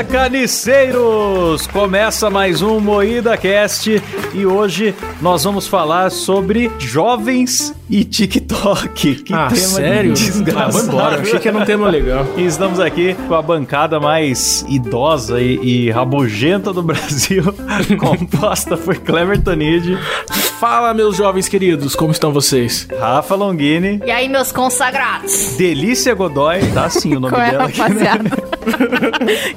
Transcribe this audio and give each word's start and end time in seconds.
Fala 0.00 0.04
carniceiros! 0.04 1.66
Começa 1.66 2.30
mais 2.30 2.62
um 2.62 2.80
Moída 2.80 3.36
Cast 3.36 4.02
e 4.32 4.46
hoje 4.46 4.94
nós 5.20 5.44
vamos 5.44 5.66
falar 5.66 6.10
sobre 6.10 6.70
jovens 6.78 7.74
e 7.88 8.02
TikTok. 8.02 9.16
Que 9.16 9.34
ah, 9.34 9.48
tema 9.48 9.58
sério? 9.58 10.14
desgraçado. 10.14 10.78
Ah, 10.78 10.82
embora, 10.84 11.20
achei 11.20 11.38
que 11.38 11.48
era 11.48 11.58
um 11.58 11.64
tema 11.66 11.90
legal. 11.90 12.26
E 12.38 12.46
estamos 12.46 12.80
aqui 12.80 13.14
com 13.28 13.34
a 13.34 13.42
bancada 13.42 14.00
mais 14.00 14.64
idosa 14.68 15.38
e, 15.38 15.58
e 15.62 15.90
rabugenta 15.90 16.72
do 16.72 16.82
Brasil, 16.82 17.44
composta 18.00 18.78
por 18.78 18.96
Clever 18.96 19.42
Tonide. 19.42 19.98
Fala, 20.60 20.92
meus 20.92 21.16
jovens 21.16 21.48
queridos, 21.48 21.96
como 21.96 22.12
estão 22.12 22.34
vocês? 22.34 22.86
Rafa 23.00 23.34
Longini. 23.34 23.98
E 24.04 24.10
aí, 24.10 24.28
meus 24.28 24.52
consagrados? 24.52 25.54
Delícia 25.56 26.14
Godoy, 26.14 26.60
tá 26.74 26.84
assim 26.84 27.16
o 27.16 27.20
nome 27.20 27.32
Qual 27.32 27.50
dela. 27.50 27.62
É, 27.62 27.66
rapaziada? 27.66 28.22
Né? 28.24 28.30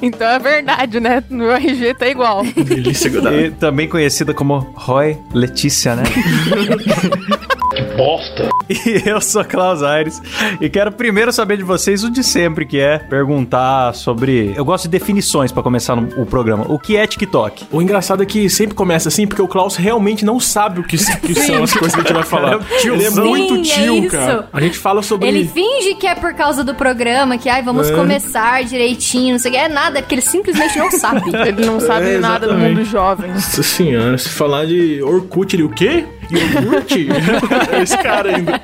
então 0.00 0.26
é 0.26 0.38
verdade, 0.38 1.00
né? 1.00 1.22
No 1.28 1.50
RG 1.50 1.92
tá 1.92 2.08
igual. 2.08 2.42
Delícia 2.42 3.10
Godoy. 3.10 3.48
E 3.48 3.50
também 3.50 3.86
conhecida 3.86 4.32
como 4.32 4.60
Roy 4.74 5.18
Letícia, 5.34 5.94
né? 5.94 6.04
Que 7.74 7.82
bosta! 7.96 8.48
E 8.66 9.06
eu 9.06 9.20
sou 9.20 9.44
Klaus 9.44 9.82
Aires 9.82 10.22
e 10.58 10.70
quero 10.70 10.90
primeiro 10.90 11.30
saber 11.30 11.58
de 11.58 11.62
vocês 11.62 12.02
o 12.02 12.10
de 12.10 12.24
sempre, 12.24 12.64
que 12.64 12.80
é 12.80 12.98
perguntar 12.98 13.94
sobre. 13.94 14.54
Eu 14.56 14.64
gosto 14.64 14.84
de 14.84 14.88
definições 14.88 15.52
para 15.52 15.62
começar 15.62 15.94
no, 15.94 16.22
o 16.22 16.24
programa. 16.24 16.64
O 16.70 16.78
que 16.78 16.96
é 16.96 17.06
TikTok? 17.06 17.66
O 17.70 17.82
engraçado 17.82 18.22
é 18.22 18.26
que 18.26 18.48
sempre 18.48 18.74
começa 18.74 19.08
assim, 19.10 19.26
porque 19.26 19.42
o 19.42 19.46
Klaus 19.46 19.76
realmente 19.76 20.24
não 20.24 20.40
sabe 20.40 20.80
o 20.80 20.82
que, 20.82 20.96
que 20.96 21.34
são 21.34 21.62
as 21.62 21.74
coisas 21.74 21.94
que 21.94 22.00
a 22.00 22.04
gente 22.04 22.12
vai 22.14 22.22
falar. 22.22 22.54
É 22.74 22.86
Ele 22.86 23.04
é 23.04 23.10
Sim, 23.10 23.20
muito 23.20 23.62
tio, 23.62 24.04
é 24.04 24.08
cara. 24.08 24.48
A 24.52 24.60
gente 24.60 24.78
fala 24.78 25.02
sobre. 25.02 25.28
Ele 25.28 25.46
finge 25.46 25.94
que 25.94 26.06
é 26.06 26.14
por 26.14 26.34
causa 26.34 26.64
do 26.64 26.74
programa, 26.74 27.36
que 27.36 27.48
ai, 27.48 27.62
vamos 27.62 27.90
é. 27.90 27.94
começar 27.94 28.64
direitinho, 28.64 29.32
não 29.32 29.38
sei 29.38 29.50
o 29.50 29.54
que. 29.54 29.60
É 29.60 29.68
nada, 29.68 30.00
porque 30.00 30.14
ele 30.14 30.22
simplesmente 30.22 30.78
não 30.78 30.90
sabe. 30.90 31.22
ele 31.46 31.64
não 31.64 31.80
sabe 31.80 32.14
é, 32.14 32.18
nada 32.18 32.46
do 32.46 32.54
mundo 32.54 32.84
jovem. 32.84 33.30
Nossa 33.30 33.62
senhora, 33.62 34.16
se 34.16 34.28
falar 34.28 34.66
de 34.66 35.02
Orkut, 35.02 35.54
ele 35.54 35.64
o 35.64 35.68
quê? 35.68 36.06
Iogurte? 36.30 37.08
Esse 37.82 37.98
cara 37.98 38.36
ainda. 38.36 38.60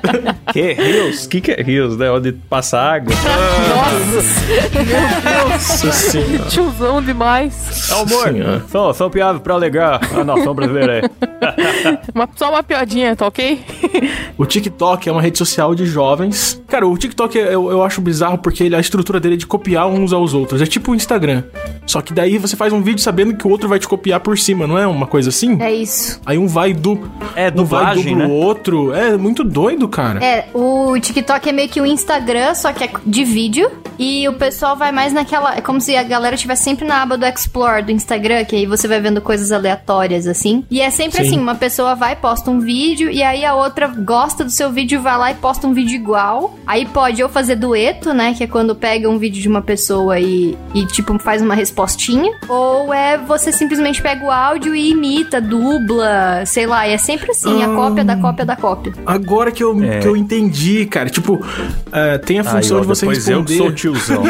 Que 0.51 0.73
rios? 0.73 1.25
O 1.25 1.29
que, 1.29 1.41
que 1.41 1.51
é 1.51 1.61
rios, 1.61 1.97
né? 1.97 2.11
Onde 2.11 2.31
passa 2.31 2.79
água? 2.79 3.13
Nossa! 3.15 4.41
Meu 4.73 4.83
Deus! 4.83 5.51
Nossa 5.51 5.91
senhora. 5.91 6.45
Tiozão 6.49 7.01
demais. 7.01 7.89
É 7.89 7.93
amor. 7.93 8.63
Só, 8.69 8.93
só 8.93 9.09
piada 9.09 9.39
pra 9.39 9.53
alegar 9.53 9.99
a 10.15 10.23
nação 10.23 10.53
brasileira 10.53 11.01
aí. 11.01 11.99
uma, 12.13 12.29
só 12.35 12.49
uma 12.49 12.63
piadinha, 12.63 13.15
tá 13.15 13.27
ok? 13.27 13.63
o 14.37 14.45
TikTok 14.45 15.09
é 15.09 15.11
uma 15.11 15.21
rede 15.21 15.37
social 15.37 15.73
de 15.75 15.85
jovens. 15.85 16.60
Cara, 16.71 16.87
o 16.87 16.97
TikTok 16.97 17.37
eu, 17.37 17.69
eu 17.69 17.83
acho 17.83 17.99
bizarro 17.99 18.37
porque 18.37 18.63
ele, 18.63 18.73
a 18.77 18.79
estrutura 18.79 19.19
dele 19.19 19.33
é 19.33 19.37
de 19.37 19.45
copiar 19.45 19.87
uns 19.87 20.13
aos 20.13 20.33
outros. 20.33 20.61
É 20.61 20.65
tipo 20.65 20.93
o 20.93 20.95
Instagram. 20.95 21.43
Só 21.85 21.99
que 21.99 22.13
daí 22.13 22.37
você 22.37 22.55
faz 22.55 22.71
um 22.71 22.81
vídeo 22.81 23.01
sabendo 23.01 23.35
que 23.35 23.45
o 23.45 23.49
outro 23.49 23.67
vai 23.67 23.77
te 23.77 23.85
copiar 23.85 24.21
por 24.21 24.37
cima, 24.37 24.65
não 24.65 24.77
é 24.77 24.87
uma 24.87 25.05
coisa 25.05 25.27
assim? 25.27 25.61
É 25.61 25.73
isso. 25.73 26.21
Aí 26.25 26.37
um 26.37 26.47
vai 26.47 26.73
do. 26.73 27.11
É, 27.35 27.51
dublagem, 27.51 28.15
um 28.15 28.19
vai 28.19 28.27
né? 28.27 28.33
outro. 28.33 28.93
É 28.93 29.17
muito 29.17 29.43
doido, 29.43 29.85
cara. 29.89 30.23
É, 30.23 30.47
o 30.53 30.97
TikTok 30.97 31.49
é 31.49 31.51
meio 31.51 31.67
que 31.67 31.81
o 31.81 31.85
Instagram, 31.85 32.55
só 32.55 32.71
que 32.71 32.85
é 32.85 32.89
de 33.05 33.25
vídeo. 33.25 33.69
E 33.99 34.27
o 34.29 34.33
pessoal 34.33 34.77
vai 34.77 34.93
mais 34.93 35.11
naquela. 35.11 35.57
É 35.57 35.61
como 35.61 35.81
se 35.81 35.95
a 35.97 36.03
galera 36.03 36.35
estivesse 36.35 36.63
sempre 36.63 36.85
na 36.85 37.01
aba 37.01 37.17
do 37.17 37.25
Explore 37.25 37.83
do 37.83 37.91
Instagram, 37.91 38.45
que 38.45 38.55
aí 38.55 38.65
você 38.65 38.87
vai 38.87 39.01
vendo 39.01 39.19
coisas 39.19 39.51
aleatórias, 39.51 40.25
assim. 40.25 40.63
E 40.71 40.79
é 40.79 40.89
sempre 40.89 41.17
Sim. 41.17 41.27
assim: 41.27 41.39
uma 41.39 41.55
pessoa 41.55 41.95
vai, 41.95 42.15
posta 42.15 42.49
um 42.49 42.61
vídeo, 42.61 43.11
e 43.11 43.21
aí 43.21 43.43
a 43.43 43.53
outra 43.53 43.87
gosta 43.87 44.45
do 44.45 44.49
seu 44.49 44.71
vídeo, 44.71 45.01
vai 45.01 45.17
lá 45.17 45.31
e 45.31 45.35
posta 45.35 45.67
um 45.67 45.73
vídeo 45.73 45.95
igual. 45.95 46.57
Aí 46.71 46.85
pode 46.85 47.21
ou 47.21 47.27
fazer 47.27 47.57
dueto, 47.57 48.13
né? 48.13 48.33
Que 48.33 48.45
é 48.45 48.47
quando 48.47 48.73
pega 48.73 49.09
um 49.09 49.17
vídeo 49.17 49.41
de 49.41 49.49
uma 49.49 49.61
pessoa 49.61 50.17
e, 50.17 50.57
e 50.73 50.85
tipo, 50.85 51.19
faz 51.19 51.41
uma 51.41 51.53
respostinha. 51.53 52.31
Ou 52.47 52.93
é 52.93 53.17
você 53.17 53.51
simplesmente 53.51 54.01
pega 54.01 54.23
o 54.23 54.31
áudio 54.31 54.73
e 54.73 54.91
imita, 54.91 55.41
dubla, 55.41 56.45
sei 56.45 56.65
lá. 56.65 56.87
E 56.87 56.93
é 56.93 56.97
sempre 56.97 57.31
assim, 57.31 57.61
a 57.61 57.67
cópia 57.75 58.05
da 58.05 58.15
cópia 58.15 58.45
da 58.45 58.55
cópia. 58.55 58.93
Agora 59.05 59.51
que 59.51 59.61
eu, 59.61 59.83
é. 59.83 59.99
que 59.99 60.07
eu 60.07 60.15
entendi, 60.15 60.85
cara. 60.85 61.09
Tipo, 61.09 61.33
uh, 61.33 62.25
tem 62.25 62.39
a 62.39 62.43
função 62.45 62.77
Ai, 62.77 62.79
ó, 62.79 62.81
de 62.83 62.87
você 62.87 63.05
responder. 63.05 63.35
Eu 63.35 63.43
que 63.43 63.57
sou 63.57 63.71
tiozão. 63.73 64.23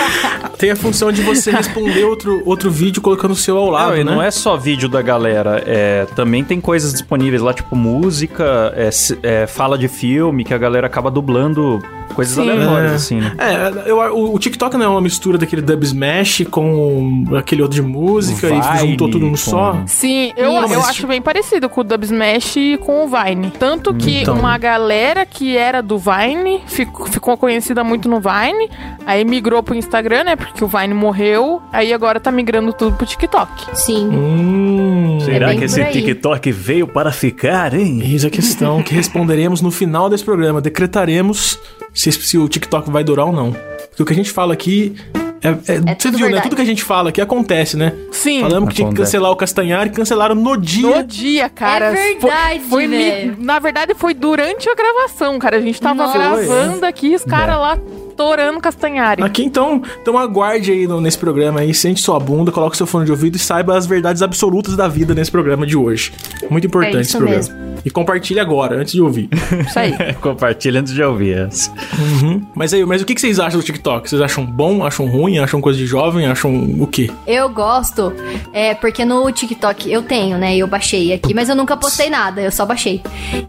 tem 0.56 0.70
a 0.70 0.76
função 0.76 1.12
de 1.12 1.20
você 1.20 1.50
responder 1.50 2.04
outro, 2.04 2.42
outro 2.46 2.70
vídeo 2.70 3.02
colocando 3.02 3.32
o 3.32 3.36
seu 3.36 3.58
ao 3.58 3.68
lado. 3.68 3.90
Não, 3.90 3.96
e 3.96 4.04
né? 4.04 4.10
não 4.10 4.22
é 4.22 4.30
só 4.30 4.56
vídeo 4.56 4.88
da 4.88 5.02
galera. 5.02 5.62
É, 5.66 6.06
também 6.16 6.42
tem 6.42 6.62
coisas 6.62 6.92
disponíveis 6.92 7.42
lá, 7.42 7.52
tipo 7.52 7.76
música, 7.76 8.72
é, 8.74 8.88
é, 9.22 9.46
fala 9.46 9.76
de 9.76 9.86
filme, 9.86 10.44
que 10.44 10.54
a 10.54 10.58
galera 10.58 10.86
acaba 10.86 11.10
dublando 11.10 11.73
Coisas 12.14 12.34
Sim, 12.34 12.48
aleatórias, 12.48 12.92
é. 12.92 12.94
assim, 12.94 13.20
né? 13.20 13.32
É, 13.38 13.90
eu, 13.90 13.98
o, 13.98 14.34
o, 14.34 14.38
TikTok 14.38 14.76
não 14.76 14.84
é 14.84 14.88
uma 14.88 15.00
mistura 15.00 15.36
daquele 15.36 15.60
dub 15.60 15.82
smash 15.82 16.44
com 16.48 17.24
aquele 17.36 17.60
outro 17.60 17.74
de 17.74 17.82
música 17.82 18.48
Vine, 18.48 18.60
e 18.60 18.78
juntou 18.78 19.10
tudo 19.10 19.24
no 19.24 19.32
com... 19.32 19.36
só. 19.36 19.82
Sim, 19.86 20.32
eu, 20.36 20.52
não, 20.52 20.72
eu 20.72 20.80
acho 20.80 21.06
bem 21.06 21.20
parecido 21.20 21.68
com 21.68 21.80
o 21.80 21.84
dub 21.84 22.04
smash 22.04 22.56
e 22.56 22.78
com 22.78 23.04
o 23.04 23.08
Vine. 23.08 23.50
Tanto 23.58 23.92
que 23.94 24.22
então. 24.22 24.36
uma 24.36 24.56
galera 24.56 25.26
que 25.26 25.56
era 25.56 25.82
do 25.82 25.98
Vine 25.98 26.62
ficou, 26.66 27.06
ficou 27.06 27.36
conhecida 27.36 27.82
muito 27.82 28.08
no 28.08 28.20
Vine, 28.20 28.70
aí 29.04 29.24
migrou 29.24 29.62
pro 29.62 29.74
Instagram, 29.74 30.24
né? 30.24 30.36
Porque 30.36 30.62
o 30.62 30.68
Vine 30.68 30.94
morreu, 30.94 31.60
aí 31.72 31.92
agora 31.92 32.20
tá 32.20 32.30
migrando 32.30 32.72
tudo 32.72 32.96
pro 32.96 33.06
TikTok. 33.06 33.50
Sim. 33.74 34.08
Hum, 34.08 35.18
Será 35.20 35.52
é 35.52 35.56
que 35.56 35.64
esse 35.64 35.84
TikTok 35.84 36.52
veio 36.52 36.86
para 36.86 37.10
ficar, 37.10 37.74
hein? 37.74 38.00
Eis 38.04 38.24
a 38.24 38.30
questão 38.30 38.82
que 38.84 38.94
responderemos 38.94 39.60
no 39.60 39.72
final 39.72 40.08
desse 40.08 40.24
programa. 40.24 40.60
Decretaremos 40.60 41.58
se, 41.94 42.12
se 42.12 42.36
o 42.36 42.48
TikTok 42.48 42.90
vai 42.90 43.04
durar 43.04 43.26
ou 43.26 43.32
não. 43.32 43.52
Porque 43.88 44.02
o 44.02 44.06
que 44.06 44.12
a 44.12 44.16
gente 44.16 44.30
fala 44.30 44.52
aqui 44.52 44.96
é, 45.44 45.48
é, 45.48 45.76
é 45.76 45.94
você 45.98 46.10
viu, 46.10 46.20
verdade. 46.20 46.34
né? 46.34 46.40
Tudo 46.40 46.56
que 46.56 46.62
a 46.62 46.64
gente 46.64 46.82
fala 46.82 47.10
aqui 47.10 47.20
acontece, 47.20 47.76
né? 47.76 47.92
Sim. 48.10 48.40
Falamos 48.40 48.70
que 48.70 48.76
tinha 48.76 48.88
que 48.88 48.94
cancelar 48.94 49.30
o 49.30 49.36
Castanhar 49.36 49.86
e 49.86 49.90
cancelaram 49.90 50.34
no 50.34 50.56
dia. 50.56 50.96
No 50.96 51.04
dia, 51.04 51.50
cara. 51.50 51.86
É 51.86 51.92
verdade, 51.92 52.60
foi, 52.60 52.88
foi 52.88 53.36
Na 53.38 53.58
verdade, 53.58 53.94
foi 53.94 54.14
durante 54.14 54.68
a 54.68 54.74
gravação, 54.74 55.38
cara. 55.38 55.58
A 55.58 55.60
gente 55.60 55.78
tava 55.78 56.06
Nossa. 56.06 56.18
gravando 56.18 56.86
aqui, 56.86 57.14
os 57.14 57.24
caras 57.24 57.78
é. 57.78 58.03
Torando 58.16 58.60
Castanhari. 58.60 59.22
Aqui 59.22 59.44
então, 59.44 59.82
então 60.00 60.18
aguarde 60.18 60.70
aí 60.72 60.86
no, 60.86 61.00
nesse 61.00 61.18
programa 61.18 61.60
aí, 61.60 61.74
sente 61.74 62.00
sua 62.00 62.18
bunda, 62.18 62.50
coloque 62.50 62.76
seu 62.76 62.86
fone 62.86 63.04
de 63.04 63.10
ouvido 63.10 63.36
e 63.36 63.38
saiba 63.38 63.76
as 63.76 63.86
verdades 63.86 64.22
absolutas 64.22 64.76
da 64.76 64.88
vida 64.88 65.14
nesse 65.14 65.30
programa 65.30 65.66
de 65.66 65.76
hoje. 65.76 66.12
Muito 66.50 66.66
importante 66.66 66.96
é 66.96 67.00
esse 67.00 67.16
programa. 67.16 67.36
Mesmo. 67.36 67.74
E 67.84 67.90
compartilhe 67.90 68.40
agora, 68.40 68.76
antes 68.76 68.94
de 68.94 69.02
ouvir. 69.02 69.28
Isso 69.66 69.78
aí. 69.78 69.92
compartilhe 70.20 70.78
antes 70.78 70.94
de 70.94 71.02
ouvir. 71.02 71.36
Essa. 71.36 71.70
Uhum. 71.98 72.42
Mas 72.54 72.72
aí, 72.72 72.84
mas 72.84 73.02
o 73.02 73.04
que 73.04 73.18
vocês 73.18 73.38
acham 73.38 73.60
do 73.60 73.64
TikTok? 73.64 74.08
Vocês 74.08 74.22
acham 74.22 74.44
bom? 74.46 74.84
Acham 74.84 75.06
ruim? 75.06 75.38
Acham 75.38 75.60
coisa 75.60 75.78
de 75.78 75.86
jovem? 75.86 76.26
Acham 76.26 76.54
o 76.80 76.86
quê? 76.86 77.10
Eu 77.26 77.48
gosto, 77.48 78.12
é, 78.52 78.74
porque 78.74 79.04
no 79.04 79.30
TikTok 79.30 79.90
eu 79.90 80.02
tenho, 80.02 80.38
né? 80.38 80.56
Eu 80.56 80.66
baixei 80.66 81.12
aqui, 81.12 81.34
mas 81.34 81.48
eu 81.48 81.56
nunca 81.56 81.76
postei 81.76 82.08
nada, 82.08 82.40
eu 82.40 82.50
só 82.50 82.64
baixei. 82.64 83.02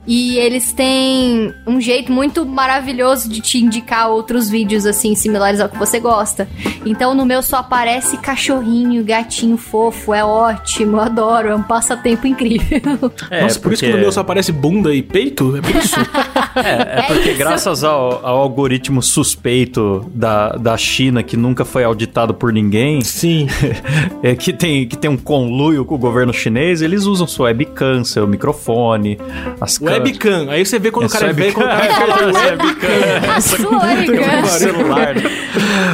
E 0.05 0.37
eles 0.37 0.73
têm 0.73 1.53
um 1.65 1.79
jeito 1.79 2.11
muito 2.11 2.45
maravilhoso 2.45 3.29
de 3.29 3.39
te 3.39 3.59
indicar 3.59 4.09
outros 4.09 4.49
vídeos 4.49 4.54
assim 4.87 5.15
similares 5.15 5.59
ao 5.59 5.67
que 5.67 5.77
você 5.77 5.99
gosta. 5.99 6.47
Então 6.85 7.13
no 7.13 7.25
meu 7.25 7.41
só 7.41 7.57
aparece 7.57 8.17
cachorrinho, 8.17 9.03
gatinho 9.03 9.57
fofo, 9.57 10.13
é 10.13 10.23
ótimo, 10.23 10.97
eu 10.97 11.01
adoro, 11.05 11.49
é 11.49 11.55
um 11.55 11.63
passatempo 11.63 12.27
incrível. 12.27 13.11
É, 13.29 13.41
Nossa, 13.41 13.55
por 13.55 13.63
porque... 13.63 13.73
isso 13.75 13.85
que 13.85 13.91
no 13.91 13.97
meu 13.97 14.11
só 14.11 14.21
aparece 14.21 14.51
bunda 14.51 14.93
e 14.93 15.01
peito? 15.01 15.57
É 15.57 15.61
por 15.61 15.75
isso? 15.75 15.95
é, 16.55 16.99
é, 16.99 17.01
porque 17.07 17.29
é 17.29 17.33
graças 17.33 17.83
ao, 17.83 18.25
ao, 18.25 18.37
algoritmo 18.37 19.01
suspeito 19.01 20.09
da, 20.13 20.49
da 20.49 20.77
China 20.77 21.23
que 21.23 21.35
nunca 21.35 21.65
foi 21.65 21.83
auditado 21.83 22.33
por 22.33 22.53
ninguém, 22.53 23.01
sim, 23.01 23.47
é, 24.21 24.35
que 24.35 24.53
tem 24.53 24.87
que 24.87 24.97
tem 24.97 25.09
um 25.09 25.17
conluio 25.17 25.85
com 25.85 25.95
o 25.95 25.97
governo 25.97 26.33
chinês, 26.33 26.81
eles 26.81 27.05
usam 27.05 27.27
sua 27.27 27.45
webcam, 27.45 28.03
seu 28.03 28.27
microfone, 28.27 29.17
as 29.59 29.79
webcam. 29.79 30.49
Aí 30.49 30.65
você 30.65 30.79
vê 30.79 30.91
quando 30.91 31.05
é 31.05 31.07
o 31.07 31.09
cara 31.09 31.27
é 31.27 31.33
velho, 31.33 31.53
quando 31.53 31.67
o 31.67 31.69
cara 31.69 31.85
é 31.85 32.51
webcam. 32.51 33.35
A 33.35 33.41
sua 33.41 33.85
webcam 33.85 34.44
celular. 34.47 35.15
Né? 35.15 35.23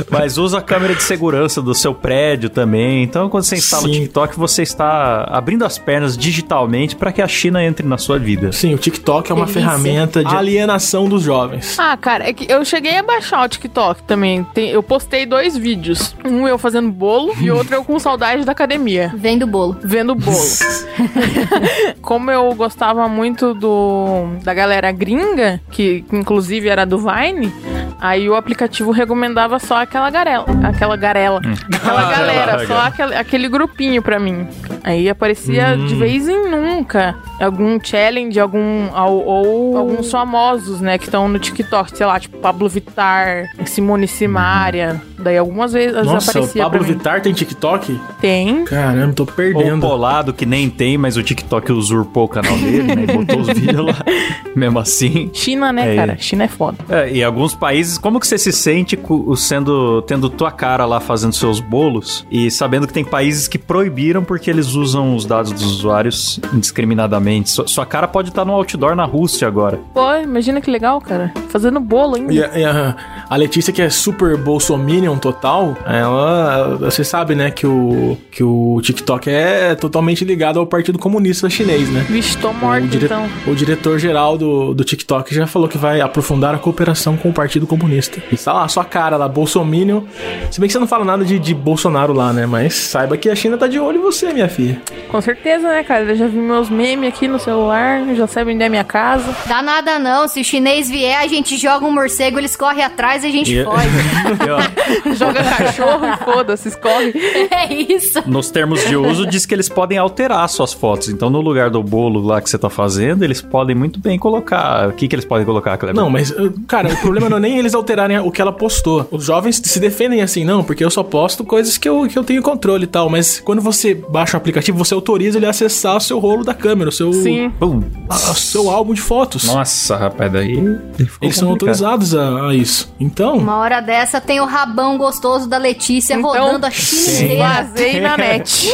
Mas 0.09 0.37
usa 0.37 0.59
a 0.59 0.61
câmera 0.61 0.95
de 0.95 1.03
segurança 1.03 1.61
do 1.61 1.73
seu 1.73 1.93
prédio 1.93 2.49
também. 2.49 3.03
Então, 3.03 3.29
quando 3.29 3.43
você 3.43 3.55
instala 3.55 3.83
Sim. 3.83 3.89
o 3.89 3.93
TikTok, 3.93 4.37
você 4.37 4.63
está 4.63 5.23
abrindo 5.29 5.63
as 5.65 5.77
pernas 5.77 6.17
digitalmente 6.17 6.95
para 6.95 7.11
que 7.11 7.21
a 7.21 7.27
China 7.27 7.63
entre 7.63 7.85
na 7.85 7.97
sua 7.97 8.17
vida. 8.19 8.51
Sim, 8.51 8.73
o 8.73 8.77
TikTok 8.77 9.31
é 9.31 9.35
uma 9.35 9.45
Delícia. 9.45 9.61
ferramenta 9.61 10.23
de 10.23 10.35
alienação 10.35 11.07
dos 11.07 11.23
jovens. 11.23 11.77
Ah, 11.79 11.95
cara, 11.97 12.27
é 12.27 12.33
que 12.33 12.51
eu 12.51 12.63
cheguei 12.65 12.97
a 12.97 13.03
baixar 13.03 13.45
o 13.45 13.49
TikTok 13.49 14.03
também. 14.03 14.43
Tem, 14.53 14.69
eu 14.69 14.83
postei 14.83 15.25
dois 15.25 15.57
vídeos. 15.57 16.15
Um 16.25 16.47
eu 16.47 16.57
fazendo 16.57 16.91
bolo 16.91 17.33
e 17.39 17.49
outro 17.51 17.75
eu 17.75 17.83
com 17.83 17.97
saudade 17.99 18.43
da 18.45 18.51
academia. 18.51 19.13
Vendo 19.15 19.45
bolo. 19.47 19.77
Vendo 19.83 20.15
bolo. 20.15 20.37
Como 22.01 22.29
eu 22.31 22.53
gostava 22.55 23.07
muito 23.07 23.53
do 23.53 24.27
da 24.43 24.53
galera 24.53 24.91
gringa, 24.91 25.61
que 25.71 26.03
inclusive 26.11 26.67
era 26.67 26.85
do 26.85 26.97
Vine, 26.97 27.53
aí 27.99 28.29
o 28.29 28.35
aplicativo 28.35 28.91
recomendava 28.91 29.59
só 29.59 29.81
aquela 29.81 30.09
garela. 30.09 30.45
Aquela 30.63 30.95
garela. 30.95 31.39
Hum. 31.45 31.53
Aquela 31.73 32.03
galera, 32.11 32.67
só 32.67 32.79
aquele, 32.79 33.15
aquele 33.15 33.49
grupinho 33.49 34.01
pra 34.01 34.19
mim. 34.19 34.47
Aí 34.83 35.09
aparecia 35.09 35.75
hum. 35.77 35.85
de 35.85 35.95
vez 35.95 36.27
em 36.27 36.49
nunca 36.49 37.15
algum 37.39 37.79
challenge, 37.81 38.39
algum. 38.39 38.89
Ou, 38.95 39.25
ou 39.25 39.77
alguns 39.77 40.09
famosos, 40.11 40.81
né, 40.81 40.97
que 40.97 41.05
estão 41.05 41.27
no 41.27 41.39
TikTok, 41.39 41.95
sei 41.97 42.05
lá, 42.05 42.19
tipo 42.19 42.37
Pablo 42.37 42.67
Vittar, 42.69 43.45
Simone 43.65 44.07
Simaria. 44.07 45.01
Daí 45.19 45.37
algumas 45.37 45.73
vezes 45.73 45.93
Nossa, 46.03 46.27
o 46.27 46.31
aparecia 46.31 46.63
Pablo 46.63 46.79
pra 46.79 46.87
mim. 46.87 46.93
Vittar 46.93 47.21
tem 47.21 47.33
TikTok? 47.33 47.99
Tem. 48.19 48.65
Caramba, 48.65 49.13
tô 49.13 49.23
Ou 49.23 49.29
o 49.29 49.31
perdendo. 49.33 49.81
Polado, 49.81 50.33
que 50.33 50.45
nem 50.45 50.69
tem, 50.69 50.97
mas 50.97 51.15
o 51.15 51.23
TikTok 51.23 51.71
usurpou 51.71 52.25
o 52.25 52.27
canal 52.27 52.55
dele, 52.57 52.95
né? 52.95 53.03
E 53.03 53.07
botou 53.07 53.39
os 53.41 53.47
vídeos 53.47 53.85
lá. 53.85 53.97
Mesmo 54.55 54.79
assim. 54.79 55.29
China, 55.33 55.71
né, 55.71 55.93
É. 55.93 55.95
cara? 55.95 56.17
China 56.17 56.43
é 56.45 56.47
foda. 56.47 56.77
É, 56.89 57.11
e 57.11 57.23
alguns 57.23 57.53
países, 57.53 57.70
como 57.97 58.19
que 58.19 58.27
você 58.27 58.37
se 58.37 58.51
sente 58.51 58.97
sendo 59.37 60.01
tendo 60.03 60.29
tua 60.29 60.51
cara 60.51 60.85
lá 60.85 60.99
fazendo 60.99 61.33
seus 61.33 61.59
bolos 61.59 62.25
e 62.31 62.49
sabendo 62.51 62.87
que 62.87 62.93
tem 62.93 63.03
países 63.03 63.47
que 63.47 63.57
proibiram 63.57 64.23
porque 64.23 64.49
eles 64.49 64.73
usam 64.73 65.15
os 65.15 65.25
dados 65.25 65.51
dos 65.51 65.63
usuários 65.63 66.39
indiscriminadamente? 66.53 67.49
Sua, 67.49 67.67
sua 67.67 67.85
cara 67.85 68.07
pode 68.07 68.29
estar 68.29 68.45
no 68.45 68.53
outdoor 68.53 68.95
na 68.95 69.05
Rússia 69.05 69.47
agora. 69.47 69.79
Pô, 69.93 70.13
imagina 70.15 70.61
que 70.61 70.69
legal, 70.71 70.99
cara. 71.01 71.31
Fazendo 71.49 71.79
bolo 71.79 72.15
ainda. 72.15 72.33
E 72.33 72.43
a, 72.43 72.57
e 72.59 72.63
a- 72.65 72.95
a 73.29 73.35
Letícia, 73.35 73.71
que 73.71 73.81
é 73.81 73.89
super 73.89 74.35
bolsominion 74.37 75.17
total, 75.17 75.77
ela. 75.85 76.77
Você 76.79 77.03
sabe, 77.03 77.35
né, 77.35 77.51
que 77.51 77.65
o, 77.65 78.17
que 78.31 78.43
o 78.43 78.79
TikTok 78.81 79.29
é 79.29 79.75
totalmente 79.75 80.25
ligado 80.25 80.59
ao 80.59 80.65
Partido 80.65 80.99
Comunista 80.99 81.49
Chinês, 81.49 81.89
né? 81.89 82.05
Vixe, 82.09 82.37
tô 82.37 82.51
morto, 82.53 82.83
o, 82.85 82.87
dire- 82.87 83.05
então. 83.05 83.27
o 83.47 83.55
diretor-geral 83.55 84.37
do, 84.37 84.73
do 84.73 84.83
TikTok 84.83 85.33
já 85.33 85.47
falou 85.47 85.67
que 85.67 85.77
vai 85.77 86.01
aprofundar 86.01 86.53
a 86.55 86.57
cooperação 86.57 87.15
com 87.17 87.29
o 87.29 87.33
Partido 87.33 87.60
Comunista. 87.67 88.21
E 88.31 88.37
tá 88.37 88.53
lá, 88.53 88.67
sua 88.67 88.83
cara 88.85 89.17
lá, 89.17 89.27
Bolsominion. 89.27 90.01
Se 90.49 90.59
bem 90.59 90.67
que 90.67 90.73
você 90.73 90.79
não 90.79 90.87
fala 90.87 91.05
nada 91.05 91.23
de, 91.23 91.39
de 91.39 91.53
Bolsonaro 91.53 92.13
lá, 92.13 92.31
né? 92.33 92.45
Mas 92.45 92.73
saiba 92.73 93.17
que 93.17 93.29
a 93.29 93.35
China 93.35 93.57
tá 93.57 93.67
de 93.67 93.79
olho 93.79 93.99
em 93.99 94.01
você, 94.01 94.31
minha 94.33 94.49
filha. 94.49 94.81
Com 95.09 95.19
certeza, 95.21 95.67
né, 95.67 95.83
cara? 95.83 96.03
Eu 96.03 96.15
já 96.15 96.27
vi 96.27 96.37
meus 96.37 96.69
memes 96.69 97.09
aqui 97.09 97.27
no 97.27 97.39
celular, 97.39 98.03
já 98.15 98.27
sabe 98.27 98.53
onde 98.53 98.63
é 98.63 98.69
minha 98.69 98.83
casa. 98.83 99.35
Dá 99.47 99.61
nada 99.61 99.99
não, 99.99 100.27
se 100.27 100.41
o 100.41 100.43
chinês 100.43 100.89
vier, 100.89 101.17
a 101.19 101.27
gente 101.27 101.57
joga 101.57 101.85
um 101.85 101.91
morcego, 101.91 102.39
eles 102.39 102.55
correm 102.55 102.83
atrás 102.83 103.23
e 103.23 103.27
a 103.27 103.31
gente 103.31 103.53
E- 103.55 103.63
foge. 103.63 103.87
Joga 105.17 105.43
cachorro 105.43 106.05
e 106.05 106.17
foda-se, 106.23 106.67
escorre. 106.69 107.13
é 107.51 107.73
isso. 107.73 108.21
nos 108.27 108.49
termos 108.49 108.83
de 108.87 108.95
uso, 108.95 109.25
diz 109.25 109.45
que 109.45 109.53
eles 109.53 109.69
podem 109.69 109.97
alterar 109.97 110.47
suas 110.49 110.73
fotos. 110.73 111.09
Então, 111.09 111.29
no 111.29 111.41
lugar 111.41 111.69
do 111.69 111.81
bolo 111.83 112.21
lá 112.21 112.41
que 112.41 112.49
você 112.49 112.57
tá 112.57 112.69
fazendo, 112.69 113.23
eles 113.23 113.41
podem 113.41 113.75
muito 113.75 113.99
bem 113.99 114.17
colocar. 114.17 114.89
O 114.89 114.93
que, 114.93 115.07
que 115.07 115.15
eles 115.15 115.25
podem 115.25 115.45
colocar, 115.45 115.77
Kleber? 115.77 115.95
Não, 116.01 116.09
mas, 116.09 116.33
cara, 116.67 116.89
o 116.89 116.97
problema 116.97 117.29
não 117.29 117.37
é 117.37 117.39
nem 117.39 117.50
eles 117.57 117.73
alterarem 117.73 118.19
o 118.19 118.31
que 118.31 118.41
ela 118.41 118.51
postou. 118.51 119.07
Os 119.11 119.23
jovens 119.25 119.61
se 119.63 119.79
defendem 119.79 120.21
assim, 120.21 120.43
não, 120.43 120.63
porque 120.63 120.83
eu 120.83 120.89
só 120.91 121.03
posto 121.03 121.43
coisas 121.43 121.77
que 121.77 121.87
eu, 121.87 122.07
que 122.07 122.17
eu 122.17 122.23
tenho 122.23 122.41
controle 122.41 122.83
e 122.83 122.87
tal. 122.87 123.09
Mas 123.09 123.39
quando 123.39 123.61
você 123.61 123.93
baixa 123.93 124.35
o 124.35 124.37
aplicativo, 124.37 124.77
você 124.77 124.93
autoriza 124.93 125.37
ele 125.37 125.45
a 125.45 125.49
acessar 125.49 125.97
o 125.97 126.01
seu 126.01 126.19
rolo 126.19 126.43
da 126.43 126.53
câmera, 126.53 126.89
o 126.89 126.91
seu, 126.91 127.11
Sim. 127.13 127.49
Pum. 127.59 127.81
a- 128.09 128.15
o 128.31 128.35
seu 128.35 128.69
álbum 128.69 128.93
de 128.93 129.01
fotos. 129.01 129.43
Nossa, 129.45 129.95
rapaz, 129.95 130.31
daí. 130.31 130.55
ficou 130.55 131.17
Eles 131.21 131.35
são 131.35 131.49
complicado. 131.49 131.85
autorizados 131.85 132.15
a, 132.15 132.47
a 132.49 132.55
isso. 132.55 132.93
Então, 132.99 133.37
Uma 133.37 133.57
hora 133.57 133.81
dessa 133.81 134.19
tem 134.21 134.39
o 134.39 134.45
rabão 134.45 134.97
gostoso 134.97 135.47
da 135.47 135.57
Letícia 135.57 136.13
Então, 136.15 136.29
rodando 136.29 136.65
a. 136.67 136.69
Vazei 136.69 137.99
na 138.01 138.17
net. 138.17 138.67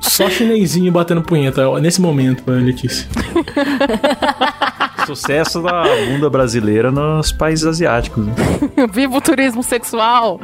só 0.00 0.28
chinesinho 0.30 0.90
batendo 0.92 1.22
punheta 1.22 1.78
nesse 1.80 2.00
momento, 2.00 2.42
Letícia. 2.46 3.06
Sucesso 5.14 5.60
da 5.62 5.82
bunda 6.06 6.30
brasileira 6.30 6.90
nos 6.92 7.32
países 7.32 7.64
asiáticos. 7.66 8.24
né? 8.26 8.32
Viva 8.92 9.16
o 9.16 9.20
turismo 9.20 9.62
sexual. 9.62 10.40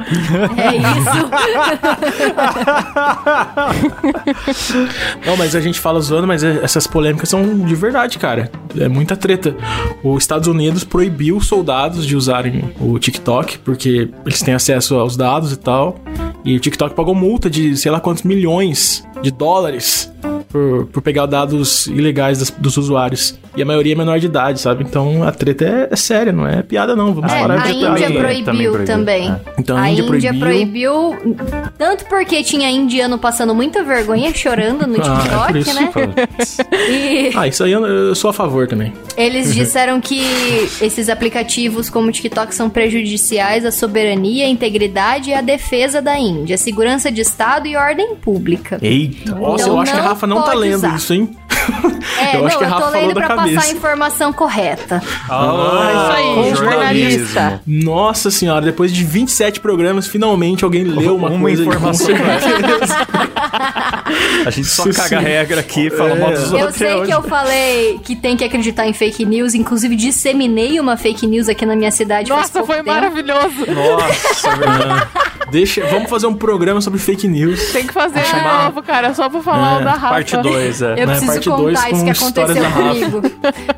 É 0.57 0.75
isso. 0.75 1.27
Não, 5.25 5.37
mas 5.37 5.55
a 5.55 5.61
gente 5.61 5.79
fala 5.79 5.99
zoando, 6.01 6.27
mas 6.27 6.43
é- 6.43 6.59
essas 6.63 6.85
polêmicas 6.87 7.29
são 7.29 7.59
de 7.59 7.75
verdade, 7.75 8.17
cara. 8.17 8.51
É 8.79 8.87
muita 8.87 9.15
treta. 9.15 9.55
Os 10.03 10.23
Estados 10.23 10.47
Unidos 10.47 10.83
proibiu 10.83 11.39
soldados 11.41 12.05
de 12.05 12.15
usarem 12.15 12.73
o 12.79 12.97
TikTok, 12.99 13.59
porque 13.59 14.09
eles 14.25 14.41
têm 14.41 14.53
acesso 14.53 14.95
aos 14.95 15.15
dados 15.15 15.51
e 15.51 15.57
tal. 15.57 15.95
E 16.43 16.55
o 16.55 16.59
TikTok 16.59 16.93
pagou 16.95 17.15
multa 17.15 17.49
de 17.49 17.75
sei 17.77 17.91
lá 17.91 17.99
quantos 17.99 18.23
milhões 18.23 19.05
de 19.21 19.31
dólares 19.31 20.11
por, 20.57 20.85
por 20.87 21.01
pegar 21.01 21.25
dados 21.25 21.87
ilegais 21.87 22.39
das- 22.39 22.51
dos 22.51 22.77
usuários. 22.77 23.37
E 23.55 23.61
a 23.61 23.65
maioria 23.65 23.93
é 23.93 23.95
menor 23.95 24.19
de 24.19 24.25
idade, 24.27 24.59
sabe? 24.59 24.83
Então 24.83 25.23
a 25.23 25.31
treta 25.31 25.65
é, 25.65 25.87
é 25.91 25.95
séria, 25.95 26.31
não 26.31 26.47
é 26.47 26.61
piada, 26.61 26.95
não. 26.95 27.13
Vamos 27.13 27.31
É, 27.31 27.39
parar 27.39 27.53
a 27.55 27.57
de 27.67 27.71
Índia 27.73 27.91
tretar. 27.93 28.07
também- 28.07 28.43
proibiu 28.43 28.71
também 28.73 28.85
também. 28.85 29.25
proibiu, 29.27 29.53
Então 29.57 29.77
a 29.77 29.81
a 29.81 29.89
Índia 29.91 30.01
Índia 30.03 30.33
proibiu. 30.33 30.91
proibiu, 31.19 31.71
tanto 31.77 32.05
porque 32.05 32.43
tinha 32.43 32.69
indiano 32.69 33.17
passando 33.17 33.53
muita 33.55 33.83
vergonha, 33.83 34.33
chorando 34.33 34.85
no 34.87 34.97
Ah, 35.01 35.47
é 35.49 35.51
por 35.51 35.57
TikTok, 35.57 35.59
isso. 35.59 35.75
né? 35.75 36.27
E 36.89 37.31
Ah, 37.35 37.47
isso 37.47 37.63
aí 37.63 37.71
eu, 37.71 37.85
eu 37.85 38.15
sou 38.15 38.29
a 38.29 38.33
favor 38.33 38.67
também. 38.67 38.93
eles 39.15 39.53
disseram 39.55 39.99
que 39.99 40.21
esses 40.81 41.09
aplicativos 41.09 41.89
como 41.89 42.09
o 42.09 42.11
TikTok 42.11 42.53
são 42.53 42.69
prejudiciais 42.69 43.65
à 43.65 43.71
soberania, 43.71 44.45
à 44.45 44.49
integridade 44.49 45.29
e 45.31 45.33
à 45.33 45.41
defesa 45.41 46.01
da 46.01 46.17
Índia, 46.17 46.57
segurança 46.57 47.11
de 47.11 47.21
Estado 47.21 47.67
e 47.67 47.75
ordem 47.75 48.15
pública. 48.15 48.77
Eita. 48.81 49.33
Nossa, 49.35 49.63
Então 49.63 49.75
eu 49.75 49.81
acho 49.81 49.91
que 49.93 49.99
a 49.99 50.03
Rafa 50.03 50.27
não 50.27 50.37
tá 50.47 50.53
lendo 50.53 50.87
isso, 50.95 51.13
hein? 51.13 51.37
É, 52.19 52.35
Eu 52.35 52.39
não, 52.39 52.47
acho 52.47 52.57
que 52.57 52.63
a 52.63 52.67
eu 52.67 52.71
Rafa 52.71 52.85
tô 52.85 52.91
falou 52.91 53.07
lendo 53.07 53.13
pra 53.13 53.27
cabeça. 53.27 53.55
passar 53.55 53.67
a 53.67 53.71
informação 53.71 54.33
correta. 54.33 55.03
Ah, 55.29 55.87
É 55.89 55.93
isso 55.93 56.11
aí, 56.49 56.55
jornalista. 56.55 57.61
Nossa 57.67 58.31
senhora, 58.31 58.61
depois 58.65 58.91
de 58.91 59.03
27 59.03 59.59
programas, 59.59 60.07
finalmente 60.07 60.63
alguém 60.63 60.83
leu 60.83 61.15
uma, 61.15 61.29
Uma 61.29 61.39
coisa 61.39 61.63
informação. 61.63 62.07
A 64.45 64.49
gente 64.49 64.67
só 64.67 64.83
Sim, 64.83 64.93
caga 64.93 65.19
sim. 65.19 65.23
regra 65.25 65.59
aqui 65.59 65.87
e 65.87 65.89
fala 65.89 66.11
É. 66.11 66.15
mal 66.19 66.31
dos 66.31 66.51
Eu 66.51 66.57
outros. 66.59 66.75
sei 66.77 66.93
hoje. 66.93 67.05
que 67.11 67.13
eu 67.17 67.21
falei 67.23 67.99
que 68.03 68.15
tem 68.15 68.37
que 68.37 68.43
acreditar 68.43 68.87
em 68.87 68.93
fake 68.93 69.25
news, 69.25 69.53
inclusive 69.53 69.95
disseminei 69.95 70.79
uma 70.79 70.95
fake 70.97 71.27
news 71.27 71.49
aqui 71.49 71.65
na 71.65 71.75
minha 71.75 71.91
cidade 71.91 72.29
faz 72.29 72.41
Nossa, 72.41 72.53
pouco 72.53 72.67
foi 72.67 72.77
tempo. 72.77 72.89
maravilhoso. 72.89 73.65
Nossa, 73.73 74.49
verdade. 74.55 75.07
Deixa, 75.51 75.85
vamos 75.87 76.09
fazer 76.09 76.27
um 76.27 76.33
programa 76.33 76.81
sobre 76.81 76.99
fake 76.99 77.27
news. 77.27 77.71
Tem 77.71 77.85
que 77.87 77.93
fazer 77.93 78.19
de 78.19 78.27
chamar- 78.27 78.65
novo, 78.65 78.81
cara, 78.83 79.13
só 79.13 79.29
pra 79.29 79.41
falar 79.41 79.77
É, 79.79 79.81
o 79.81 79.83
da 79.85 79.91
Rafa. 79.91 80.07
Parte 80.09 80.37
2, 80.37 80.81
é. 80.81 80.91
Eu 80.91 80.95
né, 80.95 81.05
preciso 81.05 81.31
parte 81.31 81.49
dois 81.57 81.77
contar 81.77 81.91
isso 81.91 81.99
com 81.99 82.05
que 82.05 82.11
histórias 82.11 82.57
aconteceu 82.57 82.63
da 82.63 82.69
Rafa. 82.69 83.11
comigo. 83.11 83.21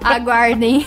Aguardem. 0.04 0.86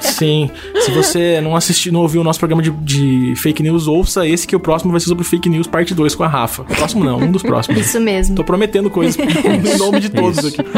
Sim. 0.00 0.50
Se 0.80 0.90
você 0.90 1.40
não 1.40 1.56
assistiu, 1.56 1.92
não 1.92 2.00
ouviu 2.00 2.20
o 2.20 2.24
nosso 2.24 2.38
programa 2.38 2.62
de, 2.62 2.70
de 2.70 3.34
fake 3.36 3.62
news, 3.62 3.86
ouça 3.86 4.26
esse 4.26 4.46
que 4.46 4.56
o 4.56 4.60
próximo 4.60 4.90
vai 4.90 5.00
ser 5.00 5.06
sobre 5.06 5.24
fake 5.24 5.48
news, 5.48 5.66
parte 5.66 5.94
2 5.94 6.14
com 6.14 6.24
a 6.24 6.28
Rafa. 6.28 6.64
Próximo 6.64 7.04
não, 7.04 7.18
um 7.18 7.30
dos 7.30 7.42
próximos. 7.42 7.80
Isso 7.80 8.00
mesmo. 8.00 8.34
Tô 8.34 8.44
prometendo 8.44 8.90
coisas 8.90 9.16
em 9.18 9.78
nome 9.78 10.00
de 10.00 10.08
todos 10.08 10.38
Isso. 10.38 10.60
aqui. 10.60 10.68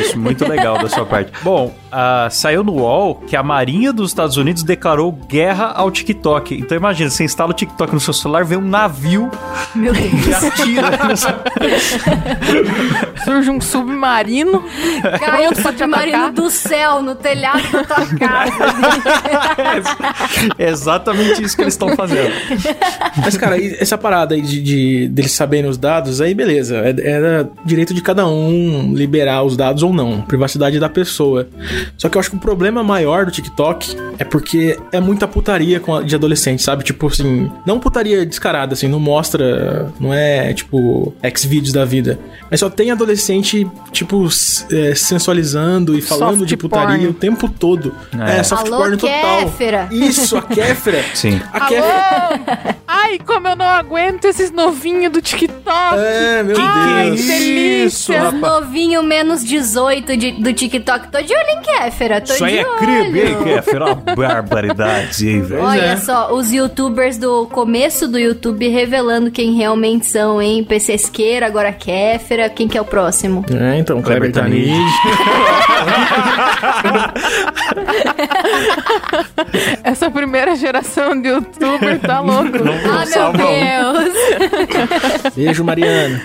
Isso, 0.00 0.18
muito 0.18 0.46
legal 0.48 0.78
da 0.78 0.88
sua 0.88 1.04
parte. 1.04 1.32
Bom, 1.42 1.74
ah, 1.90 2.28
saiu 2.30 2.64
no 2.64 2.72
UOL 2.72 3.16
que 3.26 3.36
a 3.36 3.42
Marinha 3.42 3.92
dos 3.92 4.10
Estados 4.10 4.36
Unidos 4.36 4.62
declarou 4.62 5.12
guerra 5.12 5.72
ao 5.74 5.90
TikTok. 5.90 6.54
Então 6.54 6.76
imagina, 6.76 7.10
você 7.10 7.24
instala 7.24 7.50
o 7.50 7.54
TikTok 7.54 7.92
no 7.92 8.00
seu 8.00 8.14
celular, 8.14 8.44
vê 8.44 8.56
um 8.56 8.66
navio 8.66 9.30
Meu 9.74 9.92
Deus. 9.92 10.12
e 10.26 10.34
atira. 10.46 10.84
Surge 13.24 13.50
um 13.50 13.60
submarino. 13.60 14.63
Caiu 15.20 15.50
o 15.50 15.54
submarino 15.54 16.32
do 16.32 16.50
céu 16.50 17.02
no 17.02 17.14
telhado 17.14 17.62
da 17.72 17.84
tua 17.84 18.06
casa. 18.18 18.64
é 20.58 20.68
exatamente 20.68 21.42
isso 21.42 21.56
que 21.56 21.62
eles 21.62 21.74
estão 21.74 21.94
fazendo. 21.96 22.32
Mas, 23.16 23.36
cara, 23.36 23.60
essa 23.62 23.96
parada 23.98 24.34
aí 24.34 24.42
de, 24.42 24.62
de 24.62 25.08
deles 25.08 25.32
saberem 25.32 25.68
os 25.70 25.76
dados, 25.78 26.20
aí 26.20 26.34
beleza. 26.34 26.76
É- 26.78 26.94
Era 27.14 27.48
direito 27.64 27.92
de 27.94 28.00
cada 28.00 28.26
um 28.26 28.92
liberar 28.94 29.42
os 29.42 29.56
dados 29.56 29.82
ou 29.82 29.92
não. 29.92 30.20
Privacidade 30.22 30.78
da 30.78 30.88
pessoa. 30.88 31.48
Só 31.98 32.08
que 32.08 32.16
eu 32.16 32.20
acho 32.20 32.30
que 32.30 32.36
o 32.36 32.40
problema 32.40 32.82
maior 32.82 33.24
do 33.26 33.30
TikTok 33.30 33.96
é 34.18 34.24
porque 34.24 34.78
é 34.92 35.00
muita 35.00 35.26
putaria 35.28 35.80
com 35.80 35.96
a- 35.96 36.02
de 36.02 36.14
adolescente, 36.14 36.62
sabe? 36.62 36.84
Tipo 36.84 37.06
assim, 37.06 37.50
não 37.66 37.78
putaria 37.78 38.24
descarada, 38.26 38.74
assim, 38.74 38.88
não 38.88 39.00
mostra. 39.00 39.92
Não 40.00 40.12
é 40.12 40.52
tipo 40.52 41.14
X-Vídeos 41.22 41.72
da 41.72 41.84
vida. 41.84 42.18
Mas 42.50 42.60
só 42.60 42.70
tem 42.70 42.90
adolescente, 42.90 43.66
tipo, 43.92 44.28
é, 44.70 44.94
sensualizando 44.94 45.96
e 45.96 46.02
falando 46.02 46.38
Soft 46.38 46.48
de 46.48 46.56
putaria 46.56 46.96
porn. 46.96 47.06
o 47.08 47.14
tempo 47.14 47.48
todo. 47.48 47.94
É. 48.26 48.38
É, 48.38 48.42
soft 48.42 48.66
Alô, 48.66 48.76
porn 48.78 48.96
total. 48.96 49.42
Kéfera. 49.44 49.88
Isso, 49.90 50.36
a 50.36 50.42
Kéfera. 50.46 51.04
Sim. 51.14 51.40
A 51.52 51.60
Kéfera. 51.60 51.94
Alô! 52.58 52.74
Ai, 52.86 53.18
como 53.18 53.48
eu 53.48 53.56
não 53.56 53.66
aguento 53.66 54.24
esses 54.26 54.50
novinhos 54.50 55.12
do 55.12 55.20
TikTok. 55.20 55.96
É, 55.98 56.42
meu 56.42 56.56
Ai, 56.58 57.10
Deus. 57.10 57.20
que 57.20 57.26
delícia. 57.26 58.28
Os 58.28 58.34
novinho 58.34 59.02
menos 59.02 59.44
18 59.44 60.16
de- 60.16 60.32
do 60.32 60.52
TikTok. 60.52 61.08
Tô 61.10 61.20
de 61.20 61.32
olho 61.34 61.48
em 61.50 61.62
Kéfera. 61.62 62.20
Tô 62.20 62.32
Isso 62.32 62.44
de 62.44 62.50
aí 62.50 62.58
é 62.58 62.66
olho. 62.66 62.78
crime, 62.78 63.20
hein, 63.20 63.36
Kéfera? 63.44 63.84
Uma 63.86 63.94
barbaridade, 64.48 65.28
hein, 65.28 65.42
velho? 65.42 65.62
Olha 65.62 65.80
é. 65.82 65.96
só, 65.96 66.32
os 66.34 66.52
youtubers 66.52 67.18
do 67.18 67.46
começo 67.46 68.08
do 68.08 68.18
YouTube 68.18 68.68
revelando 68.68 69.30
quem 69.30 69.52
realmente 69.54 70.06
são, 70.06 70.40
hein? 70.40 70.64
PCsqueira, 70.64 71.46
agora 71.46 71.72
Kéfera. 71.72 72.48
Quem 72.48 72.68
que 72.68 72.78
é 72.78 72.80
o 72.80 72.84
próximo? 72.84 73.44
É, 73.50 73.78
então, 73.78 74.00
Kleber 74.02 74.30
Kleber 74.32 74.32
Tanid. 74.44 74.92
Essa 79.82 80.10
primeira 80.10 80.54
geração 80.56 81.20
de 81.20 81.28
youtuber 81.28 81.98
tá 82.00 82.20
louco. 82.20 82.50
Ah, 82.88 82.98
meu 82.98 83.06
salva 83.06 83.44
um. 83.44 83.92
Deus. 83.92 84.14
Beijo, 85.34 85.64
Mariana. 85.64 86.20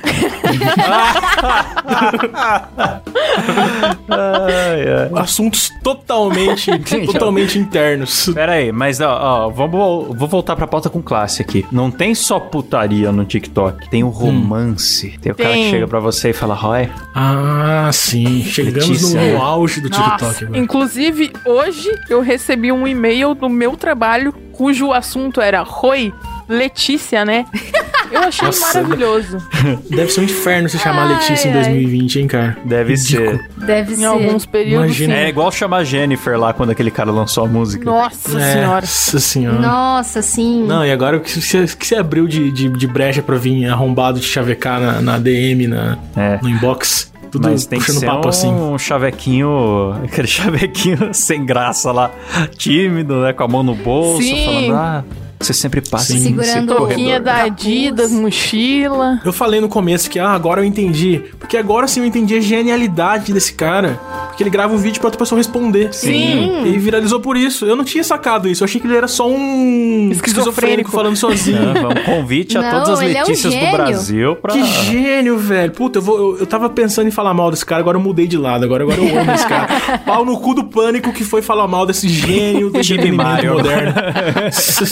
Ai, 4.09 4.83
ai. 4.88 5.09
Assuntos 5.15 5.71
totalmente, 5.83 6.71
totalmente 7.11 7.57
internos. 7.59 8.29
Pera 8.33 8.53
aí, 8.53 8.71
mas 8.71 8.99
ó, 9.01 9.09
ó, 9.45 9.49
vamos, 9.49 10.17
vou 10.17 10.27
voltar 10.27 10.55
pra 10.55 10.67
pauta 10.67 10.89
com 10.89 11.01
classe 11.01 11.41
aqui. 11.41 11.65
Não 11.71 11.91
tem 11.91 12.13
só 12.15 12.39
putaria 12.39 13.11
no 13.11 13.25
TikTok, 13.25 13.89
tem 13.89 14.03
o 14.03 14.09
romance. 14.09 15.17
Tem 15.21 15.31
o 15.31 15.35
cara 15.35 15.49
que 15.49 15.55
Tem. 15.55 15.69
chega 15.71 15.88
pra 15.88 15.99
você 15.99 16.29
e 16.29 16.33
fala, 16.33 16.53
Roy, 16.55 16.89
Ah, 17.15 17.89
sim. 18.00 18.44
Chegamos 18.44 18.88
no, 18.88 18.91
Letícia. 19.13 19.34
no 19.34 19.41
auge 19.41 19.82
do 19.82 19.89
TikTok. 19.89 20.22
Nossa, 20.24 20.46
agora. 20.46 20.60
inclusive 20.60 21.32
hoje 21.46 21.89
eu 22.10 22.22
recebi 22.22 22.72
um 22.72 22.88
e-mail 22.88 23.34
do 23.34 23.50
meu 23.50 23.75
trabalho 23.75 24.34
cujo 24.51 24.91
assunto 24.91 25.39
era 25.41 25.62
Roi 25.62 26.13
Letícia, 26.48 27.24
né? 27.25 27.46
Eu 28.12 28.22
achei 28.22 28.48
Nossa, 28.48 28.82
maravilhoso. 28.82 29.38
Deve 29.88 30.10
ser 30.12 30.22
um 30.22 30.24
inferno 30.24 30.68
se 30.68 30.79
chamar 30.79 31.03
Ai, 31.06 31.13
Letícia 31.13 31.48
em 31.48 31.51
ai. 31.53 31.60
2020, 31.62 32.20
hein, 32.22 32.27
cara? 32.27 32.58
deve 32.65 32.96
Ridículo. 32.96 33.29
ser. 33.38 33.50
Deve 33.56 33.94
Em 33.94 33.98
ser. 33.98 34.06
alguns 34.06 34.46
períodos. 34.48 34.86
Imagina. 34.88 35.13
sim. 35.15 35.22
É 35.22 35.29
igual 35.29 35.51
chamar 35.51 35.84
Jennifer 35.84 36.36
lá 36.39 36.51
quando 36.51 36.72
aquele 36.72 36.89
cara 36.89 37.12
lançou 37.12 37.46
a 37.46 37.48
música. 37.48 37.86
Nossa 37.86 38.39
É, 38.41 38.53
senhora. 38.53 38.82
Nossa 38.82 39.20
senhora. 39.20 39.60
Nossa, 39.60 40.22
sim. 40.24 40.63
Não, 40.65 40.84
e 40.84 40.91
agora 40.91 41.18
o 41.18 41.20
que 41.20 41.39
você, 41.39 41.68
que 41.68 41.86
você 41.86 41.98
abriu 41.98 42.27
de, 42.27 42.50
de, 42.51 42.70
de 42.70 42.88
brecha 42.88 43.22
pra 43.22 43.38
vir 43.38 43.68
arrombado 43.68 44.20
de 44.20 44.25
chavecar 44.25 44.82
na, 44.82 45.01
na 45.03 45.20
DM, 45.20 45.68
na, 45.68 45.96
É. 46.18 46.39
no 46.41 46.50
inbox? 46.50 47.08
Tudo 47.31 47.48
Mas 47.48 47.65
tem 47.65 47.79
que 47.79 47.91
ser 47.91 48.05
papo 48.05 48.27
um 48.27 48.29
assim. 48.29 48.77
chavequinho, 48.79 49.93
aquele 50.03 50.27
chavequinho 50.27 51.13
sem 51.13 51.45
graça 51.45 51.91
lá, 51.91 52.12
tímido, 52.57 53.21
né, 53.21 53.33
com 53.33 53.43
a 53.43 53.48
mão 53.48 53.63
no 53.63 53.75
bolso, 53.75 54.24
Sim. 54.24 54.45
falando, 54.45 54.74
ah, 54.74 55.03
você 55.39 55.53
sempre 55.53 55.81
passa 55.81 56.13
Sim. 56.13 56.19
Segurando 56.22 56.75
corredor. 56.75 57.19
da 57.22 57.34
Capuz. 57.34 57.51
Adidas, 57.51 58.12
mochila. 58.12 59.22
Eu 59.24 59.31
falei 59.31 59.62
no 59.62 59.69
começo 59.69 60.10
que, 60.10 60.19
ah, 60.19 60.29
agora 60.31 60.62
eu 60.62 60.65
entendi. 60.65 61.22
Porque 61.39 61.55
agora 61.58 61.88
sim 61.88 62.01
eu 62.01 62.05
entendi 62.05 62.36
a 62.36 62.41
genialidade 62.41 63.31
desse 63.34 63.53
cara. 63.53 64.00
Porque 64.27 64.43
ele 64.43 64.50
grava 64.50 64.74
um 64.74 64.77
vídeo 64.77 65.00
pra 65.00 65.08
outra 65.08 65.19
pessoa 65.19 65.38
responder. 65.38 65.93
Sim. 65.93 66.65
E 66.65 66.77
viralizou 66.77 67.19
por 67.19 67.38
isso. 67.38 67.65
Eu 67.65 67.75
não 67.75 67.84
tinha 67.84 68.03
sacado 68.03 68.48
isso. 68.50 68.63
Eu 68.63 68.65
achei 68.65 68.79
que 68.81 68.88
ele 68.88 68.96
era 68.96 69.08
só 69.08 69.27
um 69.29 70.10
Esquizofrênico. 70.12 70.27
esquizofrênico 70.27 70.91
falando 70.91 71.15
sozinho. 71.15 71.60
Ah, 71.60 72.00
um 72.00 72.03
convite 72.03 72.58
a 72.58 72.62
Não, 72.62 72.72
todas 72.72 73.00
as 73.00 73.01
ele 73.01 73.17
é 73.17 73.24
um 73.24 73.27
Letícias 73.27 73.53
do. 73.53 73.72
Brasil 73.72 74.36
pra... 74.36 74.53
Que 74.53 74.63
gênio, 74.65 75.38
velho. 75.38 75.72
Puta, 75.72 76.00
eu, 76.00 76.01
vou, 76.01 76.17
eu, 76.17 76.39
eu 76.39 76.46
tava 76.48 76.69
pensando 76.69 77.08
em 77.08 77.12
falar 77.12 77.34
mal 77.34 77.50
desse 77.51 77.65
cara, 77.65 77.81
agora 77.81 77.98
eu 77.98 78.01
mudei 78.01 78.27
de 78.27 78.38
lado. 78.38 78.63
Agora, 78.65 78.84
agora 78.84 79.00
eu 79.00 79.19
amo 79.19 79.31
esse 79.31 79.48
cara. 79.48 79.67
Pau 80.05 80.25
no 80.25 80.38
cu 80.39 80.53
do 80.53 80.65
pânico 80.65 81.12
que 81.13 81.24
foi 81.24 81.41
falar 81.41 81.67
mal 81.67 81.86
desse 81.86 82.08
gênio 82.10 82.69
do 82.69 82.77
entretenimento 82.79 83.24
Mario. 83.24 83.53
moderno. 83.53 83.93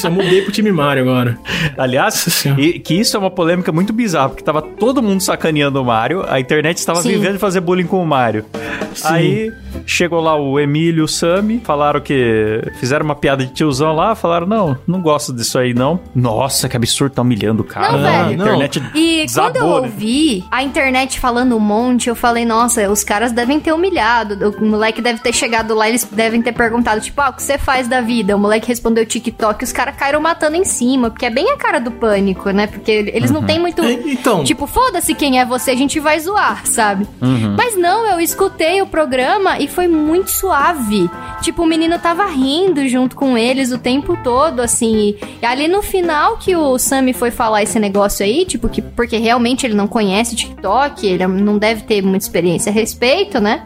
eu 0.04 0.12
mudei 0.12 0.37
pro 0.42 0.52
time 0.52 0.72
Mario 0.72 1.04
agora. 1.04 1.38
Aliás, 1.78 2.46
e, 2.58 2.80
que 2.80 2.94
isso 2.94 3.16
é 3.16 3.20
uma 3.20 3.32
polêmica 3.32 3.72
muito 3.72 3.94
bizarra, 3.94 4.30
porque 4.30 4.44
tava 4.44 4.62
todo 4.62 5.02
mundo 5.02 5.22
sacaneando 5.22 5.82
o 5.82 5.86
Mario, 5.86 6.26
a 6.28 6.40
internet 6.40 6.78
estava 6.78 7.02
Sim. 7.02 7.10
vivendo 7.10 7.34
de 7.34 7.40
fazer 7.40 7.62
bullying 7.62 7.88
com 7.88 8.02
o 8.02 8.06
Mario. 8.06 8.46
Aí 9.04 9.52
chegou 9.86 10.20
lá 10.20 10.36
o 10.36 10.60
Emílio 10.60 11.02
e 11.02 11.04
o 11.04 11.08
Sami, 11.08 11.62
falaram 11.64 12.02
que 12.02 12.62
fizeram 12.80 13.06
uma 13.06 13.16
piada 13.16 13.46
de 13.46 13.54
tiozão 13.54 13.94
lá, 13.94 14.16
falaram: 14.16 14.48
não, 14.48 14.78
não 14.88 15.02
gosto 15.02 15.34
disso 15.34 15.58
aí 15.58 15.74
não. 15.74 16.00
Nossa, 16.16 16.68
que 16.68 16.76
absurdo, 16.76 17.14
tá 17.14 17.22
humilhando 17.22 17.62
o 17.62 17.66
cara. 17.66 17.98
Não, 17.98 18.08
a 18.08 18.24
velho. 18.24 18.42
internet 18.42 18.78
E 18.78 18.82
quando 18.82 18.98
eu 18.98 19.26
desabou, 19.26 19.82
né? 19.82 19.88
ouvi 19.88 20.46
a 20.52 20.64
internet 20.64 21.20
falando 21.20 21.56
um 21.56 21.60
monte, 21.60 22.10
eu 22.10 22.16
falei, 22.16 22.46
nossa, 22.46 22.90
os 22.90 23.04
caras 23.04 23.32
devem 23.32 23.60
ter 23.60 23.72
humilhado. 23.72 24.56
O 24.60 24.66
moleque 24.66 25.02
deve 25.02 25.20
ter 25.20 25.34
chegado 25.34 25.74
lá, 25.74 25.88
eles 25.88 26.04
devem 26.04 26.42
ter 26.42 26.52
perguntado, 26.52 27.02
tipo, 27.02 27.20
ah, 27.22 27.30
o 27.30 27.34
que 27.34 27.44
você 27.44 27.58
faz 27.58 27.88
da 27.88 28.02
vida? 28.02 28.36
O 28.36 28.40
moleque 28.40 28.68
respondeu 28.68 29.06
TikTok, 29.06 29.64
os 29.64 29.72
caras 29.72 29.96
caíram 29.96 30.20
matando 30.28 30.58
em 30.58 30.66
cima, 30.66 31.10
porque 31.10 31.26
é 31.26 31.30
bem 31.30 31.52
a 31.52 31.58
cara 31.58 31.80
do 31.80 31.90
pânico, 31.92 32.50
né? 32.50 32.68
Porque 32.68 32.92
eles 32.92 33.32
não 33.32 33.44
têm 33.44 33.60
muito. 33.60 33.82
É, 33.82 33.94
Então, 33.94 34.44
Tipo, 34.44 34.68
foda-se 34.68 35.14
quem 35.14 35.40
é 35.40 35.46
você, 35.46 35.72
a 35.72 35.76
gente 35.76 36.00
vai 36.00 36.20
zoar, 36.20 36.66
sabe? 36.66 37.08
Mas 37.56 37.78
não, 37.78 38.06
eu 38.06 38.20
escutei 38.20 38.82
o 38.82 38.88
programa 38.88 39.58
e 39.60 39.68
foi 39.68 39.88
muito 39.88 40.30
suave. 40.32 41.10
Tipo, 41.42 41.64
o 41.64 41.66
menino 41.66 41.98
tava 42.00 42.26
rindo 42.26 42.88
junto 42.88 43.16
com 43.16 43.38
eles 43.38 43.72
o 43.72 43.78
tempo 43.78 44.18
todo, 44.24 44.60
assim. 44.62 45.16
E 45.42 45.46
ali 45.46 45.68
no 45.68 45.82
final 45.82 46.38
que 46.38 46.56
o 46.56 46.78
Sammy 46.78 47.14
foi 47.14 47.32
falar 47.32 47.64
esse 47.64 47.80
negócio 47.80 48.26
aí, 48.26 48.46
tipo, 48.46 48.68
que 48.68 48.82
porque 48.82 49.18
realmente 49.18 49.66
ele 49.66 49.74
não 49.76 49.88
conhece 49.88 50.34
o 50.34 50.38
TikTok, 50.38 51.06
ele 51.06 51.26
não 51.28 51.58
deve 51.58 51.84
ter 51.84 52.02
muita 52.02 52.26
experiência 52.26 52.70
a 52.70 52.74
respeito, 52.74 53.40
né? 53.40 53.64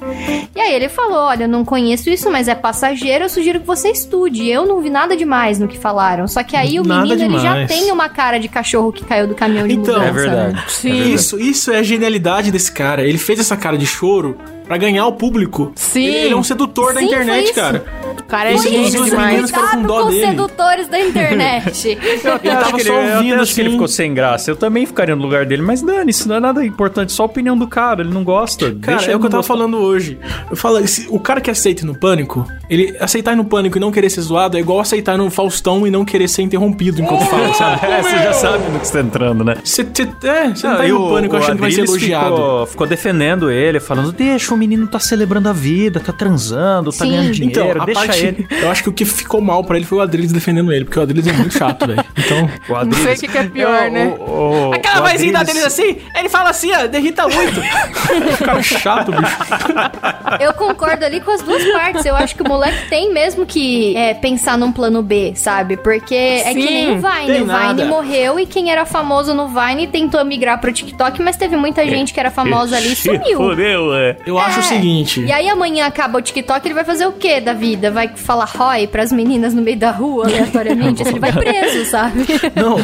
E 0.55 0.59
aí 0.59 0.73
ele 0.73 0.89
falou: 0.89 1.19
Olha, 1.19 1.45
eu 1.45 1.49
não 1.49 1.63
conheço 1.65 2.09
isso, 2.09 2.29
mas 2.31 2.47
é 2.47 2.55
passageiro, 2.55 3.25
eu 3.25 3.29
sugiro 3.29 3.59
que 3.59 3.67
você 3.67 3.89
estude. 3.89 4.47
Eu 4.47 4.65
não 4.65 4.81
vi 4.81 4.89
nada 4.89 5.15
demais 5.15 5.59
no 5.59 5.67
que 5.67 5.77
falaram. 5.77 6.27
Só 6.27 6.43
que 6.43 6.50
aí 6.55 6.79
o 6.79 6.83
Nada 6.83 7.15
menino 7.15 7.35
ele 7.35 7.39
já 7.43 7.65
tem 7.67 7.91
uma 7.91 8.09
cara 8.09 8.39
de 8.39 8.47
cachorro 8.47 8.91
que 8.91 9.03
caiu 9.03 9.27
do 9.27 9.35
caminhão 9.35 9.67
de 9.67 9.73
Então, 9.73 9.93
mudança. 9.95 10.07
É 10.09 10.11
verdade. 10.11 10.53
né? 10.53 10.63
Sim. 10.67 11.13
isso, 11.13 11.39
isso 11.39 11.71
é 11.71 11.77
a 11.79 11.83
genialidade 11.83 12.51
desse 12.51 12.71
cara. 12.71 13.03
Ele 13.03 13.17
fez 13.17 13.39
essa 13.39 13.55
cara 13.57 13.77
de 13.77 13.85
choro 13.85 14.37
pra 14.65 14.77
ganhar 14.77 15.05
o 15.07 15.13
público. 15.13 15.71
Sim. 15.75 16.03
Ele, 16.05 16.17
ele 16.25 16.33
é 16.33 16.37
um 16.37 16.43
sedutor 16.43 16.93
da 16.93 16.99
Sim, 16.99 17.07
foi 17.07 17.15
internet, 17.15 17.45
isso. 17.45 17.53
cara. 17.55 17.85
O 18.19 18.23
cara 18.23 18.49
é 18.51 18.53
dos 18.53 18.63
demais. 18.63 18.93
meninos 18.93 19.49
ficaram 19.49 19.67
com 19.69 19.71
Cuidado 19.77 19.87
dó 19.87 20.01
com 20.03 20.07
os 20.09 20.15
dele. 20.15 20.27
sedutores 20.27 20.87
da 20.87 20.99
internet. 20.99 21.97
Eu 22.23 22.33
acho 22.33 22.41
tava 22.43 22.71
que 22.73 22.81
ele, 22.81 22.89
só 22.89 22.93
eu 23.01 23.15
ouvindo, 23.15 23.41
acho 23.41 23.53
que 23.55 23.61
ele 23.61 23.67
assim. 23.69 23.75
ficou 23.75 23.87
sem 23.87 24.13
graça. 24.13 24.51
Eu 24.51 24.55
também 24.55 24.85
ficaria 24.85 25.15
no 25.15 25.21
lugar 25.21 25.45
dele, 25.45 25.61
mas 25.61 25.81
dane, 25.81 26.11
isso 26.11 26.27
não 26.27 26.35
é 26.35 26.39
nada 26.39 26.65
importante, 26.65 27.11
só 27.11 27.23
a 27.23 27.25
opinião 27.25 27.57
do 27.57 27.67
cara, 27.67 28.01
ele 28.01 28.13
não 28.13 28.23
gosta. 28.23 28.73
Cara, 28.81 28.97
deixa 28.97 29.11
é 29.11 29.15
o 29.15 29.19
que 29.19 29.25
eu 29.25 29.29
tava 29.29 29.41
gostar. 29.41 29.53
falando 29.53 29.77
hoje. 29.77 30.17
Eu 30.49 30.55
falo, 30.57 30.79
o 31.09 31.19
cara 31.19 31.41
que 31.41 31.49
aceita 31.49 31.83
ir 31.83 31.85
no 31.85 31.95
pânico, 31.95 32.45
ele 32.69 32.95
aceitar 32.99 33.33
ir 33.33 33.35
no 33.35 33.45
pânico 33.45 33.77
e 33.77 33.81
não 33.81 33.91
querer 33.91 34.09
ser 34.09 34.21
zoado 34.21 34.57
é 34.57 34.59
igual 34.59 34.79
aceitar 34.79 35.15
ir 35.15 35.17
no 35.17 35.29
Faustão 35.29 35.85
e 35.85 35.91
não 35.91 36.03
querer 36.05 36.27
ser 36.27 36.41
interrompido 36.41 37.01
enquanto 37.01 37.25
fala, 37.25 37.53
sabe? 37.53 37.85
É, 37.85 38.01
você 38.01 38.17
já 38.17 38.33
sabe 38.33 38.69
no 38.71 38.79
que 38.79 38.87
você 38.87 38.93
tá 38.93 38.99
entrando, 39.01 39.43
né? 39.43 39.55
Você 39.63 39.83
você- 39.83 40.03
é, 40.27 40.49
você 40.49 40.67
não 40.67 40.73
Não, 40.73 40.81
tá 40.81 40.87
no 40.87 41.09
pânico 41.09 41.35
achando 41.37 41.55
que 41.55 41.61
vai 41.61 41.71
ser 41.71 41.81
elogiado. 41.81 42.35
Ficou, 42.35 42.65
ficou 42.67 42.87
defendendo 42.87 43.51
ele, 43.51 43.79
falando: 43.79 44.11
deixa 44.11 44.53
o 44.53 44.57
menino 44.57 44.87
tá 44.87 44.99
celebrando 44.99 45.49
a 45.49 45.53
vida, 45.53 45.99
tá 45.99 46.13
transando, 46.13 46.91
tá 46.91 47.05
Sim. 47.05 47.11
ganhando 47.11 47.31
dinheiro, 47.31 47.61
Então, 47.71 47.81
a 47.81 47.85
deixa 48.09 48.27
ele. 48.27 48.47
eu 48.49 48.69
acho 48.71 48.83
que 48.83 48.89
o 48.89 48.93
que 48.93 49.05
ficou 49.05 49.41
mal 49.41 49.63
pra 49.63 49.77
ele 49.77 49.85
foi 49.85 49.97
o 49.97 50.01
Adriles 50.01 50.31
defendendo 50.31 50.71
ele, 50.71 50.85
porque 50.85 50.99
o 50.99 51.01
Adriles 51.01 51.27
é 51.27 51.33
muito 51.33 51.57
chato, 51.57 51.85
velho. 51.87 52.03
Então, 52.17 52.49
O 52.69 52.71
Não 52.73 52.79
Adriles- 52.81 53.03
sei 53.03 53.13
o 53.13 53.19
que, 53.19 53.27
que 53.27 53.37
é 53.37 53.43
pior, 53.43 53.83
É, 53.83 53.89
né? 53.89 54.05
o- 54.19 54.69
o- 54.69 54.73
aquela 54.73 55.01
o 55.01 55.09
vozinha 55.11 55.33
da 55.33 55.39
Adriles- 55.41 55.63
Adriles 55.65 55.65
assim, 55.65 55.97
ele 56.19 56.29
fala 56.29 56.49
assim, 56.49 56.71
ó, 56.73 56.87
derrita 56.87 57.27
muito. 57.27 57.61
cara 58.43 58.61
chato, 58.63 59.11
bicho. 59.11 59.37
Eu 60.39 60.53
concordo 60.53 61.05
ali 61.05 61.19
com 61.19 61.31
as 61.31 61.41
duas 61.41 61.63
partes. 61.71 62.05
Eu 62.05 62.15
acho 62.15 62.35
que 62.35 62.41
o 62.41 62.47
moleque 62.47 62.89
tem 62.89 63.11
mesmo 63.13 63.45
que 63.45 63.95
é, 63.95 64.13
pensar 64.13 64.57
num 64.57 64.71
plano 64.71 65.01
B, 65.01 65.33
sabe? 65.35 65.77
Porque 65.77 66.15
é 66.15 66.53
que 66.53 66.61
Sim, 66.61 66.73
nem 66.73 66.91
o 66.91 66.95
Vine. 66.95 67.41
O 67.41 67.45
Vine 67.45 67.45
nada. 67.45 67.85
morreu 67.85 68.39
e 68.39 68.45
quem 68.45 68.71
era 68.71 68.85
famoso 68.85 69.33
no 69.33 69.47
Vine 69.47 69.87
tentou 69.87 70.23
migrar 70.25 70.59
pro 70.59 70.71
TikTok, 70.71 71.21
mas 71.21 71.35
teve 71.37 71.55
muita 71.57 71.85
gente 71.85 72.13
que 72.13 72.19
era 72.19 72.31
famosa 72.31 72.77
ali 72.77 72.93
e 72.93 72.95
sumiu. 72.95 73.37
Fudeu, 73.37 73.93
é. 73.95 74.17
Eu 74.25 74.37
acho 74.37 74.57
o 74.57 74.61
É. 74.61 74.63
seguinte. 74.63 75.21
E 75.21 75.31
aí 75.31 75.49
amanhã 75.49 75.85
acaba 75.85 76.17
o 76.17 76.21
TikTok, 76.21 76.65
ele 76.67 76.73
vai 76.73 76.83
fazer 76.85 77.05
o 77.05 77.11
quê 77.11 77.39
da 77.39 77.53
vida? 77.53 77.90
Vai 77.91 78.09
falar 78.15 78.45
Roy 78.45 78.87
pras 78.87 79.11
meninas 79.11 79.53
no 79.53 79.61
meio 79.61 79.77
da 79.77 79.91
rua, 79.91 80.25
aleatoriamente? 80.25 81.03
ele 81.07 81.19
vai 81.19 81.31
preso, 81.33 81.85
sabe? 81.89 82.25
Não, 82.55 82.77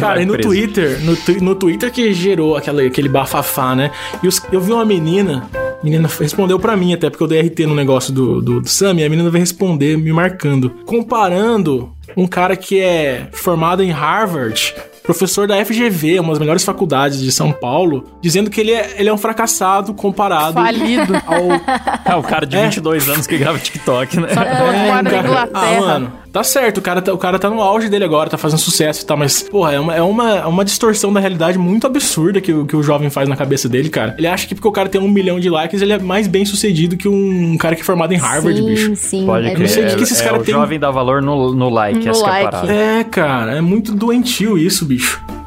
cara, 0.00 0.22
e 0.22 0.24
no 0.26 0.32
preso. 0.32 0.48
Twitter, 0.48 0.98
no, 1.02 1.16
no 1.44 1.54
Twitter 1.54 1.90
que 1.92 2.12
gerou 2.12 2.56
aquela, 2.56 2.82
aquele 2.82 3.08
bafafá, 3.08 3.74
né? 3.76 3.90
E 4.22 4.28
os- 4.28 4.42
eu 4.50 4.60
vi 4.60 4.72
uma 4.72 4.84
menina, 4.84 5.48
a 5.54 5.84
menina 5.84 6.08
respondeu 6.20 6.58
pra 6.58 6.76
mim 6.76 6.92
até, 6.94 7.08
porque 7.10 7.22
eu 7.22 7.28
dei 7.28 7.40
RT 7.40 7.66
no 7.66 7.74
negócio 7.74 8.12
do, 8.12 8.40
do, 8.40 8.60
do 8.60 8.68
Sam, 8.68 8.94
e 9.00 9.04
a 9.04 9.08
menina 9.08 9.28
veio 9.30 9.40
responder 9.42 9.96
me 9.98 10.12
marcando, 10.12 10.70
comparando 10.86 11.92
um 12.16 12.26
cara 12.26 12.56
que 12.56 12.80
é 12.80 13.28
formado 13.32 13.82
em 13.82 13.90
Harvard, 13.90 14.74
professor 15.08 15.48
da 15.48 15.64
FGV, 15.64 16.20
uma 16.20 16.28
das 16.30 16.38
melhores 16.38 16.62
faculdades 16.62 17.18
de 17.20 17.32
São 17.32 17.50
Paulo, 17.50 18.04
dizendo 18.20 18.50
que 18.50 18.60
ele 18.60 18.72
é, 18.72 18.96
ele 18.98 19.08
é 19.08 19.12
um 19.12 19.16
fracassado 19.16 19.94
comparado 19.94 20.52
Falido. 20.52 21.14
ao, 21.26 22.12
É 22.12 22.14
o 22.14 22.22
cara 22.22 22.44
de 22.44 22.56
É. 22.58 22.64
22 22.64 23.08
anos 23.08 23.26
que 23.26 23.38
grava 23.38 23.58
TikTok, 23.58 24.20
né? 24.20 24.28
Só 24.28 24.42
que 24.44 24.48
É, 24.50 24.54
cara. 24.56 24.86
Inglaterra. 25.28 25.48
Ah, 25.54 25.80
mano, 25.80 26.12
tá 26.30 26.42
certo, 26.44 26.76
o 26.76 26.82
cara 26.82 27.00
tá, 27.00 27.12
o 27.14 27.16
cara 27.16 27.38
tá 27.38 27.48
no 27.48 27.62
auge 27.62 27.88
dele 27.88 28.04
agora, 28.04 28.28
tá 28.28 28.36
fazendo 28.36 28.58
sucesso 28.58 29.02
e 29.02 29.06
tal, 29.06 29.16
mas, 29.16 29.42
porra, 29.44 29.72
é 29.72 29.80
uma, 29.80 29.94
é 29.94 30.02
uma, 30.02 30.30
é 30.40 30.44
uma 30.46 30.62
distorção 30.64 31.10
da 31.10 31.20
realidade 31.20 31.56
muito 31.58 31.86
absurda 31.86 32.38
que, 32.40 32.52
o- 32.52 32.66
que 32.66 32.76
o 32.76 32.82
jovem 32.82 33.08
faz 33.08 33.26
na 33.30 33.34
cabeça 33.36 33.66
dele, 33.66 33.88
cara. 33.88 34.14
Ele 34.18 34.26
acha 34.26 34.46
que 34.46 34.54
porque 34.54 34.68
o 34.68 34.72
cara 34.72 34.90
tem 34.90 35.00
um 35.00 35.08
milhão 35.08 35.40
de 35.40 35.48
likes, 35.48 35.80
ele 35.80 35.94
é 35.94 35.98
mais 35.98 36.26
bem 36.26 36.44
sucedido 36.44 36.98
que 36.98 37.08
um 37.08 37.56
cara 37.56 37.74
que 37.74 37.80
é 37.80 37.84
formado 37.84 38.12
em 38.12 38.18
Harvard, 38.18 38.58
sim, 38.60 38.66
bicho. 38.66 38.92
sim. 38.96 39.24
Pode 39.24 39.46
é 39.46 39.50
crer. 39.52 39.60
não 39.60 39.68
sei 39.68 39.82
o 39.84 39.86
que 39.86 39.92
é, 39.92 39.96
que 39.96 40.02
esses 40.02 40.20
é, 40.20 40.24
caras 40.24 40.42
o 40.42 40.44
têm. 40.44 40.54
jovem 40.54 40.78
dá 40.78 40.90
valor 40.90 41.22
no, 41.22 41.54
no 41.54 41.70
like, 41.70 41.98
No 42.04 42.10
essa 42.10 42.22
que 42.22 42.26
é 42.26 42.28
a 42.28 42.32
like. 42.34 42.50
parada. 42.50 42.72
É, 42.74 43.04
cara, 43.04 43.56
é 43.56 43.60
muito 43.62 43.94
doentio 43.94 44.58
isso, 44.58 44.84
bicho. 44.84 44.97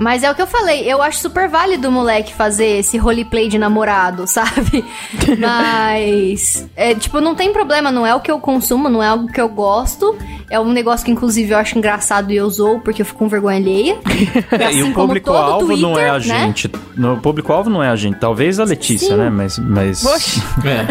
Mas 0.02 0.24
é 0.24 0.32
o 0.32 0.36
que 0.36 0.42
eu 0.42 0.48
falei, 0.48 0.92
eu 0.92 1.00
acho 1.00 1.20
super 1.20 1.48
válido 1.48 1.88
o 1.90 1.92
moleque 1.92 2.34
fazer 2.34 2.80
esse 2.80 2.98
roleplay 2.98 3.48
de 3.48 3.60
namorado, 3.60 4.26
sabe? 4.28 4.84
Mas, 5.38 6.68
é, 6.76 6.96
tipo, 6.96 7.22
não 7.22 7.36
tem 7.36 7.54
problema, 7.54 7.92
não 7.92 8.06
é 8.06 8.16
o 8.16 8.20
que 8.20 8.32
eu 8.32 8.40
consumo, 8.40 8.90
não 8.90 9.04
é 9.04 9.08
algo 9.08 9.28
que 9.28 9.40
eu 9.40 9.48
gosto. 9.48 10.18
É 10.50 10.60
um 10.60 10.72
negócio 10.72 11.06
que, 11.06 11.12
inclusive, 11.12 11.52
eu 11.52 11.58
acho 11.58 11.78
engraçado 11.78 12.32
e 12.32 12.36
eu 12.36 12.50
zoo 12.50 12.80
porque 12.80 13.04
eu 13.04 13.06
fico 13.06 13.20
com 13.20 13.28
vergonha 13.28 13.58
alheia. 13.58 13.98
É, 14.52 14.64
e 14.64 14.64
Assim 14.66 14.84
o 14.84 14.94
como 14.94 15.08
público-alvo 15.08 15.78
não 15.78 15.98
é 15.98 16.10
a 16.10 16.14
né? 16.14 16.20
gente. 16.20 16.70
No 16.96 17.18
público-alvo 17.18 17.70
não 17.70 17.82
é 17.82 17.90
a 17.90 17.96
gente. 17.96 18.18
Talvez 18.18 18.60
a 18.60 18.64
Letícia, 18.64 19.10
Sim. 19.10 19.18
né? 19.18 19.30
Mas. 19.30 19.58
mas... 19.58 20.06
Oxi. 20.06 20.42
É. 20.66 20.86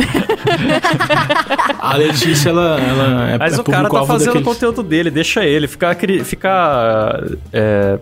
A 1.79 1.97
Letícia, 1.97 2.50
ela, 2.50 2.79
ela 2.81 3.31
é 3.31 3.38
Mas 3.38 3.59
é 3.59 3.61
o 3.61 3.64
cara 3.64 3.88
tá 3.88 4.05
fazendo 4.05 4.38
o 4.38 4.43
conteúdo 4.43 4.83
dele, 4.83 5.11
deixa 5.11 5.45
ele. 5.45 5.67
Ficar, 5.67 5.97
ficar 6.25 7.23
é, 7.52 7.99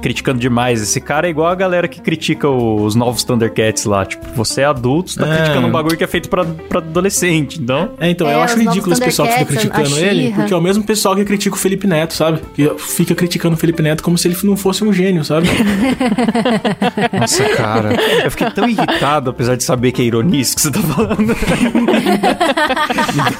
criticando 0.00 0.38
demais. 0.38 0.82
Esse 0.82 1.00
cara 1.00 1.26
é 1.26 1.30
igual 1.30 1.48
a 1.48 1.54
galera 1.54 1.88
que 1.88 2.00
critica 2.00 2.48
os 2.48 2.94
novos 2.94 3.22
Thundercats 3.24 3.84
lá. 3.84 4.04
Tipo, 4.04 4.26
você 4.34 4.62
é 4.62 4.64
adulto, 4.64 5.10
você 5.12 5.20
tá 5.20 5.26
É. 5.26 5.36
criticando 5.38 5.66
um 5.66 5.70
bagulho 5.70 5.96
que 5.96 6.04
é 6.04 6.06
feito 6.06 6.28
pra, 6.28 6.44
pra 6.44 6.78
adolescente, 6.80 7.60
então... 7.60 7.90
É, 8.00 8.10
então, 8.10 8.28
É, 8.28 8.34
eu 8.34 8.40
acho 8.40 8.58
ridículo 8.58 8.92
esse 8.92 9.02
pessoal 9.02 9.28
que 9.28 9.34
fica 9.38 9.46
criticando 9.52 9.98
ele, 9.98 10.32
porque 10.32 10.52
é 10.52 10.56
o 10.56 10.60
mesmo 10.60 10.82
pessoal 10.84 11.14
que 11.14 11.24
critica 11.24 11.54
o 11.54 11.58
Felipe 11.58 11.86
Neto, 11.86 12.14
sabe? 12.14 12.40
Que 12.54 12.68
fica 12.78 13.14
criticando 13.14 13.54
o 13.54 13.58
Felipe 13.58 13.82
Neto 13.82 14.02
como 14.02 14.16
se 14.18 14.28
ele 14.28 14.36
não 14.44 14.56
fosse 14.56 14.82
um 14.84 14.92
gênio, 14.92 15.24
sabe? 15.24 15.48
Nossa, 17.18 17.44
cara. 17.50 17.96
Eu 18.24 18.30
fiquei 18.30 18.50
tão 18.50 18.68
irritado, 18.68 19.30
apesar 19.30 19.56
de 19.56 19.64
saber 19.64 19.92
que 19.92 20.02
é 20.02 20.04
ironia 20.04 20.40
isso 20.40 20.56
que 20.56 20.62
você 20.62 20.70
tá 20.70 20.80
falando. 20.80 21.34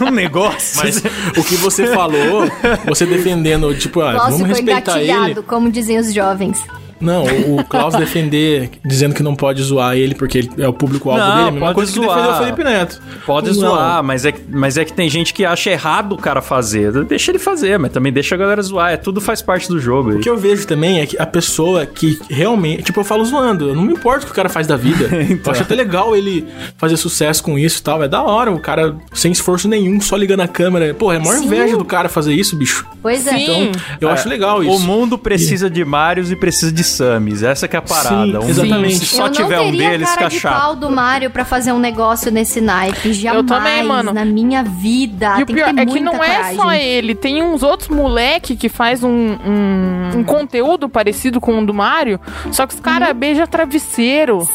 Um 0.06 0.10
negócio. 0.10 0.80
Mas 0.82 1.02
o 1.36 1.44
que 1.44 1.54
você 1.56 1.86
falou, 1.88 2.48
você 2.86 3.06
defendendo, 3.06 3.74
tipo, 3.74 4.00
ah, 4.00 4.12
Klaus 4.12 4.30
vamos 4.32 4.48
respeitar 4.48 5.00
ele. 5.00 5.42
como 5.42 5.70
dizem 5.70 5.98
os 5.98 6.12
jovens. 6.12 6.39
Things. 6.40 6.79
Não, 7.00 7.24
o, 7.24 7.60
o 7.60 7.64
Klaus 7.64 7.94
defender, 7.94 8.70
dizendo 8.84 9.14
que 9.14 9.22
não 9.22 9.34
pode 9.34 9.62
zoar 9.62 9.96
ele 9.96 10.14
porque 10.14 10.38
ele 10.38 10.50
é 10.58 10.68
o 10.68 10.72
público-alvo 10.72 11.22
dele, 11.24 11.38
é 11.38 11.42
a 11.42 11.50
mesma 11.50 11.60
pode 11.60 11.74
coisa 11.74 11.92
que 11.92 11.98
zoar. 11.98 12.16
defender 12.16 12.34
o 12.34 12.38
Felipe 12.44 12.64
Neto. 12.64 13.00
Pode 13.26 13.46
Não. 13.48 13.54
zoar, 13.54 14.02
mas 14.04 14.24
é, 14.24 14.32
que- 14.32 14.42
mas 14.50 14.76
é 14.76 14.84
que 14.84 14.92
tem 14.92 15.08
gente 15.08 15.32
que 15.32 15.44
acha 15.44 15.70
errado 15.70 16.12
o 16.14 16.18
cara 16.18 16.42
fazer. 16.42 16.92
Deixa 17.04 17.30
ele 17.30 17.38
fazer, 17.38 17.78
mas 17.78 17.92
também 17.92 18.12
deixa 18.12 18.34
a 18.34 18.38
galera 18.38 18.60
zoar. 18.62 18.92
É, 18.92 18.96
tudo 18.96 19.20
faz 19.20 19.40
parte 19.42 19.68
do 19.68 19.78
jogo. 19.80 20.16
O 20.16 20.20
que 20.20 20.28
eu 20.28 20.36
vejo 20.36 20.66
também 20.66 21.00
é 21.00 21.06
que 21.06 21.16
a 21.20 21.26
pessoa 21.26 21.86
que 21.86 22.18
realmente. 22.28 22.82
Tipo, 22.84 23.00
eu 23.00 23.04
falo 23.04 23.24
zoando, 23.24 23.68
eu 23.70 23.74
não 23.74 23.82
me 23.82 23.92
importo 23.92 24.24
o 24.24 24.26
que 24.26 24.32
o 24.32 24.34
cara 24.34 24.48
faz 24.48 24.66
da 24.66 24.76
vida. 24.76 25.08
Então. 25.30 25.50
Eu 25.50 25.52
acho 25.52 25.62
até 25.62 25.74
legal 25.74 26.14
ele 26.16 26.46
fazer 26.76 26.96
sucesso 26.96 27.42
com 27.42 27.58
isso 27.58 27.80
e 27.80 27.82
tal. 27.82 28.02
É 28.02 28.08
da 28.08 28.22
hora, 28.22 28.50
o 28.52 28.58
cara 28.60 28.94
sem 29.12 29.32
esforço 29.32 29.66
nenhum, 29.68 30.00
só 30.00 30.16
ligando 30.16 30.40
a 30.40 30.48
câmera. 30.48 30.94
Pô, 30.94 31.12
é 31.12 31.16
a 31.16 31.20
maior 31.20 31.38
Sim. 31.38 31.46
inveja 31.46 31.76
do 31.76 31.84
cara 31.84 32.08
fazer 32.08 32.32
isso, 32.34 32.54
bicho. 32.56 32.86
Pois 33.02 33.26
é. 33.26 33.36
Sim. 33.38 33.72
Eu 34.00 34.08
É, 34.08 34.12
acho 34.12 34.28
legal 34.28 34.58
O 34.60 34.62
isso. 34.62 34.80
mundo 34.80 35.16
precisa 35.18 35.68
de 35.70 35.84
Marios 35.84 36.30
e 36.30 36.36
precisa 36.36 36.70
de 36.72 36.82
Samis. 36.90 37.42
Essa 37.42 37.66
que 37.68 37.76
é 37.76 37.78
a 37.78 37.82
parada. 37.82 38.24
Sim, 38.40 38.46
Um- 38.46 38.48
exatamente. 38.48 38.98
Se 38.98 39.06
só 39.06 39.22
eu 39.22 39.26
não 39.26 39.32
tiver 39.32 39.60
um 39.60 39.64
teria 39.70 39.90
deles, 39.90 40.08
cara 40.08 40.16
fica 40.18 40.28
de 40.30 40.40
chato. 40.40 40.60
pau 40.60 40.76
do 40.76 40.90
Mario 40.90 41.30
pra 41.30 41.44
fazer 41.44 41.72
um 41.72 41.78
negócio 41.78 42.30
nesse 42.30 42.60
naipe. 42.60 43.12
Jamais 43.12 43.46
também, 43.46 43.82
mano. 43.82 44.12
na 44.12 44.24
minha 44.24 44.62
vida. 44.62 45.36
E 45.38 45.42
o 45.42 45.46
pior 45.46 45.68
que 45.68 45.74
ter 45.74 45.80
é 45.82 45.86
que 45.86 46.00
não 46.00 46.14
é 46.22 46.34
coragem. 46.36 46.56
só 46.56 46.72
ele, 46.72 47.14
tem 47.14 47.42
uns 47.42 47.62
outros 47.62 47.88
moleque 47.88 48.56
que 48.56 48.68
faz 48.68 49.02
um, 49.02 49.08
um, 49.10 50.10
um 50.18 50.24
conteúdo 50.24 50.88
parecido 50.88 51.40
com 51.40 51.58
o 51.62 51.66
do 51.66 51.72
Mario, 51.74 52.20
só 52.52 52.66
que 52.66 52.74
os 52.74 52.80
caras 52.80 53.14
beijam 53.16 53.46
travesseiro. 53.46 54.48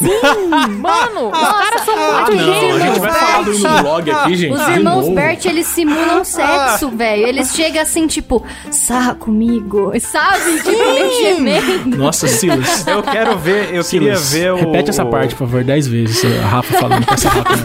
Mano, 0.80 1.28
os 1.30 1.38
caras 1.48 1.82
são 1.82 1.94
Ah, 1.96 2.24
muito 2.28 2.36
não, 2.36 2.46
Não, 2.46 2.52
a 2.52 2.60
gente 2.60 2.78
gênios, 2.78 2.98
vai 2.98 3.10
Bert. 3.10 3.14
falar 3.20 3.42
do 3.42 3.58
no 3.58 3.82
blog 3.82 4.10
aqui, 4.10 4.34
gente. 4.36 4.52
Os 4.54 4.68
irmãos. 4.68 5.08
Bert, 5.14 5.44
eles 5.46 5.66
simulam 5.66 6.24
sexo, 6.24 6.88
velho. 6.90 7.26
Eles 7.26 7.54
chegam 7.54 7.82
assim, 7.82 8.06
tipo, 8.06 8.44
sarra 8.70 9.14
comigo. 9.14 9.92
Sabe? 10.00 10.56
Tipo, 10.62 10.70
meio 10.70 11.12
gemendo. 11.22 11.96
Nossa, 11.96 12.25
Silas. 12.30 12.86
Eu 12.86 13.02
quero 13.02 13.38
ver, 13.38 13.74
eu 13.74 13.84
queria 13.84 14.16
Silas, 14.16 14.32
ver 14.32 14.52
o. 14.52 14.56
Repete 14.56 14.90
essa 14.90 15.04
parte, 15.04 15.34
por 15.34 15.46
favor, 15.46 15.64
dez 15.64 15.86
vezes. 15.86 16.24
A 16.42 16.46
Rafa 16.46 16.78
falando 16.78 17.06
com 17.06 17.14
essa 17.14 17.28
Rafa. 17.28 17.64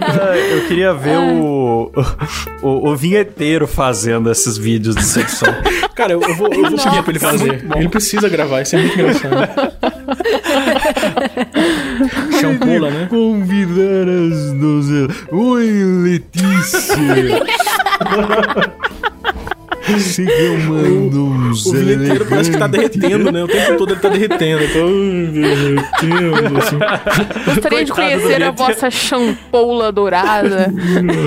Ah, 0.00 0.36
Eu 0.36 0.66
queria 0.66 0.92
ver 0.94 1.18
o, 1.18 1.90
o. 2.62 2.90
O 2.90 2.96
vinheteiro 2.96 3.66
fazendo 3.66 4.30
esses 4.30 4.56
vídeos 4.56 4.94
de 4.96 5.04
sexo. 5.04 5.44
Cara, 5.94 6.12
eu, 6.12 6.20
eu 6.22 6.34
vou, 6.34 6.48
eu 6.52 6.70
vou 6.70 6.78
pedir 6.78 7.02
pra 7.02 7.10
ele 7.10 7.18
fazer. 7.18 7.64
Ele 7.76 7.88
precisa 7.88 8.28
gravar, 8.28 8.62
isso 8.62 8.76
é 8.76 8.80
muito 8.80 8.94
engraçado. 8.98 9.72
Champula, 12.40 12.90
né? 12.90 13.06
Convidar 13.08 14.08
as 14.08 14.52
donzelas. 14.52 15.16
Oi, 15.30 15.70
Letícia. 16.02 16.96
Amando 19.86 21.26
uns 21.26 21.66
O 21.66 21.72
vinheteiro 21.72 22.24
parece 22.26 22.50
que 22.50 22.58
tá 22.58 22.66
derretendo, 22.66 23.30
né? 23.30 23.44
O 23.44 23.48
tempo 23.48 23.76
todo 23.76 23.92
ele 23.92 24.00
tá 24.00 24.08
derretendo. 24.08 24.62
Eu 24.62 24.72
tô 24.72 24.86
derretendo, 25.32 26.56
assim. 26.58 26.78
Gostaria 27.44 27.84
de 27.84 27.92
conhecer 27.92 28.42
a 28.42 28.50
vossa 28.50 28.90
champoula 28.90 29.92
dourada. 29.92 30.72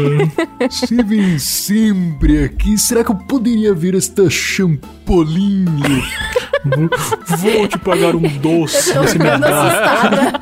Se 0.69 1.01
vem 1.03 1.37
sempre 1.37 2.45
aqui, 2.45 2.75
será 2.77 3.03
que 3.03 3.11
eu 3.11 3.15
poderia 3.15 3.73
ver 3.73 3.93
esta 3.95 4.29
champolinha? 4.29 5.67
Vou 7.37 7.67
te 7.67 7.77
pagar 7.77 8.15
um 8.15 8.27
doce. 8.39 8.93
Tô 8.93 9.01
me 9.01 9.07
ficando 9.07 9.39
dá. 9.39 9.61
assustada. 9.61 10.41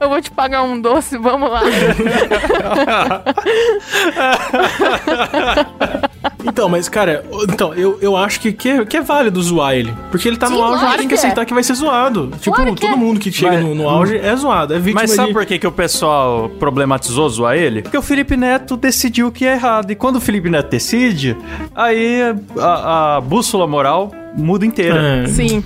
Eu 0.00 0.08
vou 0.08 0.20
te 0.20 0.30
pagar 0.30 0.62
um 0.62 0.80
doce, 0.80 1.18
vamos 1.18 1.50
lá. 1.50 1.62
Então, 6.44 6.68
mas, 6.68 6.88
cara, 6.88 7.24
então, 7.50 7.72
eu, 7.74 7.98
eu 8.00 8.16
acho 8.16 8.38
que, 8.40 8.52
que, 8.52 8.68
é, 8.68 8.84
que 8.84 8.96
é 8.96 9.00
válido 9.00 9.42
zoar 9.42 9.74
ele. 9.74 9.94
Porque 10.10 10.28
ele 10.28 10.36
tá 10.36 10.46
Sim, 10.46 10.54
no 10.54 10.62
auge, 10.62 10.74
ele 10.74 10.82
lógico 10.84 10.98
tem 10.98 11.08
que 11.08 11.14
que 11.14 11.14
é. 11.14 11.18
aceitar 11.18 11.44
que 11.44 11.54
vai 11.54 11.62
ser 11.62 11.74
zoado. 11.74 12.30
Tipo, 12.40 12.54
Claro 12.56 12.74
que 12.74 12.80
todo 12.82 12.92
é. 12.92 12.96
mundo 12.96 13.18
que 13.20 13.32
chega 13.32 13.52
Mas- 13.52 13.64
no, 13.64 13.74
no 13.74 13.88
auge 13.88 14.16
é 14.16 14.36
zoado, 14.36 14.74
é 14.74 14.78
vítima 14.78 15.00
Mas 15.02 15.10
sabe 15.12 15.28
de... 15.28 15.34
por 15.34 15.46
que, 15.46 15.58
que 15.58 15.66
o 15.66 15.72
pessoal 15.72 16.50
problematizou 16.58 17.28
zoar 17.28 17.56
ele? 17.56 17.82
Porque 17.82 17.96
o 17.98 18.02
Felipe 18.02 18.36
Neto 18.36 18.76
decidiu 18.76 19.32
que 19.32 19.44
é 19.46 19.52
errado. 19.54 19.90
E 19.90 19.94
quando 19.94 20.16
o 20.16 20.20
Felipe 20.20 20.50
Neto 20.50 20.70
decide, 20.70 21.36
aí 21.74 22.20
a, 22.58 23.16
a 23.16 23.20
bússola 23.20 23.66
moral 23.66 24.10
muda 24.36 24.64
inteira. 24.66 25.22
É, 25.24 25.26
Sim. 25.26 25.62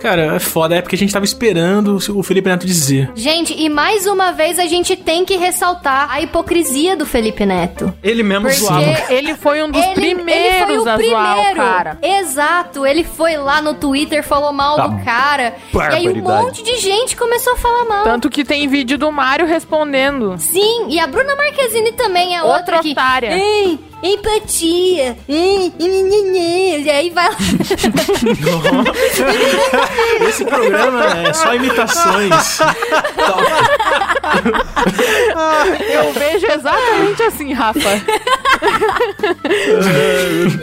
Cara, 0.00 0.36
é 0.36 0.38
foda, 0.38 0.74
é 0.76 0.82
porque 0.82 0.96
a 0.96 0.98
gente 0.98 1.12
tava 1.12 1.24
esperando 1.24 1.96
o 2.14 2.22
Felipe 2.22 2.48
Neto 2.48 2.66
dizer. 2.66 3.10
Gente, 3.14 3.54
e 3.54 3.68
mais 3.68 4.06
uma 4.06 4.32
vez 4.32 4.58
a 4.58 4.66
gente 4.66 4.96
tem 4.96 5.24
que 5.24 5.36
ressaltar 5.36 6.08
a 6.10 6.20
hipocrisia 6.20 6.96
do 6.96 7.04
Felipe 7.06 7.44
Neto. 7.44 7.92
Ele 8.02 8.22
mesmo 8.22 8.46
Porque- 8.48 8.60
zoava. 8.60 9.12
Ele 9.12 9.34
foi 9.34 9.62
um 9.62 9.70
dos 9.70 9.80
Ele, 9.82 9.90
ele 9.90 10.14
primeiros 10.14 10.66
foi 10.66 10.78
o 10.78 10.80
a 10.80 10.84
zoar 10.84 10.98
o 10.98 10.98
primeiro. 11.42 11.56
cara. 11.56 11.98
Exato, 12.02 12.86
ele 12.86 13.04
foi 13.04 13.36
lá 13.36 13.60
no 13.60 13.74
Twitter, 13.74 14.22
falou 14.22 14.52
mal 14.52 14.76
Tá 14.76 14.86
do 14.86 15.04
cara. 15.04 15.54
E 15.74 15.78
aí 15.80 16.08
um 16.08 16.22
monte 16.22 16.62
de 16.62 16.76
gente 16.78 17.16
começou 17.16 17.54
a 17.54 17.56
falar 17.56 17.84
mal. 17.84 18.04
Tanto 18.04 18.30
que 18.30 18.44
tem 18.44 18.68
vídeo 18.68 18.96
do 18.98 19.10
Mario 19.10 19.46
respondendo. 19.46 20.36
Sim, 20.38 20.86
e 20.88 20.98
a 20.98 21.06
Bruna 21.06 21.34
Marquezine 21.36 21.92
também 21.92 22.36
é 22.36 22.42
outra, 22.42 22.58
Outra 22.62 22.78
que... 22.80 22.92
otária. 22.92 23.36
Ei, 23.36 23.78
empatia. 24.02 25.16
Ei, 25.28 25.72
e 25.78 26.90
aí 26.90 27.10
vai 27.10 27.28
lá. 27.28 27.36
Esse 30.28 30.44
programa 30.44 31.28
é 31.28 31.32
só 31.32 31.54
imitações. 31.54 32.58
Eu 36.04 36.12
vejo 36.12 36.46
exatamente 36.46 37.22
assim, 37.22 37.52
Rafa. 37.52 37.80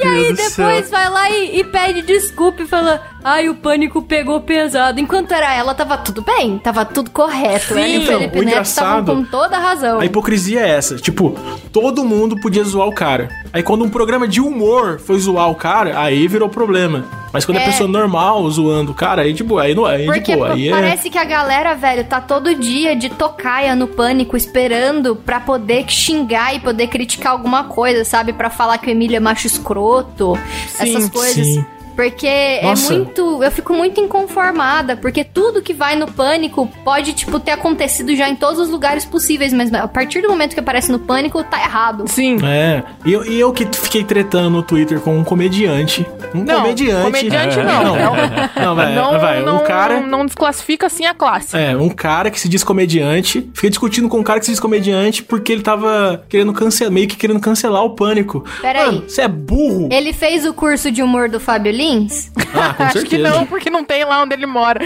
E 0.02 0.08
aí 0.08 0.34
depois 0.34 0.90
vai 0.90 1.10
lá 1.10 1.30
e, 1.30 1.60
e 1.60 1.64
pede 1.64 2.02
desculpa 2.02 2.64
e 2.64 2.68
fala: 2.68 3.02
Ai, 3.24 3.50
o 3.50 3.56
pânico 3.56 4.02
pegou 4.02 4.42
pesado. 4.42 5.00
Enquanto 5.00 5.32
era 5.34 5.54
ela, 5.54 5.74
tava 5.74 5.98
tudo 5.98 6.22
bem, 6.22 6.58
tava 6.60 6.86
tudo 6.86 7.10
correto. 7.12 7.74
Sim, 7.74 7.80
ela 7.80 7.88
e 7.88 7.98
o 7.98 8.02
então, 8.04 8.20
Felipe 8.20 8.38
o 8.38 8.42
Neto 8.42 8.50
engraçado- 8.52 9.12
com 9.14 9.24
toda 9.24 9.58
a 9.58 9.60
razão. 9.60 10.00
A 10.00 10.06
hipocrisia 10.06 10.62
é 10.62 10.70
essa. 10.70 10.96
Tipo, 10.98 11.38
todo 11.72 12.04
mundo 12.06 12.40
podia 12.40 12.64
zoar 12.64 12.88
o 12.88 12.94
cara. 12.94 13.30
Aí 13.52 13.64
quando 13.64 13.84
um 13.84 13.90
programa 13.90 14.28
de 14.28 14.40
humor 14.42 15.00
foi 15.00 15.20
zoar 15.20 15.50
o 15.50 15.56
cara, 15.56 16.00
aí 16.00 16.28
virou 16.28 16.50
problema. 16.50 17.06
Mas 17.32 17.46
quando 17.46 17.58
é, 17.58 17.62
É. 17.62 17.66
pessoa 17.66 17.88
normal 17.88 18.50
zoando 18.50 18.92
o 18.92 18.96
cara, 18.96 19.22
aí 19.22 19.34
de 19.34 19.44
boa, 19.44 19.62
aí, 19.62 19.76
não, 19.76 19.86
aí 19.86 20.00
de 20.00 20.06
Porque 20.08 20.36
boa. 20.36 20.48
pa- 20.48 20.54
Aí 20.56 20.68
é... 20.68 20.72
parece 20.72 21.10
que 21.12 21.18
a 21.18 21.24
galera, 21.24 21.76
velho, 21.76 22.04
tá 22.06 22.20
todo 22.20 22.56
dia 22.56 22.96
de 22.96 23.10
tocaia 23.10 23.76
no 23.76 23.88
pânico 23.88 24.36
esperando 24.36 25.16
pra 25.30 25.40
poder 25.40 25.88
xingar 25.88 26.56
e 26.56 26.60
poder 26.60 26.88
criticar 26.88 27.34
alguma 27.34 27.66
coisa, 27.66 28.04
sabe? 28.04 28.34
Pra 28.34 28.50
falar 28.50 28.80
que 28.80 28.88
o 28.88 28.90
Emílio 28.90 29.16
é 29.16 29.20
macho 29.20 29.46
escroto, 29.46 30.36
Sim, 30.68 30.96
essas 30.98 31.08
coisas. 31.08 31.46
sim. 31.46 31.66
Porque 32.00 32.62
Nossa. 32.64 32.94
é 32.94 32.96
muito. 32.96 33.44
Eu 33.44 33.52
fico 33.52 33.74
muito 33.74 34.00
inconformada. 34.00 34.96
Porque 34.96 35.22
tudo 35.22 35.62
que 35.62 35.74
vai 35.74 35.98
no 35.98 36.10
pânico 36.10 36.66
pode, 36.82 37.12
tipo, 37.12 37.42
ter 37.42 37.52
acontecido 37.52 38.16
já 38.16 38.30
em 38.30 38.38
todos 38.38 38.58
os 38.58 38.70
lugares 38.70 39.04
possíveis. 39.04 39.52
Mas 39.52 39.74
a 39.74 39.86
partir 39.86 40.22
do 40.22 40.30
momento 40.30 40.54
que 40.54 40.62
aparece 40.62 40.90
no 40.94 41.00
pânico, 41.00 41.44
tá 41.44 41.62
errado. 41.62 42.06
Sim. 42.08 42.38
É, 42.42 42.84
e 43.06 43.12
eu, 43.12 43.26
e 43.26 43.38
eu 43.38 43.52
que 43.52 43.66
fiquei 43.66 44.06
tretando 44.06 44.50
no 44.50 44.64
Twitter 44.64 45.02
com 45.02 45.18
um 45.18 45.26
comediante. 45.26 46.08
Um 46.34 46.44
Não, 46.44 46.62
comediante. 46.62 47.04
comediante 47.04 47.58
não. 47.58 47.84
Não, 47.84 47.96
não, 47.96 48.76
vai, 48.76 48.96
não, 48.96 49.20
vai. 49.20 49.42
não, 49.42 49.58
um 49.58 49.64
cara. 49.66 50.00
não 50.00 50.26
desclassifica 50.26 50.88
assim 50.88 51.06
a 51.06 51.14
classe. 51.14 51.58
É, 51.58 51.76
um 51.76 51.90
cara 51.90 52.30
que 52.32 52.40
se 52.40 52.48
diz 52.48 52.64
comediante, 52.64 53.50
fica 53.54 53.70
discutindo 53.70 54.08
com 54.08 54.20
um 54.20 54.24
cara 54.24 54.40
que 54.40 54.46
se 54.46 54.52
diz 54.52 54.60
comediante 54.60 55.24
porque 55.24 55.52
ele 55.52 55.64
tava 55.64 56.24
querendo 56.30 56.54
cancelar, 56.54 56.94
meio 56.94 57.08
que 57.08 57.18
querendo 57.18 57.40
cancelar 57.40 57.84
o 57.84 57.90
pânico. 57.90 58.46
Peraí. 58.62 59.04
Você 59.08 59.24
é 59.24 59.28
burro? 59.28 59.90
Ele 59.92 60.14
fez 60.14 60.46
o 60.46 60.54
curso 60.54 60.92
de 60.92 61.02
humor 61.02 61.30
do 61.30 61.40
Fábio 61.40 61.72
Lins? 61.90 62.32
Ah, 62.54 62.74
com 62.74 62.84
Acho 62.84 63.00
certeza. 63.00 63.06
que 63.08 63.18
não, 63.18 63.46
porque 63.46 63.70
não 63.70 63.84
tem 63.84 64.04
lá 64.04 64.22
onde 64.22 64.34
ele 64.34 64.46
mora. 64.46 64.80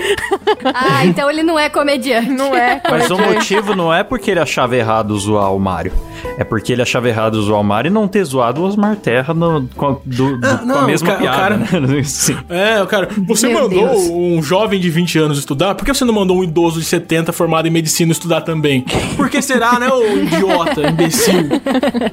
ah, 0.74 1.06
então 1.06 1.30
ele 1.30 1.44
não 1.44 1.58
é 1.60 1.70
comediante. 1.70 2.30
Não 2.30 2.56
é. 2.56 2.82
Mas 2.90 3.06
o 3.12 3.16
comediante. 3.16 3.36
motivo 3.56 3.76
não 3.76 3.94
é 3.94 4.04
porque 4.04 4.32
ele 4.32 4.40
achava 4.40 4.76
errado 4.76 5.18
zoar 5.18 5.54
o 5.54 5.60
Mario. 5.60 5.94
É 6.38 6.44
porque 6.44 6.72
ele 6.74 6.82
achava 6.82 7.08
errado 7.10 7.42
zoar 7.42 7.60
o 7.62 7.64
Mario 7.64 7.90
e 7.90 7.94
não 7.94 8.08
ter 8.08 8.24
zoado 8.24 8.62
o 8.62 8.66
Osmar 8.66 8.96
Terra 8.96 9.34
no, 9.34 9.68
com, 9.76 9.88
a, 9.88 9.96
do, 10.06 10.38
do- 10.38 10.48
Ah, 10.48 10.58
com 10.58 10.66
não, 10.66 10.80
a 10.80 10.84
o 10.84 10.86
mesma 10.88 11.14
o 11.14 11.18
piada. 11.18 11.38
cara- 11.38 11.58
né? 11.58 12.04
Sim. 12.04 12.38
É, 12.50 12.82
o 12.82 12.88
cara, 12.88 13.10
você 13.28 13.48
Meu 13.48 13.64
mandou 13.64 13.88
Deus. 13.90 14.10
um 14.10 14.42
jovem 14.42 14.80
de 14.80 14.90
20 14.90 15.18
anos 15.20 15.38
estudar? 15.40 15.76
Por 15.76 15.86
que 15.86 15.94
você 15.94 16.06
não 16.06 16.14
mandou 16.14 16.38
um 16.38 16.44
idoso 16.44 16.80
de 16.80 16.86
70 16.86 17.32
formado 17.34 17.68
em 17.68 17.72
medicina 17.72 18.12
estudar 18.12 18.42
também? 18.42 18.86
Por 19.16 19.30
que 19.30 19.42
será, 19.42 19.80
né, 19.80 19.90
ô 19.90 20.18
idiota, 20.18 20.82
imbecil? 20.90 21.50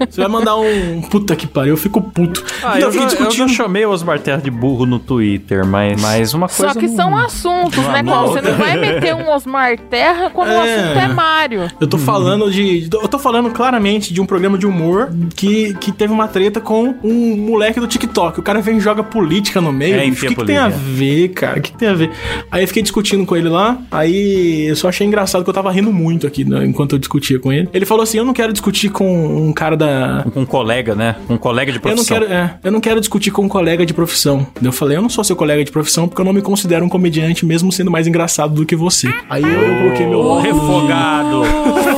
Você 0.08 0.20
vai 0.20 0.28
mandar 0.30 0.56
um. 0.56 1.00
Puta 1.10 1.34
que 1.36 1.46
pariu, 1.46 1.74
eu 1.74 1.76
fico 1.76 2.00
puto. 2.00 2.44
Ah, 2.62 2.76
Então 2.78 2.90
eu, 2.90 3.10
já, 3.10 3.16
eu 3.18 3.30
já 3.30 3.48
chamei 3.48 3.84
o 3.84 3.90
Osmar 3.90 4.18
Terra 4.20 4.38
de 4.40 4.50
burro 4.50 4.86
no 4.86 4.98
Twitter, 4.98 5.66
mas, 5.66 6.00
mas 6.00 6.34
uma 6.34 6.48
coisa. 6.48 6.72
Só 6.74 6.78
que 6.80 6.86
não- 6.88 6.96
são 6.96 7.16
assuntos, 7.16 7.84
né, 7.88 8.02
Qual? 8.02 8.28
Você 8.28 8.40
não 8.40 8.56
vai 8.56 8.76
meter 8.76 9.14
um 9.14 9.28
Osmar 9.30 9.78
Terra 9.78 10.30
quando 10.30 10.48
o 10.48 10.52
É. 10.52 10.74
assunto 10.74 10.98
é 10.98 11.08
Mario. 11.08 11.70
Eu 11.80 11.86
tô 11.86 11.98
falando 11.98 12.50
de. 12.50 12.88
Eu 12.92 13.08
tô 13.08 13.18
falando 13.18 13.50
claramente 13.50 13.99
de 14.08 14.20
um 14.20 14.26
programa 14.26 14.56
de 14.56 14.66
humor 14.66 15.10
que, 15.34 15.74
que 15.74 15.92
teve 15.92 16.12
uma 16.12 16.28
treta 16.28 16.60
com 16.60 16.94
um 17.02 17.36
moleque 17.36 17.80
do 17.80 17.86
TikTok. 17.86 18.40
O 18.40 18.42
cara 18.42 18.60
vem 18.60 18.78
e 18.78 18.80
joga 18.80 19.02
política 19.02 19.60
no 19.60 19.72
meio. 19.72 19.96
É, 19.96 20.06
o 20.06 20.14
que, 20.14 20.34
que 20.34 20.44
tem 20.44 20.56
a 20.56 20.68
ver, 20.68 21.28
cara? 21.30 21.58
O 21.58 21.62
que, 21.62 21.72
que 21.72 21.78
tem 21.78 21.88
a 21.88 21.94
ver? 21.94 22.10
Aí 22.50 22.62
eu 22.62 22.68
fiquei 22.68 22.82
discutindo 22.82 23.26
com 23.26 23.36
ele 23.36 23.48
lá. 23.48 23.78
Aí 23.90 24.66
eu 24.68 24.76
só 24.76 24.88
achei 24.88 25.06
engraçado 25.06 25.44
que 25.44 25.50
eu 25.50 25.54
tava 25.54 25.70
rindo 25.70 25.92
muito 25.92 26.26
aqui 26.26 26.44
né, 26.44 26.64
enquanto 26.64 26.94
eu 26.94 26.98
discutia 26.98 27.38
com 27.38 27.52
ele. 27.52 27.68
Ele 27.72 27.84
falou 27.84 28.02
assim: 28.02 28.18
Eu 28.18 28.24
não 28.24 28.32
quero 28.32 28.52
discutir 28.52 28.90
com 28.90 29.48
um 29.48 29.52
cara 29.52 29.76
da. 29.76 30.24
Com 30.32 30.40
um 30.40 30.46
colega, 30.46 30.94
né? 30.94 31.16
Um 31.28 31.36
colega 31.36 31.72
de 31.72 31.78
Eu 31.78 31.82
não, 31.82 31.94
profissão. 31.94 32.18
quero, 32.20 32.32
é, 32.32 32.58
eu 32.62 32.72
não 32.72 32.80
quero 32.80 33.00
discutir 33.00 33.30
com 33.30 33.42
um 33.42 33.48
colega 33.48 33.84
de 33.84 33.92
profissão. 33.92 34.46
Eu 34.62 34.72
falei, 34.72 34.96
eu 34.96 35.02
não 35.02 35.08
sou 35.08 35.24
seu 35.24 35.36
colega 35.36 35.64
de 35.64 35.70
profissão 35.70 36.08
porque 36.08 36.20
eu 36.20 36.24
não 36.24 36.32
me 36.32 36.42
considero 36.42 36.84
um 36.84 36.88
comediante, 36.88 37.44
mesmo 37.44 37.72
sendo 37.72 37.90
mais 37.90 38.06
engraçado 38.06 38.54
do 38.54 38.66
que 38.66 38.76
você. 38.76 39.12
Aí 39.28 39.42
eu, 39.42 39.48
eu 39.48 39.78
coloquei 39.82 40.06
meu 40.06 40.20
óculos. 40.20 40.44
refogado. 40.44 41.42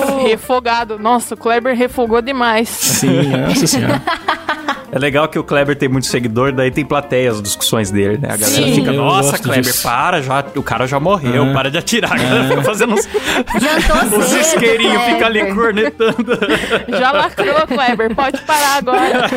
Refogado. 0.26 0.98
Nossa, 0.98 1.34
o 1.34 1.36
Kleber 1.36 1.76
refogou 1.76 2.22
demais. 2.22 2.68
Sim, 2.68 3.30
nossa 3.48 3.66
senhora. 3.66 4.02
É 4.94 4.98
legal 4.98 5.26
que 5.26 5.38
o 5.38 5.42
Kleber 5.44 5.74
tem 5.74 5.88
muito 5.88 6.06
seguidor, 6.06 6.52
daí 6.52 6.70
tem 6.70 6.84
plateia 6.84 7.30
as 7.30 7.40
discussões 7.40 7.90
dele, 7.90 8.18
né? 8.18 8.28
A 8.30 8.36
galera 8.36 8.62
Sim. 8.66 8.74
fica, 8.74 8.92
nossa, 8.92 9.38
Kleber, 9.38 9.62
disso. 9.62 9.82
para, 9.82 10.20
já, 10.20 10.44
o 10.54 10.62
cara 10.62 10.86
já 10.86 11.00
morreu, 11.00 11.44
É. 11.46 11.52
para 11.54 11.70
de 11.70 11.78
atirar. 11.78 12.12
A 12.12 12.16
galera 12.18 12.44
fica 12.48 12.62
fazendo 12.62 12.92
uns, 12.92 13.08
uns 14.14 14.32
isqueirinhos, 14.34 15.02
fica 15.04 15.24
ali 15.26 15.54
cornetando. 15.54 16.38
Já 16.88 17.10
lacrou, 17.10 17.66
Kleber. 17.66 18.14
Pode 18.14 18.38
parar 18.42 18.76
agora. 18.76 19.30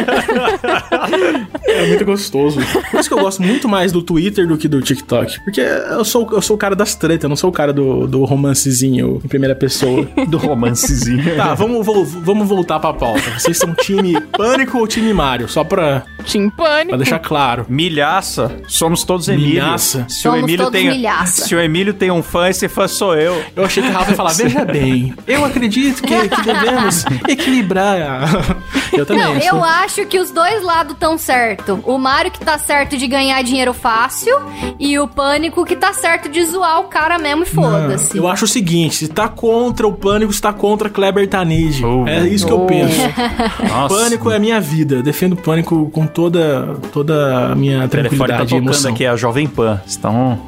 É 1.64 1.88
muito 1.88 2.06
gostoso. 2.06 2.60
Por 2.92 3.00
isso 3.00 3.10
que 3.10 3.16
eu 3.16 3.20
gosto 3.20 3.42
muito 3.42 3.68
mais 3.70 3.92
do 3.92 4.02
Twitter 4.02 4.48
do 4.48 4.58
que 4.58 4.68
do 4.68 4.82
TikTok. 4.82 5.42
Porque 5.44 5.62
eu 5.62 6.04
sou, 6.04 6.28
eu 6.34 6.42
sou 6.42 6.56
o 6.56 6.60
cara 6.60 6.76
das 6.76 6.96
tretas, 6.96 7.24
eu 7.24 7.30
não 7.30 7.36
sou 7.38 7.50
o 7.50 7.54
cara 7.54 7.72
do, 7.72 8.08
do 8.08 8.24
romancezinho 8.26 9.22
em 9.24 9.28
primeira 9.28 9.56
pessoa. 9.56 10.06
Do 10.28 10.38
romancezinho. 10.38 11.36
Tá, 11.38 11.54
vamos, 11.54 11.86
vamos 11.86 12.48
voltar 12.50 12.80
pra 12.80 12.92
pauta. 12.94 13.22
Vocês 13.38 13.58
são 13.58 13.74
time 13.76 14.20
Pânico 14.20 14.80
ou 14.80 14.88
time 14.88 15.14
Mario? 15.14 15.45
Só 15.48 15.64
pra, 15.64 16.04
Tim 16.24 16.50
Pânico. 16.50 16.90
pra 16.90 16.98
deixar 16.98 17.20
claro. 17.20 17.66
Milhaça, 17.70 18.52
somos 18.68 19.04
todos 19.04 19.28
Emílio. 19.28 19.50
Milhaça? 19.64 20.06
Se 20.10 20.22
Somos 20.22 20.40
o 20.42 20.44
Emílio 20.44 20.66
todos 20.66 20.80
tem, 20.80 20.90
milhaça. 20.90 21.46
se 21.46 21.56
o 21.56 21.60
Emílio 21.60 21.94
tem 21.94 22.12
um 22.12 22.22
fã, 22.24 22.50
esse 22.50 22.68
fã 22.68 22.88
sou 22.88 23.16
eu. 23.16 23.42
Eu 23.56 23.66
achei 23.66 23.82
que 23.84 23.90
o 23.90 23.92
Rafa 23.92 24.12
ia 24.12 24.16
falar, 24.18 24.34
veja 24.34 24.64
bem, 24.66 25.14
eu 25.28 25.44
acredito 25.46 26.02
que, 26.02 26.30
que 26.30 26.42
devemos 26.42 27.06
equilibrar. 27.28 27.98
a-" 28.02 28.56
Eu 28.98 29.06
também. 29.06 29.24
Não, 29.24 29.42
sou- 29.42 29.50
eu 29.60 29.64
acho 29.64 30.06
que 30.06 30.20
os 30.20 30.32
dois 30.32 30.64
lados 30.64 30.94
estão 30.94 31.18
certo. 31.18 31.80
O 31.84 31.98
Mario 31.98 32.32
que 32.32 32.40
tá 32.40 32.58
certo 32.58 32.98
de 32.98 33.08
ganhar 33.08 33.42
dinheiro 33.44 33.74
fácil 33.74 34.36
e 34.80 34.98
o 35.00 35.08
Pânico 35.08 35.66
que 35.66 35.76
tá 35.76 35.92
certo 35.94 36.30
de 36.30 36.44
zoar 36.46 36.80
o 36.80 36.86
cara 36.86 37.18
mesmo 37.18 37.44
e 37.44 37.46
foda-se. 37.46 38.18
Eu 38.18 38.28
acho 38.28 38.46
o 38.46 38.48
seguinte, 38.48 38.96
se 38.96 39.08
tá 39.08 39.28
contra 39.28 39.86
o 39.88 39.94
Pânico, 39.94 40.32
se 40.32 40.42
tá 40.42 40.54
contra 40.54 40.90
Kleber 40.90 41.28
Tanid. 41.28 41.84
Oh. 41.84 42.08
é 42.08 42.26
isso 42.28 42.46
que 42.46 42.52
eu 42.52 42.62
Oh. 42.62 42.66
penso. 42.66 42.96
Nossa. 43.70 43.94
Pânico 43.96 44.32
é 44.32 44.38
a 44.38 44.40
minha 44.40 44.60
vida. 44.62 45.04
Defendo 45.04 45.35
o 45.36 45.42
Pânico 45.42 45.90
com 45.92 46.08
toda, 46.08 46.76
toda 46.92 47.52
a 47.52 47.56
minha 47.56 47.82
tá 47.82 47.90
tranquilidade 47.90 48.56
e 48.56 48.58
emoção. 48.58 48.92
aqui, 48.92 49.04
é 49.04 49.10
a 49.10 49.16
Jovem 49.16 49.48
Pan. 49.48 49.82
Estão 49.86 50.40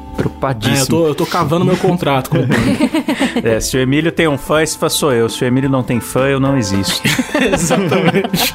É, 0.68 0.80
eu, 0.80 0.86
tô, 0.86 1.06
eu 1.08 1.14
tô 1.14 1.24
cavando 1.26 1.64
meu 1.64 1.76
contrato 1.76 2.30
com 2.30 2.38
o. 2.38 2.48
É, 3.42 3.60
se 3.60 3.76
o 3.76 3.80
Emílio 3.80 4.10
tem 4.10 4.26
um 4.26 4.36
fã, 4.36 4.62
esse 4.62 4.76
fã 4.76 4.88
sou 4.88 5.12
eu. 5.12 5.28
Se 5.28 5.44
o 5.44 5.46
Emílio 5.46 5.70
não 5.70 5.82
tem 5.82 6.00
fã, 6.00 6.26
eu 6.26 6.40
não 6.40 6.56
existo. 6.56 7.00
Exatamente. 7.52 8.54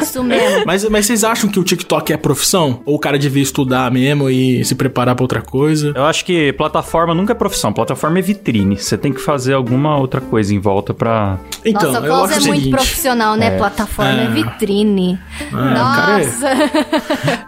Isso 0.00 0.22
mesmo. 0.22 0.62
Mas, 0.64 0.88
mas 0.88 1.06
vocês 1.06 1.24
acham 1.24 1.50
que 1.50 1.58
o 1.58 1.64
TikTok 1.64 2.12
é 2.12 2.16
profissão? 2.16 2.80
Ou 2.84 2.94
o 2.94 2.98
cara 2.98 3.18
devia 3.18 3.42
estudar 3.42 3.90
mesmo 3.90 4.30
e 4.30 4.64
se 4.64 4.74
preparar 4.74 5.14
pra 5.16 5.24
outra 5.24 5.40
coisa? 5.42 5.92
Eu 5.96 6.04
acho 6.04 6.24
que 6.24 6.52
plataforma 6.52 7.12
nunca 7.14 7.32
é 7.32 7.34
profissão, 7.34 7.72
plataforma 7.72 8.18
é 8.18 8.22
vitrine. 8.22 8.76
Você 8.76 8.96
tem 8.96 9.12
que 9.12 9.20
fazer 9.20 9.54
alguma 9.54 9.96
outra 9.98 10.20
coisa 10.20 10.54
em 10.54 10.58
volta 10.60 10.94
pra. 10.94 11.38
Então, 11.64 11.92
Nossa, 11.92 12.00
o 12.04 12.06
eu 12.06 12.14
acho 12.24 12.34
é 12.34 12.38
o 12.38 12.42
muito 12.46 12.54
seguinte. 12.60 12.70
profissional, 12.70 13.34
né? 13.36 13.56
Plataforma 13.56 14.20
é, 14.20 14.24
É. 14.24 14.28
vitrine. 14.28 15.18
o 15.48 15.56
cara 15.56 16.20
é- 16.20 16.24
Nossa. 16.26 16.48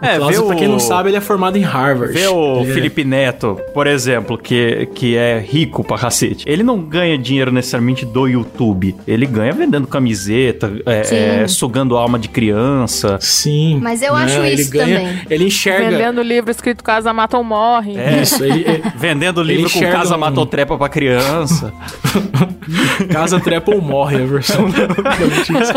É, 0.01 0.17
Klaus, 0.17 0.35
vê 0.37 0.43
pra 0.43 0.55
quem 0.55 0.67
o- 0.67 0.71
não 0.71 0.79
sabe, 0.79 1.09
ele 1.09 1.17
é 1.17 1.21
formado 1.21 1.57
em 1.57 1.61
Harvard. 1.61 2.13
Vê 2.13 2.27
o 2.27 2.61
é- 2.61 2.65
Felipe 2.73 3.03
Neto, 3.05 3.59
por 3.73 3.87
exemplo, 3.87 4.37
que, 4.37 4.87
que 4.95 5.15
é 5.15 5.39
rico 5.39 5.83
pra 5.83 5.97
cacete. 5.97 6.43
Ele 6.47 6.63
não 6.63 6.79
ganha 6.79 7.17
dinheiro 7.17 7.51
necessariamente 7.51 8.05
do 8.05 8.27
YouTube. 8.27 8.95
Ele 9.07 9.25
ganha 9.25 9.51
vendendo 9.53 9.87
camiseta, 9.87 10.71
é, 10.85 11.43
é, 11.43 11.47
sugando 11.47 11.95
alma 11.95 12.17
de 12.19 12.27
criança. 12.29 13.17
Sim. 13.21 13.79
Mas 13.81 14.01
eu 14.01 14.15
acho 14.15 14.37
ele 14.39 14.61
isso 14.61 14.71
ganha, 14.71 14.99
também. 14.99 15.21
Ele 15.29 15.43
enxerga. 15.45 15.89
Vendendo 15.89 16.21
livro 16.21 16.51
escrito 16.51 16.83
Casa 16.83 17.13
Mata 17.13 17.37
ou 17.37 17.43
Morre. 17.43 17.95
É. 17.97 18.21
Isso, 18.21 18.43
ele, 18.43 18.61
ele- 18.67 18.83
Vendendo 18.97 19.41
livro 19.43 19.69
com 19.69 19.79
casa 19.91 20.15
um- 20.15 20.19
matotrepa 20.19 20.77
pra 20.77 20.89
criança. 20.89 21.71
Casa 23.11 23.39
trepa 23.39 23.73
ou 23.75 23.81
morre 23.81 24.23
a 24.23 24.25
versão 24.25 24.69
da 24.69 24.87
notícia. 24.87 25.75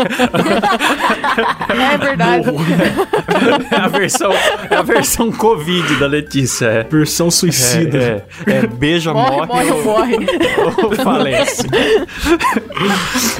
É 1.69 1.97
verdade. 1.97 2.49
é 3.71 3.75
a 3.75 3.87
versão, 3.87 4.31
é 4.69 4.75
a 4.75 4.81
versão 4.81 5.31
Covid 5.31 5.95
da 5.99 6.07
Letícia. 6.07 6.65
É. 6.65 6.83
Versão 7.19 7.31
suicida. 7.31 8.25
É, 8.47 8.51
é, 8.51 8.57
é 8.59 8.67
beija, 8.67 9.13
Morre, 9.13 9.35
morre, 9.37 9.47
morre 9.47 9.71
ou 9.71 9.77
ou, 9.77 9.83
morre. 9.83 10.15
ou 10.83 10.95
falece. 10.95 11.67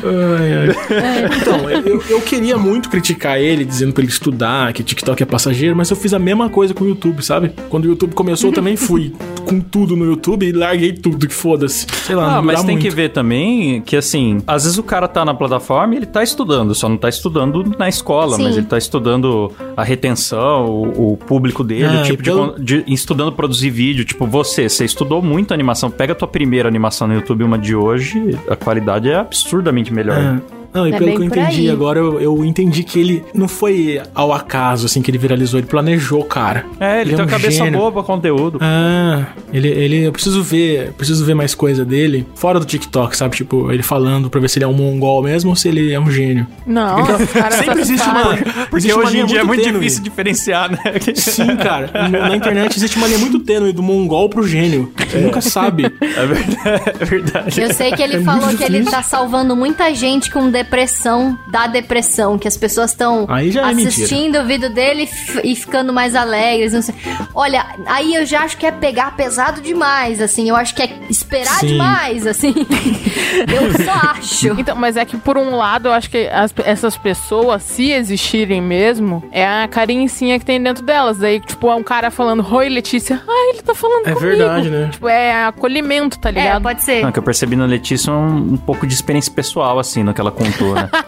Ai, 0.03 0.53
ai. 0.53 1.29
Então, 1.41 1.69
eu, 1.69 2.03
eu 2.09 2.21
queria 2.21 2.57
muito 2.57 2.89
criticar 2.89 3.39
ele, 3.39 3.63
dizendo 3.63 3.93
pra 3.93 4.03
ele 4.03 4.11
estudar, 4.11 4.73
que 4.73 4.83
TikTok 4.83 5.21
é 5.21 5.25
passageiro, 5.25 5.75
mas 5.75 5.89
eu 5.89 5.95
fiz 5.95 6.13
a 6.13 6.19
mesma 6.19 6.49
coisa 6.49 6.73
com 6.73 6.83
o 6.83 6.87
YouTube, 6.87 7.23
sabe? 7.23 7.51
Quando 7.69 7.85
o 7.85 7.87
YouTube 7.87 8.13
começou, 8.13 8.49
eu 8.49 8.53
também 8.53 8.75
fui 8.75 9.13
com 9.45 9.59
tudo 9.59 9.95
no 9.95 10.05
YouTube 10.05 10.45
e 10.47 10.51
larguei 10.51 10.93
tudo, 10.93 11.27
que 11.27 11.33
foda-se. 11.33 11.85
Sei 12.05 12.15
lá, 12.15 12.33
Ah, 12.33 12.35
não 12.37 12.43
mas 12.43 12.63
tem 12.63 12.75
muito. 12.75 12.81
que 12.81 12.89
ver 12.93 13.09
também 13.09 13.81
que, 13.81 13.95
assim, 13.95 14.39
às 14.45 14.63
vezes 14.63 14.77
o 14.77 14.83
cara 14.83 15.07
tá 15.07 15.23
na 15.23 15.33
plataforma 15.33 15.93
e 15.93 15.97
ele 15.97 16.05
tá 16.05 16.21
estudando, 16.23 16.75
só 16.75 16.89
não 16.89 16.97
tá 16.97 17.09
estudando 17.09 17.63
na 17.77 17.87
escola, 17.89 18.35
Sim. 18.35 18.43
mas 18.43 18.57
ele 18.57 18.65
tá 18.65 18.77
estudando 18.77 19.51
a 19.75 19.83
retenção, 19.83 20.65
o, 20.65 21.13
o 21.13 21.17
público 21.17 21.63
dele, 21.63 21.85
Ah, 21.85 22.01
o 22.01 22.03
tipo 22.03 22.21
de, 22.23 22.31
con- 22.31 22.55
de- 22.59 22.83
estudando 22.87 23.31
produzir 23.31 23.68
vídeo. 23.69 24.05
Tipo, 24.05 24.25
você, 24.25 24.67
você 24.67 24.85
estudou 24.85 25.21
muito 25.21 25.53
animação, 25.53 25.89
pega 25.89 26.13
a 26.13 26.15
tua 26.15 26.27
primeira 26.27 26.67
animação 26.67 27.07
no 27.07 27.13
YouTube, 27.13 27.43
uma 27.43 27.57
de 27.57 27.75
hoje, 27.75 28.37
a 28.47 28.55
qualidade 28.55 29.09
é 29.09 29.15
absurdamente 29.15 29.93
melhor. 29.93 30.17
É. 30.17 30.58
Não, 30.73 30.87
e 30.87 30.91
É 30.93 30.97
pelo 30.97 31.11
que 31.11 31.17
eu 31.17 31.23
entendi 31.23 31.61
aí. 31.61 31.69
agora, 31.69 31.99
eu, 31.99 32.19
eu 32.19 32.45
entendi 32.45 32.83
que 32.83 32.99
ele 32.99 33.23
não 33.33 33.47
foi 33.47 34.01
ao 34.13 34.31
acaso, 34.33 34.85
assim, 34.85 35.01
que 35.01 35.09
ele 35.11 35.17
viralizou, 35.17 35.59
ele 35.59 35.67
planejou, 35.67 36.23
cara. 36.23 36.65
É, 36.79 37.01
ele, 37.01 37.09
Ele 37.09 37.13
é 37.13 37.15
tem 37.15 37.25
um 37.25 37.27
uma 37.27 37.31
cabeça 37.31 37.63
gênio. 37.63 37.79
boa 37.79 37.91
pra 37.91 38.03
conteúdo. 38.03 38.59
Ah, 38.61 39.25
ele, 39.53 39.67
ele, 39.67 40.03
eu 40.03 40.11
preciso 40.11 40.43
ver, 40.43 40.93
preciso 40.93 41.25
ver 41.25 41.33
mais 41.33 41.55
coisa 41.55 41.83
dele 41.83 42.25
fora 42.35 42.59
do 42.59 42.65
TikTok, 42.65 43.15
sabe? 43.17 43.35
Tipo, 43.35 43.71
ele 43.71 43.81
falando 43.83 44.29
pra 44.29 44.39
ver 44.39 44.49
se 44.49 44.57
ele 44.59 44.65
é 44.65 44.67
um 44.67 44.73
mongol 44.73 45.23
mesmo 45.23 45.49
ou 45.49 45.55
se 45.55 45.67
ele 45.67 45.91
é 45.91 45.99
um 45.99 46.09
gênio. 46.11 46.45
Não, 46.65 47.01
os 47.03 47.31
caras 47.31 47.55
Sempre 47.55 47.81
existe 47.81 48.05
fazem. 48.05 48.21
uma. 48.23 48.37
Porque 48.65 48.75
existe 48.77 48.93
uma 48.93 49.03
hoje 49.05 49.19
em 49.19 49.25
dia 49.25 49.39
é 49.39 49.43
muito 49.43 49.63
tênue. 49.63 49.79
difícil 49.79 50.03
diferenciar, 50.03 50.71
né? 50.71 50.79
Sim, 51.15 51.55
cara. 51.57 51.89
Na 52.09 52.35
internet 52.35 52.75
existe 52.77 52.97
uma 52.97 53.07
linha 53.07 53.19
muito 53.19 53.39
tênue 53.39 53.71
do 53.73 53.81
mongol 53.83 54.29
pro 54.29 54.47
gênio. 54.47 54.91
Você 55.09 55.17
nunca 55.19 55.41
sabe. 55.41 55.85
É 56.19 56.25
verdade. 56.25 56.83
É 56.99 57.05
verdade. 57.05 57.61
Eu 57.61 57.73
sei 57.73 57.91
que 57.91 58.01
ele 58.01 58.17
É 58.17 58.21
falou 58.21 58.49
que 58.55 58.63
ele 58.63 58.83
tá 58.83 59.01
salvando 59.01 59.55
muita 59.55 59.93
gente 59.93 60.29
com 60.29 60.49
depressão, 60.63 61.37
da 61.47 61.67
depressão, 61.67 62.37
que 62.37 62.47
as 62.47 62.57
pessoas 62.57 62.91
estão 62.91 63.27
é 63.29 63.59
assistindo 63.71 64.39
o 64.39 64.45
vídeo 64.45 64.69
dele 64.73 65.09
e 65.43 65.55
ficando 65.55 65.91
mais 65.93 66.15
alegres, 66.15 66.73
não 66.73 66.81
sei. 66.81 66.95
Olha, 67.33 67.65
aí 67.85 68.13
eu 68.15 68.25
já 68.25 68.41
acho 68.41 68.57
que 68.57 68.65
é 68.65 68.71
pegar 68.71 69.15
pesado 69.15 69.61
demais, 69.61 70.21
assim, 70.21 70.49
eu 70.49 70.55
acho 70.55 70.75
que 70.75 70.81
é 70.83 70.89
esperar 71.09 71.59
Sim. 71.59 71.67
demais, 71.67 72.27
assim. 72.27 72.53
eu 73.47 73.83
só 73.85 73.91
acho. 74.11 74.47
Então, 74.59 74.75
mas 74.75 74.97
é 74.97 75.05
que 75.05 75.17
por 75.17 75.37
um 75.37 75.55
lado, 75.55 75.87
eu 75.89 75.93
acho 75.93 76.09
que 76.09 76.27
as- 76.27 76.53
essas 76.65 76.97
pessoas, 76.97 77.63
se 77.63 77.91
existirem 77.91 78.61
mesmo, 78.61 79.23
é 79.31 79.45
a 79.47 79.67
carincinha 79.67 80.37
que 80.39 80.45
tem 80.45 80.61
dentro 80.61 80.83
delas. 80.83 81.17
Daí, 81.17 81.39
tipo, 81.39 81.67
é 81.69 81.75
um 81.75 81.83
cara 81.83 82.11
falando, 82.11 82.45
Oi, 82.53 82.69
Letícia. 82.69 83.21
Ah, 83.27 83.49
ele 83.53 83.61
tá 83.61 83.73
falando 83.75 84.07
É 84.07 84.13
comigo. 84.13 84.19
verdade, 84.37 84.69
né? 84.69 84.89
Tipo, 84.91 85.07
é 85.07 85.43
acolhimento, 85.45 86.17
tá 86.19 86.29
É, 86.29 86.31
ligado? 86.31 86.61
pode 86.63 86.83
ser. 86.83 87.03
Não, 87.03 87.11
que 87.11 87.19
eu 87.19 87.23
percebi 87.23 87.55
na 87.55 87.65
Letícia 87.65 88.11
um, 88.11 88.53
um 88.53 88.57
pouco 88.57 88.85
de 88.87 88.93
experiência 88.93 89.31
pessoal, 89.31 89.77
assim, 89.79 90.03
no 90.03 90.13
que 90.13 90.21
ela 90.21 90.31
conta 90.31 90.48
comentou, 90.51 90.75
né? 90.75 90.89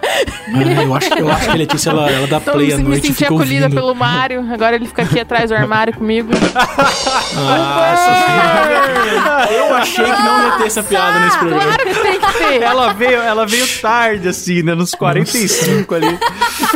Ah, 0.54 0.68
eu, 0.70 0.94
acho, 0.94 1.14
eu 1.14 1.32
acho 1.32 1.46
que 1.46 1.50
a 1.50 1.54
Letícia, 1.56 1.90
ela, 1.92 2.10
ela 2.12 2.28
dá 2.28 2.38
Então, 2.38 2.54
play 2.54 2.74
à 2.74 2.78
me 2.78 2.84
noite 2.84 3.06
e 3.06 3.08
senti 3.08 3.26
acolhida 3.26 3.66
ouvindo. 3.66 3.80
pelo 3.80 3.96
Mário. 3.96 4.46
Agora 4.54 4.76
ele 4.76 4.86
fica 4.86 5.02
aqui 5.04 5.20
atrás 5.20 5.50
do 5.50 5.56
armário 5.56 5.94
comigo. 5.94 6.30
Nossa 6.34 8.12
senhora. 8.26 9.48
Eu 9.52 9.74
achei 9.76 10.04
que 10.06 10.22
não 10.22 10.46
ia 10.46 10.52
ter 10.58 10.66
essa 10.68 10.84
piada 10.84 11.20
nesse 11.22 11.38
programa. 11.38 11.64
Claro 11.64 11.84
que 11.86 11.94
tem 12.02 12.20
que 12.20 12.34
ter. 12.38 12.62
Ela 12.62 12.94
veio, 12.94 13.22
ela 13.22 13.46
veio 13.48 13.66
tarde, 13.82 14.28
assim, 14.28 14.62
né? 14.62 14.76
Nos 14.76 14.92
45 14.94 15.96
ali. 15.96 16.20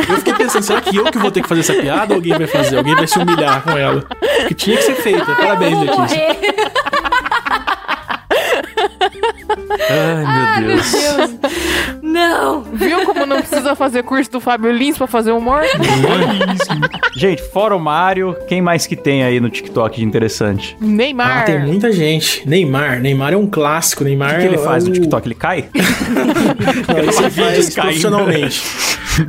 Eu 0.08 0.16
fiquei 0.16 0.34
pensando, 0.34 0.62
será 0.62 0.80
que 0.80 0.96
eu 0.96 1.04
que 1.04 1.18
vou 1.18 1.30
ter 1.30 1.42
que 1.42 1.48
fazer 1.48 1.60
essa 1.60 1.74
piada 1.74 2.14
ou 2.14 2.16
alguém 2.16 2.32
vai 2.36 2.46
fazer? 2.46 2.78
Alguém 2.78 2.94
vai 2.94 3.06
se 3.06 3.18
humilhar 3.18 3.62
com 3.62 3.72
ela. 3.76 4.02
Que 4.48 4.54
tinha 4.54 4.76
que 4.78 4.82
ser 4.84 4.94
feita. 4.96 5.34
Parabéns, 5.34 5.72
Vou 5.74 5.82
Letícia. 5.82 6.00
morrer. 6.00 6.38
Ai, 9.88 10.60
meu 10.60 10.76
Deus. 10.76 10.92
Não. 12.16 12.62
Viu 12.62 13.04
como 13.04 13.26
não 13.26 13.36
precisa 13.42 13.74
fazer 13.74 14.02
curso 14.02 14.30
do 14.30 14.40
Fábio 14.40 14.72
Lins 14.72 14.96
pra 14.96 15.06
fazer 15.06 15.32
humor? 15.32 15.60
Gente, 17.14 17.42
fora 17.42 17.76
o 17.76 17.78
Mario, 17.78 18.34
quem 18.48 18.62
mais 18.62 18.86
que 18.86 18.96
tem 18.96 19.22
aí 19.22 19.38
no 19.38 19.50
TikTok 19.50 19.98
de 19.98 20.04
interessante? 20.04 20.74
Neymar. 20.80 21.40
Ah, 21.40 21.42
tem 21.42 21.60
muita 21.60 21.92
gente. 21.92 22.48
Neymar. 22.48 23.00
Neymar 23.00 23.34
é 23.34 23.36
um 23.36 23.46
clássico. 23.46 24.02
O 24.02 24.06
Neymar 24.06 24.36
que, 24.36 24.40
que 24.40 24.46
ele 24.46 24.54
é 24.54 24.58
faz 24.58 24.84
o... 24.84 24.88
no 24.88 24.94
TikTok? 24.94 25.28
Ele 25.28 25.34
cai? 25.34 25.68
Não, 26.88 26.98
ele 26.98 27.12
faz 27.12 27.34
vídeos 27.34 27.74
profissionalmente. 27.74 28.62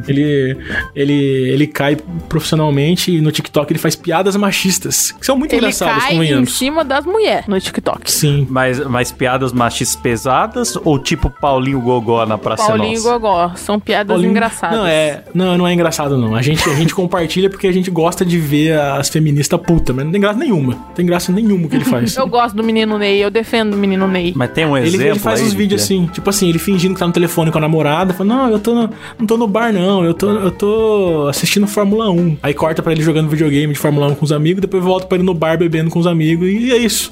ele, 0.07 0.57
ele, 0.95 1.13
ele 1.13 1.67
cai 1.67 1.97
profissionalmente 2.29 3.11
e 3.15 3.21
no 3.21 3.31
TikTok 3.31 3.71
ele 3.71 3.79
faz 3.79 3.95
piadas 3.95 4.35
machistas. 4.35 5.11
Que 5.11 5.25
são 5.25 5.37
muito 5.37 5.51
Ele 5.51 5.59
engraçadas, 5.65 6.03
cai 6.03 6.13
em 6.13 6.17
convenhamos. 6.17 6.57
cima 6.57 6.83
das 6.83 7.05
mulheres 7.05 7.47
no 7.47 7.59
TikTok. 7.59 8.09
Sim. 8.11 8.47
Mas, 8.49 8.79
mas 8.85 9.11
piadas 9.11 9.51
machistas 9.51 9.95
pesadas 10.01 10.77
ou 10.83 10.97
tipo 10.99 11.29
Paulinho 11.29 11.81
Gogó 11.81 12.25
na 12.25 12.37
Praça 12.37 12.76
Paulinho 12.77 12.93
e 12.99 13.03
Nossa? 13.03 13.09
Gogó. 13.13 13.51
São 13.55 13.79
piadas 13.79 14.07
Paulinho- 14.07 14.31
engraçadas. 14.31 14.77
Não, 14.77 14.85
é, 14.87 15.23
não, 15.33 15.57
não 15.57 15.67
é 15.67 15.73
engraçado, 15.73 16.17
não. 16.17 16.35
A 16.35 16.41
gente, 16.41 16.67
a 16.69 16.73
gente 16.75 16.93
compartilha 16.93 17.49
porque 17.49 17.67
a 17.67 17.71
gente 17.71 17.89
gosta 17.91 18.25
de 18.25 18.37
ver 18.39 18.79
as 18.79 19.09
feministas 19.09 19.59
puta, 19.61 19.93
mas 19.93 20.05
não 20.05 20.11
tem 20.11 20.21
graça 20.21 20.39
nenhuma. 20.39 20.73
Não 20.73 20.93
tem 20.95 21.05
graça 21.05 21.31
nenhuma 21.31 21.67
que 21.67 21.75
ele 21.75 21.85
faz. 21.85 22.15
Eu 22.17 22.27
gosto 22.27 22.55
do 22.55 22.63
menino 22.63 22.97
Ney, 22.97 23.23
eu 23.23 23.29
defendo 23.29 23.73
o 23.73 23.77
menino 23.77 24.07
Ney. 24.07 24.33
Mas 24.35 24.51
tem 24.51 24.65
um 24.65 24.75
Ele, 24.77 24.87
exemplo 24.87 25.07
ele 25.07 25.19
faz 25.19 25.39
aí 25.39 25.45
uns 25.45 25.51
de 25.51 25.57
vídeos 25.57 25.81
assim, 25.83 26.07
tipo 26.11 26.29
assim, 26.29 26.49
ele 26.49 26.59
fingindo 26.59 26.93
que 26.93 26.99
tá 26.99 27.07
no 27.07 27.13
telefone 27.13 27.51
com 27.51 27.57
a 27.57 27.61
namorada, 27.61 28.13
fala, 28.13 28.27
não, 28.35 28.49
eu 28.51 28.59
tô 28.59 28.73
no, 28.73 28.89
não 29.19 29.25
tô 29.27 29.37
no 29.37 29.47
bar, 29.47 29.71
não, 29.73 30.03
eu 30.03 30.13
tô, 30.13 30.29
eu 30.31 30.51
tô 30.51 31.27
assistindo 31.29 31.67
Fórmula 31.67 32.09
1. 32.09 32.37
Aí 32.43 32.53
corta 32.53 32.81
pra 32.81 32.91
ele 32.91 33.01
jogando 33.01 33.29
videogame 33.29 33.73
de 33.73 33.79
Fórmula 33.79 34.07
1 34.07 34.15
com 34.15 34.25
os 34.25 34.31
amigos, 34.31 34.61
depois 34.61 34.83
volta 34.83 35.05
pra 35.07 35.17
ele 35.17 35.25
no 35.25 35.33
bar 35.33 35.57
bebendo 35.57 35.89
com 35.89 35.99
os 35.99 36.07
amigos, 36.07 36.47
e 36.47 36.71
é 36.71 36.77
isso. 36.77 37.11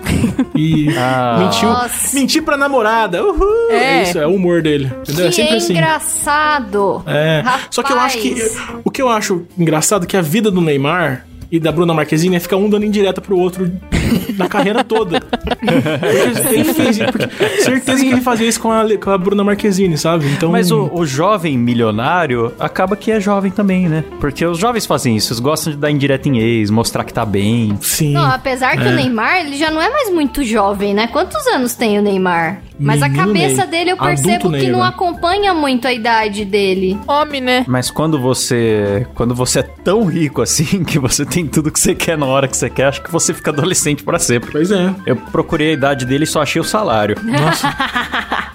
E 0.55 0.87
Ah. 0.97 1.37
mentiu, 1.39 1.69
Nossa. 1.69 2.15
mentir 2.15 2.41
pra 2.43 2.57
namorada, 2.57 3.23
uhul! 3.23 3.69
É. 3.71 3.75
É. 3.99 4.03
isso, 4.03 4.17
é 4.19 4.25
o 4.27 4.33
humor 4.35 4.61
dele. 4.61 4.91
Entendeu? 5.01 5.27
é 5.27 5.29
Que 5.29 5.44
sempre 5.45 5.57
assim. 5.57 5.73
engraçado. 5.73 7.03
É. 7.07 7.43
Só 7.69 7.83
que 7.83 7.91
eu 7.93 7.99
acho 7.99 8.17
que. 8.19 8.29
Rapaz. 8.33 8.81
O 8.83 8.91
que 8.91 9.01
eu 9.01 9.09
acho 9.09 9.45
engraçado 9.57 10.03
é 10.03 10.07
que 10.07 10.17
a 10.17 10.21
vida 10.21 10.49
do 10.51 10.61
Neymar 10.61 11.25
e 11.51 11.59
da 11.59 11.71
Bruna 11.71 11.93
Marquezine 11.93 12.35
é 12.35 12.39
ficar 12.39 12.57
um 12.57 12.67
dando 12.69 12.85
indireta 12.85 13.21
pro 13.21 13.37
outro 13.37 13.71
na 14.35 14.47
carreira 14.49 14.83
toda. 14.83 15.21
Ele 16.51 16.63
fez 16.73 16.95
certeza 17.63 18.03
que 18.03 18.09
ele 18.09 18.21
fazia 18.21 18.47
isso 18.47 18.59
com 18.59 18.71
a, 18.71 18.85
com 18.97 19.09
a 19.11 19.17
Bruna 19.17 19.43
Marquezine, 19.43 19.97
sabe? 19.97 20.25
Então. 20.27 20.51
Mas 20.51 20.71
o, 20.71 20.89
o 20.93 21.05
jovem 21.05 21.57
milionário 21.57 22.51
acaba 22.59 22.95
que 22.95 23.11
é 23.11 23.19
jovem 23.19 23.51
também, 23.51 23.87
né? 23.87 24.03
Porque 24.19 24.45
os 24.45 24.57
jovens 24.57 24.85
fazem 24.85 25.15
isso, 25.15 25.31
eles 25.31 25.39
gostam 25.39 25.71
de 25.73 25.79
dar 25.79 25.91
indireta 25.91 26.27
em 26.27 26.39
ex, 26.39 26.69
mostrar 26.69 27.03
que 27.03 27.13
tá 27.13 27.25
bem. 27.25 27.77
Sim. 27.81 28.13
Não, 28.13 28.25
apesar 28.25 28.75
que 28.77 28.83
É. 28.83 28.91
o 28.91 28.95
Neymar, 28.95 29.45
ele 29.45 29.55
já 29.55 29.69
não 29.71 29.81
é 29.81 29.89
mais 29.89 30.11
muito 30.11 30.43
jovem, 30.43 30.93
né? 30.93 31.07
Quantos 31.07 31.45
anos 31.47 31.75
tem 31.75 31.97
o 31.99 32.01
Neymar? 32.01 32.61
Mas 32.79 33.01
a 33.01 33.09
cabeça 33.09 33.61
Ney. 33.63 33.67
dele 33.67 33.91
eu 33.91 33.95
Adulto 33.95 34.23
percebo 34.23 34.49
Ney, 34.49 34.61
que 34.61 34.71
não 34.71 34.79
né? 34.79 34.87
acompanha 34.87 35.53
muito 35.53 35.87
a 35.87 35.93
idade 35.93 36.45
dele. 36.45 36.97
Homem, 37.07 37.41
né? 37.41 37.65
Mas 37.67 37.89
quando 37.89 38.19
você. 38.19 39.05
Quando 39.15 39.33
você 39.33 39.59
é 39.59 39.63
tão 39.63 40.05
rico 40.05 40.41
assim, 40.41 40.83
que 40.83 40.99
você 40.99 41.25
tem 41.25 41.47
tudo 41.47 41.71
que 41.71 41.79
você 41.79 41.95
quer 41.95 42.17
na 42.17 42.25
hora 42.25 42.47
que 42.47 42.55
você 42.57 42.69
quer, 42.69 42.85
acho 42.87 43.01
que 43.01 43.11
você 43.11 43.33
fica 43.33 43.51
adolescente 43.51 44.03
pra 44.03 44.19
sempre. 44.19 44.51
Pois 44.51 44.71
é. 44.71 44.93
Eu 45.05 45.15
procurei 45.15 45.69
a 45.69 45.73
idade 45.73 46.05
dele 46.05 46.23
e 46.23 46.27
só 46.27 46.41
achei 46.41 46.61
o 46.61 46.65
salário. 46.65 47.15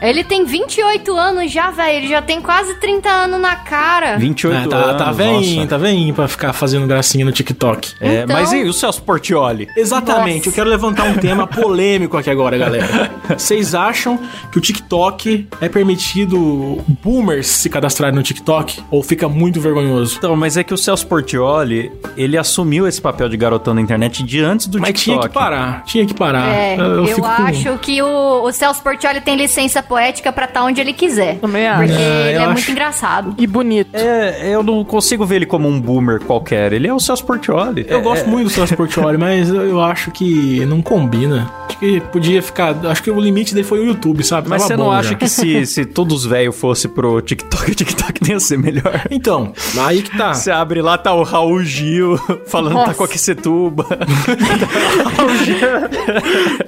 Ele 0.01 0.25
tem 0.25 0.45
28 0.45 1.13
anos 1.17 1.51
já, 1.53 1.71
velho. 1.71 1.99
Ele 1.99 2.09
já 2.09 2.23
tem 2.23 2.41
quase 2.41 2.75
30 2.75 3.09
anos 3.09 3.41
na 3.41 3.57
cara. 3.57 4.17
28 4.19 4.57
É, 4.57 4.69
tá, 4.69 4.77
anos. 4.77 5.03
tá 5.05 5.13
veinho, 5.13 5.67
tá 5.67 5.77
veinho 5.77 6.15
pra 6.15 6.27
ficar 6.29 6.53
fazendo 6.53 6.87
gracinha 6.87 7.25
no 7.25 7.33
TikTok. 7.33 7.93
É, 8.01 8.23
Então- 8.23 8.37
Mas 8.37 8.53
e 8.53 8.63
o 8.65 8.73
Celso 8.73 9.03
Portioli? 9.03 9.69
Exatamente, 9.77 10.39
Nossa. 10.39 10.49
eu 10.49 10.53
quero 10.53 10.71
levantar 10.71 11.05
um 11.05 11.15
tema 11.15 11.47
polêmico 11.49 12.17
aqui 12.17 12.31
agora, 12.31 12.57
galera. 12.57 13.11
Vocês 13.37 13.75
acham 13.75 14.19
que 14.51 14.59
o 14.59 14.61
TikTok 14.61 15.47
é 15.61 15.69
permitido 15.69 16.83
boomers 17.03 17.47
se 17.47 17.69
cadastrarem 17.69 18.15
no 18.17 18.23
TikTok? 18.23 18.83
Ou 18.91 19.03
fica 19.03 19.29
muito 19.29 19.61
vergonhoso? 19.61 20.17
Então, 20.19 20.35
mas 20.37 20.57
é 20.57 20.65
que 20.65 20.73
o 20.75 20.79
Celso 20.79 21.07
Portioli, 21.07 21.93
ele 22.17 22.37
assumiu 22.37 22.87
esse 22.87 23.01
papel 23.01 23.29
de 23.29 23.37
garotão 23.37 23.75
na 23.75 23.81
internet 23.81 24.23
de 24.23 24.41
antes 24.41 24.67
do 24.67 24.81
Mas 24.81 25.01
tinha 25.01 25.17
TikTok. 25.17 25.29
que 25.29 25.35
parar, 25.35 25.85
tinha 25.85 26.07
que 26.07 26.15
parar. 26.15 26.49
É, 26.55 26.77
eu, 26.79 27.07
fico 27.07 27.21
com- 27.23 27.27
acho 27.45 27.79
que 27.79 28.03
o, 28.03 28.43
o 28.45 28.53
Celso 28.53 28.83
Portioli 28.83 29.21
tem 29.21 29.37
licença 29.37 29.83
poética 29.91 30.31
pra 30.33 30.45
estar 30.45 30.63
onde 30.63 30.81
ele 30.81 30.93
quiser. 30.93 31.39
Também 31.41 31.67
acho. 31.67 31.89
Porque 31.89 32.01
É, 32.03 32.29
ele 32.29 32.37
é 32.39 32.39
acho. 32.39 32.53
muito 32.53 32.71
engraçado. 32.71 33.35
E 33.37 33.45
bonito. 33.47 33.91
É, 33.97 34.55
eu 34.55 34.63
não 34.63 34.85
consigo 34.85 35.27
ver 35.27 35.37
ele 35.37 35.47
como 35.47 35.69
um 35.69 35.81
boomer 35.81 36.21
qualquer. 36.21 36.73
Ele 36.73 36.87
é 36.87 36.95
o 36.95 37.01
Celso 37.01 37.25
Portioli. 37.27 37.85
Eu 37.89 37.99
É, 37.99 38.01
gosto 38.03 38.29
muito 38.29 38.45
do 38.45 38.51
Celso 38.51 38.77
Portioli, 38.77 39.19
mas 39.19 39.49
eu, 39.49 39.63
eu 39.69 39.81
acho 39.83 40.13
que 40.13 40.65
não 40.67 40.81
combina. 40.81 41.51
Acho 41.69 41.79
que 41.79 42.01
podia 42.01 42.41
ficar. 42.41 42.75
Acho 42.87 43.03
que 43.03 43.11
o 43.11 43.19
limite 43.21 43.53
dele 43.53 43.67
foi 43.67 43.81
o 43.81 43.85
YouTube, 43.87 44.23
sabe? 44.23 44.49
Mas 44.49 44.63
Tava 44.63 44.75
você 44.75 44.77
não 44.77 44.93
acha 44.93 45.09
já. 45.11 45.15
que 45.17 45.29
se, 45.29 45.67
se 45.67 45.85
todos 45.85 46.19
os 46.19 46.27
velhos 46.27 46.57
fossem 46.57 46.89
pro 46.91 47.21
TikTok, 47.21 47.71
o 47.71 47.75
TikTok 47.75 48.23
nem 48.23 48.33
ia 48.33 48.41
ser 48.41 48.59
melhor? 48.59 49.03
Então, 49.11 49.53
aí 49.79 50.03
que 50.03 50.17
tá. 50.17 50.35
Você 50.35 50.51
abre 50.53 50.81
lá, 50.81 50.97
tá 50.97 51.13
o 51.13 51.23
Raul 51.25 51.63
Gil 51.65 52.17
falando 52.47 52.75
que 52.75 52.81
tá 52.81 52.87
Nossa. 52.87 52.95
com 52.95 53.05
a 53.05 53.09
Quecetuba. 53.09 53.87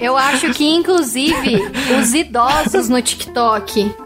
Eu 0.00 0.16
acho 0.16 0.50
que, 0.52 0.64
inclusive, 0.64 1.62
os 2.00 2.12
idosos 2.14 2.88
no 2.88 3.00
TikTok 3.00 3.11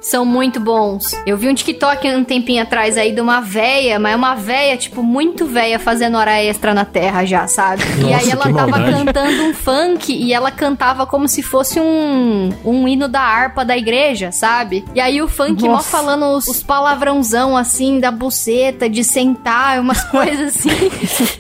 são 0.01 0.25
muito 0.25 0.61
bons. 0.61 1.13
Eu 1.27 1.37
vi 1.37 1.49
um 1.49 1.55
TikTok 1.55 2.09
um 2.09 2.25
tempinho 2.25 2.63
atrás 2.63 2.97
aí 2.97 3.13
de 3.13 3.21
uma 3.21 3.41
véia, 3.41 3.99
mas 3.99 4.13
é 4.13 4.17
uma 4.17 4.35
véia, 4.35 4.77
tipo, 4.77 5.03
muito 5.03 5.47
véia 5.47 5.79
fazendo 5.79 6.17
hora 6.17 6.43
extra 6.43 6.73
na 6.75 6.85
terra 6.85 7.25
já, 7.25 7.47
sabe? 7.47 7.83
e 7.99 8.03
Nossa, 8.03 8.17
aí 8.17 8.31
ela 8.31 8.45
tava 8.45 8.67
maldade. 8.67 9.05
cantando 9.05 9.43
um 9.45 9.55
funk 9.55 10.13
e 10.13 10.33
ela 10.33 10.51
cantava 10.51 11.07
como 11.07 11.29
se 11.29 11.43
fosse 11.43 11.81
um, 11.81 12.51
um 12.65 12.89
hino 12.89 13.09
da 13.09 13.21
harpa 13.21 13.65
da 13.65 13.77
igreja, 13.77 14.31
sabe? 14.33 14.85
E 14.95 15.01
aí 15.01 15.21
o 15.21 15.29
funk 15.29 15.63
mó 15.63 15.75
Nossa. 15.75 15.91
falando 15.91 16.27
os, 16.27 16.47
os 16.47 16.63
palavrãozão 16.63 17.57
assim, 17.57 18.01
da 18.01 18.11
buceta, 18.11 18.89
de 18.89 19.03
sentar, 19.05 19.81
umas 19.81 20.03
coisas 20.11 20.57
assim. 20.57 20.71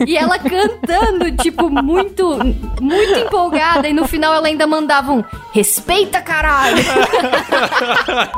e 0.06 0.16
ela 0.16 0.38
cantando, 0.38 1.30
tipo, 1.36 1.70
muito, 1.70 2.38
muito 2.80 3.18
empolgada. 3.18 3.88
E 3.88 3.92
no 3.92 4.06
final 4.06 4.34
ela 4.34 4.46
ainda 4.48 4.66
mandava 4.66 5.12
um 5.12 5.24
respeita, 5.52 6.20
caralho. 6.20 6.76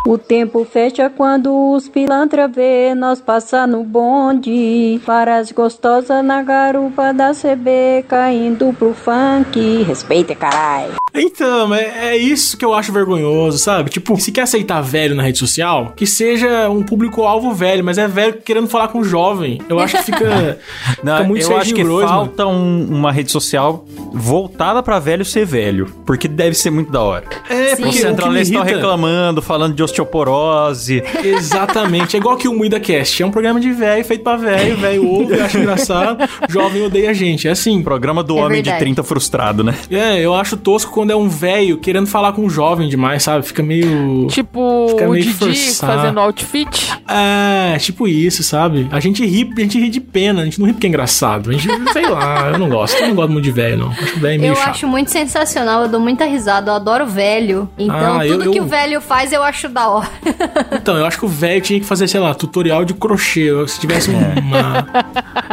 O 0.07 0.17
tempo 0.17 0.65
fecha 0.65 1.11
quando 1.11 1.73
os 1.73 1.89
pilantra 1.89 2.49
vê 2.49 2.95
nós 2.95 3.21
passar 3.21 3.67
no 3.67 3.85
bonde. 3.85 5.01
Para 5.05 5.37
as 5.37 5.53
gostosas 5.53 6.25
na 6.25 6.43
garupa 6.43 7.13
da 7.13 7.33
CB 7.33 8.05
caindo 8.09 8.73
pro 8.79 8.95
funk. 8.95 9.83
Respeita, 9.83 10.35
carai. 10.35 10.91
Então, 11.15 11.75
é, 11.75 12.11
é 12.11 12.17
isso 12.17 12.57
que 12.57 12.65
eu 12.65 12.75
acho 12.75 12.93
vergonhoso, 12.93 13.59
sabe? 13.59 13.91
Tipo, 13.91 14.19
se 14.21 14.31
quer 14.33 14.43
aceitar 14.43 14.81
velho 14.81 15.15
na 15.15 15.23
rede 15.23 15.39
social, 15.39 15.93
que 15.97 16.07
seja 16.07 16.69
um 16.69 16.83
público-alvo 16.83 17.53
velho, 17.53 17.85
mas 17.85 17.99
é 17.99 18.07
velho 18.07 18.35
querendo 18.45 18.69
falar 18.69 18.89
com 18.89 19.03
jovem. 19.03 19.61
Eu 19.69 19.79
acho 19.79 19.97
que 19.99 20.03
fica, 20.05 20.59
Não, 21.03 21.17
fica 21.17 21.29
muito 21.29 21.43
eu 21.51 21.57
acho 21.57 21.75
que 21.75 21.83
Groisman. 21.83 22.09
falta 22.09 22.47
um- 22.47 22.87
uma 22.89 23.11
rede 23.13 23.31
social 23.33 23.85
voltada 24.13 24.83
pra 24.83 24.99
velho 24.99 25.25
ser 25.25 25.45
velho. 25.45 25.87
Porque 26.07 26.29
deve 26.29 26.55
ser 26.55 26.71
muito 26.71 26.91
da 26.91 27.03
hora. 27.03 27.25
É, 27.49 27.75
Sim. 27.77 27.83
Porque 27.83 27.99
o 27.99 28.03
centralistas 28.03 28.49
estão 28.49 28.63
irrita... 28.63 28.77
reclamando, 28.77 29.43
falando 29.43 29.75
de 29.75 29.83
osteoporose. 29.83 31.03
Exatamente. 31.25 32.17
É 32.17 32.19
igual 32.19 32.37
que 32.37 32.49
o 32.49 32.55
Muida 32.55 32.79
Cast. 32.81 33.23
É 33.23 33.27
um 33.27 33.31
programa 33.31 33.61
de 33.61 33.73
velho, 33.73 34.05
feito 34.05 34.23
pra 34.23 34.37
velho. 34.37 34.77
Velho 34.77 35.07
ouve, 35.07 35.41
acha 35.41 35.59
engraçado. 35.59 36.19
Jovem 36.49 36.83
odeia 36.85 37.11
a 37.11 37.13
gente. 37.13 37.49
É 37.49 37.51
assim. 37.51 37.83
Programa 37.83 38.23
do 38.23 38.39
É 38.39 38.43
homem 38.43 38.63
verdade. 38.63 38.79
de 38.79 38.85
30 38.85 39.03
frustrado, 39.03 39.63
né? 39.65 39.75
É, 39.91 40.19
eu 40.21 40.35
acho 40.35 40.57
tosco 40.57 40.91
quando 40.99 41.11
é 41.13 41.17
um 41.17 41.29
velho 41.29 41.79
querendo 41.79 42.09
falar 42.09 42.33
com 42.33 42.43
um 42.43 42.51
jovem 42.51 42.89
demais, 42.89 43.23
sabe? 43.23 43.47
Fica 43.47 43.63
meio... 43.63 44.27
Tipo 44.29 44.89
Fica 44.91 45.07
o 45.09 45.13
meio 45.13 45.23
Didi 45.25 45.35
forçado. 45.39 45.93
fazendo 46.01 46.19
outfit. 46.19 46.93
É, 47.07 47.79
tipo 47.79 48.09
isso, 48.09 48.43
sabe? 48.43 48.89
A 48.91 48.99
gente 48.99 49.25
ri, 49.25 49.49
a 49.57 49.61
gente 49.61 49.79
ri 49.79 49.89
de 49.89 50.01
pena, 50.01 50.43
a 50.43 50.45
gente 50.45 50.59
não 50.59 50.67
ri 50.67 50.73
porque 50.73 50.87
é 50.87 50.91
engraçado. 50.91 51.51
A 51.51 51.53
gente, 51.53 51.69
sei 51.93 52.09
lá, 52.09 52.51
eu 52.53 52.59
não 52.59 52.69
gosto. 52.69 53.01
Eu 53.01 53.09
não 53.09 53.15
gosto 53.15 53.31
muito 53.31 53.45
de 53.45 53.53
velho, 53.53 53.77
não. 53.79 53.91
Acho 53.91 54.19
velho 54.19 54.41
meio 54.41 54.51
Eu 54.53 54.57
chato. 54.57 54.71
acho 54.71 54.87
muito 54.89 55.11
sensacional, 55.13 55.83
eu 55.85 55.89
dou 55.89 56.01
muita 56.01 56.25
risada, 56.25 56.73
eu 56.73 56.75
adoro 56.75 57.07
velho. 57.07 57.69
Então, 57.79 58.19
Ah, 58.19 58.27
eu- 58.27 58.39
tudo 58.39 58.51
que 58.51 58.59
eu- 58.59 58.65
o 58.65 58.67
velho 58.67 59.01
faz 59.01 59.33
eu 59.33 59.43
acho 59.45 59.69
da 59.69 59.89
hora. 59.89 60.09
Então, 60.73 60.97
eu 60.97 61.05
acho 61.07 61.19
que 61.19 61.25
o 61.25 61.29
velho 61.29 61.61
tinha 61.61 61.79
que 61.81 61.87
fazer, 61.87 62.09
sei 62.09 62.19
lá, 62.21 62.35
tutorial 62.35 62.85
de 62.85 62.95
crochê. 62.95 63.49
Se 63.67 63.79
tivesse 63.81 64.11
uma, 64.11 64.21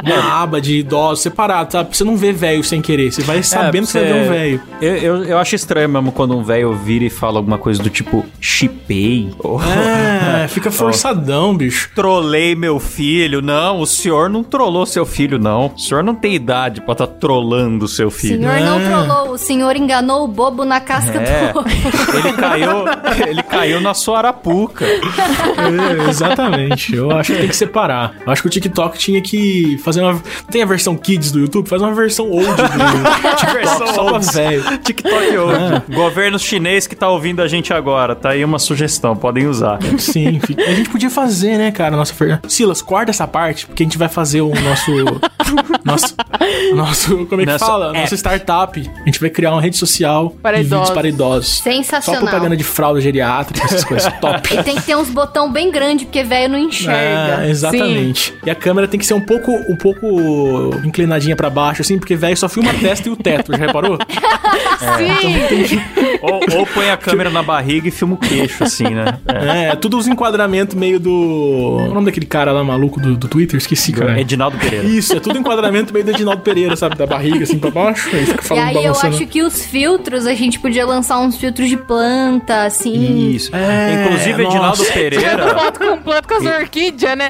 uma 0.04 0.42
aba 0.42 0.60
de 0.62 0.80
idosos 0.80 1.22
separado, 1.22 1.72
sabe? 1.72 1.90
Pra 1.90 1.98
você 1.98 2.04
não 2.04 2.16
ver 2.18 2.34
velho 2.34 2.64
sem 2.64 2.82
querer. 2.82 3.12
Você 3.12 3.22
vai 3.22 3.42
sabendo 3.44 3.86
que 3.86 3.92
você 3.92 4.00
vai 4.00 4.14
ver 4.14 4.20
um 4.20 4.30
velho. 4.32 4.62
Eu, 4.82 4.96
eu, 4.98 5.35
eu 5.36 5.40
acho 5.40 5.56
estranho 5.56 5.88
mesmo 5.90 6.12
quando 6.12 6.36
um 6.38 6.44
velho 6.44 6.74
vira 6.74 7.06
e 7.06 7.10
fala 7.10 7.38
alguma 7.38 7.58
coisa 7.58 7.82
do 7.82 7.90
tipo 7.90 8.26
chipei. 8.40 9.32
Ou 9.40 9.62
É, 9.62 10.48
fica 10.50 10.72
forçadão, 10.72 11.56
bicho. 11.56 11.90
trolei 11.96 12.56
meu 12.56 12.80
filho. 12.80 13.42
Não, 13.42 13.80
o 13.82 13.86
senhor 13.86 14.30
não 14.30 14.44
trollou 14.44 14.86
seu 14.86 15.06
filho, 15.06 15.38
não. 15.38 15.68
O 15.76 15.80
senhor 15.80 16.04
não 16.04 16.16
tem 16.16 16.34
idade 16.36 16.82
pra 16.82 16.94
estar 16.94 17.08
tá 17.08 17.14
trolando 17.20 17.88
seu 17.88 18.08
O 18.08 18.12
filho. 18.12 18.40
senhor 18.40 18.60
não 18.62 18.80
trollou, 18.82 19.34
o 19.34 19.38
senhor 19.38 19.76
enganou 19.76 20.24
o 20.24 20.28
bobo 20.28 20.64
na 20.66 20.80
casca 20.80 21.20
É, 21.20 21.52
do 21.54 21.60
ovo. 21.60 21.68
ele 22.18 22.34
caiu, 22.34 22.70
ele 23.28 23.44
caiu 23.44 23.82
na 23.82 23.94
sua 23.94 24.18
arapuca. 24.20 24.86
É, 24.86 26.10
exatamente. 26.10 26.96
Eu 26.96 27.12
acho 27.12 27.34
que 27.34 27.40
tem 27.40 27.48
que 27.50 27.56
separar. 27.56 28.14
Eu 28.26 28.32
acho 28.32 28.42
que 28.42 28.48
o 28.48 28.52
TikTok 28.52 28.98
tinha 28.98 29.22
que 29.22 29.78
fazer 29.84 30.02
uma. 30.02 30.22
Tem 30.50 30.62
a 30.62 30.66
versão 30.66 30.96
Kids 30.96 31.32
do 31.32 31.40
YouTube? 31.40 31.68
Faz 31.70 31.82
uma 31.82 31.94
versão 31.94 32.30
old 32.30 32.46
do 32.48 32.56
TikTok 33.36 33.54
Versão 33.54 33.88
só 33.88 34.04
pra 34.06 34.14
old. 34.14 34.26
velho. 34.34 34.78
TikTok 34.80 35.25
hoje. 35.38 35.82
Governo 35.94 36.38
chinês 36.40 36.88
que 36.88 36.96
tá 36.96 37.10
ouvindo 37.10 37.42
a 37.42 37.48
gente 37.48 37.74
agora. 37.74 38.16
Tá 38.16 38.30
aí 38.30 38.44
uma 38.44 38.60
sugestão, 38.60 39.16
podem 39.16 39.48
usar. 39.48 39.80
Sim, 39.98 40.40
fica- 40.46 40.64
a 40.64 40.74
gente 40.74 40.90
podia 40.90 41.10
fazer, 41.10 41.58
né, 41.58 41.72
cara? 41.72 41.96
Nossa, 41.96 42.14
fer- 42.14 42.40
Silas, 42.48 42.82
corta 42.82 43.12
essa 43.12 43.28
parte, 43.28 43.66
porque 43.66 43.84
a 43.84 43.86
gente 43.86 43.98
vai 43.98 44.10
fazer 44.10 44.42
o 44.42 44.50
nosso. 44.62 44.92
nosso. 45.84 46.16
Nosso. 46.74 47.26
Como 47.28 47.42
é 47.42 47.46
que 47.46 47.52
Nosso 47.52 47.66
fala? 47.66 47.90
app. 47.90 48.00
Nossa 48.00 48.16
startup. 48.16 48.92
A 49.02 49.06
gente 49.06 49.20
vai 49.20 49.30
criar 49.30 49.52
uma 49.52 49.62
rede 49.62 49.78
social 49.78 50.36
Para 50.42 50.58
vídeos 50.58 50.72
idosos. 50.72 50.94
para 50.94 51.08
idosos. 51.08 51.58
Só 51.58 51.64
Sensacional. 51.64 52.22
propaganda 52.24 52.56
de 52.58 52.64
fralda 52.64 53.00
geriátrica, 53.02 53.66
essas 53.66 53.84
coisas. 53.84 54.12
Top. 54.20 54.54
E 54.54 54.64
tem 54.64 54.76
que 54.76 54.82
ter 54.84 54.96
uns 54.96 55.10
botão 55.10 55.52
bem 55.52 55.72
grande, 55.72 56.06
porque 56.06 56.24
velho 56.24 56.52
não 56.54 56.60
enxerga. 56.60 57.44
É, 57.46 57.50
exatamente. 57.50 58.34
E 58.46 58.50
a 58.50 58.56
câmera 58.56 58.88
tem 58.88 59.00
que 59.00 59.06
ser 59.06 59.14
um 59.14 59.22
pouco, 59.22 59.52
um 59.52 59.76
pouco 59.76 60.06
inclinadinha 60.84 61.36
pra 61.36 61.50
baixo, 61.50 61.82
assim, 61.82 61.98
porque 61.98 62.16
velho 62.16 62.36
só 62.38 62.50
filma 62.50 62.72
a 62.72 62.74
testa 62.74 63.08
e 63.08 63.12
o 63.12 63.16
teto, 63.16 63.52
já 63.52 63.58
reparou? 63.58 63.98
Sim! 64.98 65.15
Ou, 66.22 66.60
ou 66.60 66.66
põe 66.66 66.90
a 66.90 66.98
câmera 66.98 67.30
na 67.30 67.44
barriga 67.44 67.88
e 67.88 67.92
filma 67.92 68.16
o 68.16 68.18
queixo, 68.18 68.64
assim, 68.64 68.86
né? 68.90 69.18
É. 69.28 69.66
É, 69.72 69.76
tudo 69.76 69.98
os 69.98 70.08
enquadramentos 70.08 70.76
meio 70.76 71.00
do. 71.00 71.76
Qual 71.78 71.86
é 71.88 71.90
o 71.90 71.94
nome 71.94 72.06
daquele 72.08 72.26
cara 72.26 72.52
lá 72.52 72.64
maluco 72.64 73.00
do, 73.00 73.16
do 73.16 73.28
Twitter? 73.28 73.58
Esqueci, 73.58 73.92
cara. 73.92 74.20
Edinaldo 74.20 74.58
Pereira. 74.58 74.86
Isso, 74.88 75.16
é 75.16 75.20
tudo 75.20 75.38
enquadramento 75.38 75.94
meio 75.94 76.06
do 76.06 76.12
Edinaldo 76.12 76.42
Pereira, 76.42 76.76
sabe? 76.76 76.96
Da 76.96 77.06
barriga 77.06 77.44
assim 77.44 77.60
pra 77.60 77.70
baixo. 77.72 78.10
Aí 78.14 78.26
fica 78.26 78.44
E 78.44 78.48
falando 78.48 78.64
aí 78.68 78.76
eu 78.76 78.82
balançando. 78.84 79.16
acho 79.16 79.26
que 79.28 79.42
os 79.44 79.66
filtros, 79.66 80.26
a 80.26 80.34
gente 80.34 80.60
podia 80.60 80.86
lançar 80.86 81.20
uns 81.20 81.38
filtros 81.38 81.70
de 81.70 81.78
planta, 81.78 82.64
assim. 82.64 83.30
Isso. 83.36 83.56
É, 83.56 84.04
Inclusive, 84.06 84.44
Edinaldo 84.44 84.66
nossa. 84.68 84.84
Tirando 84.86 84.94
Pereira. 84.94 85.60
foto 85.60 85.80
com 85.80 85.98
planta 86.02 86.28
com 86.28 86.34
as 86.36 86.46
orquídeas, 86.62 87.18
né? 87.18 87.30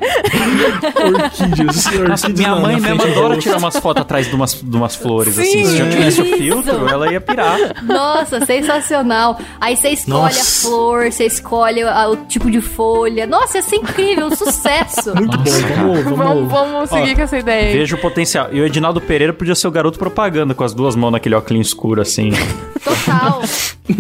Orquídeas. 0.96 1.86
Nossa, 2.08 2.28
orquídeas 2.28 2.40
minha 2.40 2.50
na- 2.50 2.60
mãe 2.62 2.80
mesmo 2.80 3.02
adora 3.04 3.38
tirar 3.38 3.58
umas 3.58 3.78
fotos 3.78 4.02
atrás 4.02 4.28
de 4.28 4.36
umas, 4.36 4.54
de 4.62 4.76
umas 4.76 4.96
flores, 4.96 5.38
assim. 5.40 5.52
Sim. 5.52 5.66
Se 5.66 5.78
já 5.78 5.90
tivesse 5.90 6.22
o 6.22 6.26
filtro, 6.38 6.88
ela 6.88 7.12
ia 7.12 7.22
pirar. 7.22 7.58
Nossa, 7.84 8.46
sensacional. 8.46 9.40
Aí 9.60 9.76
você 9.76 9.90
escolhe 9.90 10.20
Nossa. 10.36 10.42
a 10.42 10.70
flor, 10.70 11.12
você 11.12 11.26
escolhe 11.26 11.82
a- 11.84 12.10
o 12.10 12.16
tipo 12.26 12.50
de 12.50 12.62
folha. 12.62 13.26
Nossa, 13.28 13.58
ia 13.58 13.62
ser 13.64 13.78
incrível, 13.78 14.28
um 14.28 14.36
sucesso. 14.36 15.14
Muito 15.16 15.38
bom, 15.38 15.44
vamos, 15.44 16.04
vamos. 16.04 16.16
Vamos, 16.18 16.50
vamos 16.52 16.90
seguir 16.90 17.16
com 17.16 17.22
essa 17.22 17.38
ideia 17.38 17.68
aí. 17.70 17.78
Vejo 17.78 17.96
o 17.96 18.00
potencial. 18.00 18.50
E 18.52 18.60
o 18.62 18.66
Edinaldo 18.66 19.00
Pereira 19.02 19.34
podia 19.34 19.56
ser 19.56 19.68
o 19.68 19.72
garoto 19.72 19.98
propaganda 20.00 20.54
com 20.54 20.64
as 20.64 20.74
duas 20.74 20.96
mãos 20.96 21.12
naquele 21.12 21.36
óculos 21.36 21.68
escuro, 21.68 22.02
assim. 22.02 22.32
Total. 22.84 23.42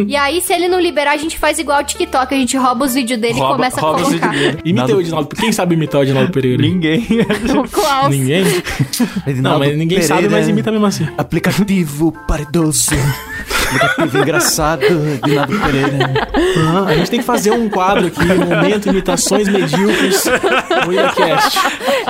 E 0.08 0.16
aí, 0.16 0.42
se 0.42 0.52
ele 0.54 0.68
não 0.68 0.80
liberar, 0.80 1.12
a 1.12 1.18
gente 1.18 1.38
faz 1.38 1.60
igual 1.60 1.80
o 1.80 1.84
TikTok. 1.84 2.34
A 2.34 2.38
gente 2.38 2.58
rouba 2.58 2.86
os 2.86 2.94
vídeos 2.94 3.20
dele 3.20 3.34
Rouba- 3.34 3.54
e 3.54 3.56
começa 3.56 3.82
rouba 3.82 4.00
a 4.00 4.02
os 4.02 4.08
colocar. 4.08 4.30
vídeos 4.32 4.52
dele. 4.52 4.62
Imita 4.66 4.82
Nada- 4.82 4.96
o 4.98 5.02
Edinaldo. 5.02 5.36
Quem 5.36 5.52
sabe 5.52 5.76
imitar 5.76 6.02
o 6.02 6.04
Edinaldo 6.04 6.32
Pereira? 6.32 6.62
Ninguém. 6.62 7.06
O 7.58 7.70
Klaus. 7.70 8.10
Ninguém? 8.10 8.44
Não, 9.42 9.60
mas 9.60 9.78
ninguém 9.78 10.02
sabe, 10.02 10.28
mas 10.30 10.48
imita 10.48 10.72
mesmo 10.72 10.86
assim. 10.86 11.08
Aplicativo 11.18 12.12
para 12.28 12.44
engraçado, 14.22 14.84
Edinaldo 14.84 15.60
Pereira. 15.60 16.30
Ah, 16.68 16.86
a 16.88 16.96
gente 16.96 17.10
tem 17.12 17.20
que 17.20 17.26
fazer 17.26 17.52
um 17.52 17.70
quadro 17.70 18.08
aqui, 18.08 18.24
momento 18.26 18.90
imitações 18.90 19.48
medíocres 19.48 20.24
no 20.86 20.94
IdaCast. 20.94 21.60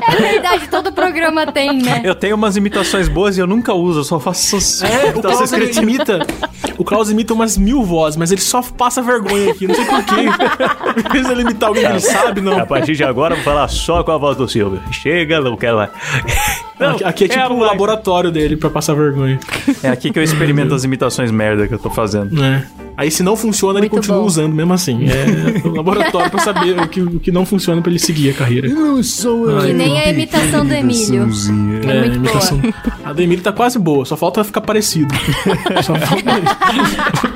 É 0.08 0.16
verdade, 0.16 0.68
todo 0.70 0.92
programa 0.92 1.46
tem, 1.52 1.82
né? 1.82 2.02
Eu 2.04 2.16
tenho 2.16 2.36
umas 2.36 2.56
imitações 2.56 3.08
boas 3.08 3.38
e 3.38 3.42
eu 3.42 3.48
nunca 3.48 3.74
uso, 3.74 4.00
eu 4.00 4.04
só 4.04 4.20
faço 4.20 4.56
essas 4.58 4.84
É, 4.84 5.10
o 5.16 5.22
Klaus 5.22 5.52
ele 5.54 5.72
imita. 5.80 6.20
O 6.78 6.84
Klaus 6.84 7.10
imita 7.10 7.34
umas 7.34 7.58
mil 7.58 7.84
vozes, 7.84 8.18
mas 8.18 8.32
ele 8.32 8.42
só 8.42 8.62
passa 8.62 9.02
vergonha 9.02 9.52
aqui, 9.52 9.68
não 9.68 9.76
sei 9.76 9.86
porquê. 9.86 11.10
Vezes 11.12 11.30
ele 11.32 11.42
imitar 11.42 11.70
alguém 11.70 11.84
que 11.86 11.92
ele 11.92 12.00
sabe, 12.00 12.42
não. 12.42 12.60
A 12.60 12.66
partir 12.66 12.96
de 12.96 13.04
agora, 13.04 13.34
eu 13.34 13.38
vou 13.38 13.46
falar 13.46 13.68
só 13.70 14.04
com 14.04 14.12
a 14.12 14.18
voz 14.18 14.36
do 14.38 14.48
Silvio. 14.48 14.82
Chega, 14.92 15.40
não 15.40 15.56
quero 15.56 15.78
mais. 15.78 15.90
Não, 16.80 16.92
Aqui, 16.92 17.04
aqui 17.06 17.24
é 17.26 17.28
tipo 17.30 17.54
o 17.54 17.60
mais. 17.60 17.72
laboratório 17.72 18.30
dele 18.32 18.58
pra 18.58 18.70
passar 18.70 18.94
vergonha. 18.96 19.40
É 19.82 19.88
aqui 19.90 20.12
que 20.12 20.20
eu 20.20 20.24
experimento 20.24 20.76
as 20.76 20.84
imitações 20.84 21.32
merda 21.32 21.55
que 21.68 21.74
eu 21.74 21.80
tô 21.80 21.90
fazendo. 21.90 22.34
né? 22.34 22.66
Aí 22.98 23.12
se 23.12 23.22
não 23.24 23.36
funciona, 23.36 23.80
ele 23.80 23.88
Muito 23.90 23.96
continua 23.96 24.20
bom. 24.20 24.26
usando 24.26 24.54
mesmo 24.54 24.74
assim. 24.74 25.00
É 25.10 25.66
o 25.68 25.72
laboratório 25.76 26.30
pra 26.32 26.42
saber 26.42 26.80
o 26.80 26.88
que, 26.88 27.02
o 27.02 27.20
que 27.20 27.32
não 27.32 27.46
funciona 27.46 27.82
pra 27.82 27.90
ele 27.92 28.00
seguir 28.00 28.30
a 28.30 28.34
carreira. 28.34 28.68
Não, 28.70 29.02
só 29.04 29.34
uma 29.36 29.62
Que 29.66 29.74
nem 29.74 30.00
a 30.00 30.10
imitação 30.10 30.66
do 30.66 30.74
Emílio. 30.74 31.24
imitaçãozinha. 31.24 31.80
É 31.80 32.00
muito 32.00 32.14
a 32.14 32.16
imitação. 32.16 32.62
A 33.04 33.14
do 33.14 33.22
Emílio 33.22 33.44
tá 33.44 33.52
quase 33.52 33.78
boa, 33.78 34.06
só 34.06 34.16
falta 34.16 34.44
ficar 34.44 34.62
parecido. 34.62 35.14
só 35.84 35.94
falta 35.96 36.32
isso. 36.40 37.36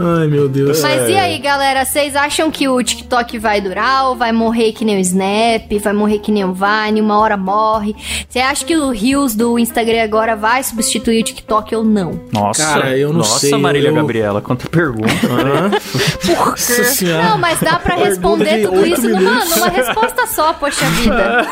Ai, 0.00 0.26
meu 0.28 0.48
Deus. 0.48 0.80
Mas 0.80 1.08
e 1.10 1.14
aí, 1.14 1.38
galera? 1.38 1.84
Vocês 1.84 2.14
acham 2.14 2.50
que 2.50 2.68
o 2.68 2.80
TikTok 2.82 3.38
vai 3.38 3.60
durar 3.60 4.06
ou 4.08 4.16
vai 4.16 4.30
morrer 4.32 4.72
que 4.72 4.84
nem 4.84 4.96
o 4.96 5.00
Snap? 5.00 5.70
Vai 5.82 5.92
morrer 5.92 6.18
que 6.18 6.30
nem 6.30 6.44
o 6.44 6.52
Vine? 6.54 7.00
Uma 7.00 7.18
hora 7.18 7.36
morre? 7.36 7.94
Você 8.28 8.38
acha 8.38 8.64
que 8.64 8.76
o 8.76 8.90
Reels 8.90 9.34
do 9.34 9.58
Instagram 9.58 10.02
agora 10.04 10.36
vai 10.36 10.62
substituir 10.62 11.20
o 11.20 11.24
TikTok 11.24 11.74
ou 11.74 11.84
não? 11.84 12.20
Nossa, 12.32 12.62
Cara, 12.64 12.96
eu 12.96 13.08
não 13.08 13.18
Nossa, 13.18 13.40
sei, 13.40 13.58
Marília 13.58 13.88
eu- 13.88 13.94
Gabriela, 13.94 14.40
pergunta. 14.70 15.08
Nossa 16.36 16.84
senhora. 16.84 17.28
Não, 17.30 17.38
mas 17.38 17.60
dá 17.60 17.78
pra 17.78 17.96
responder 17.96 18.62
tudo 18.66 18.86
isso 18.86 19.08
numa, 19.08 19.18
minutos. 19.20 19.50
numa 19.56 19.68
resposta 19.68 20.26
só, 20.26 20.52
poxa 20.52 20.84
vida. 21.02 21.46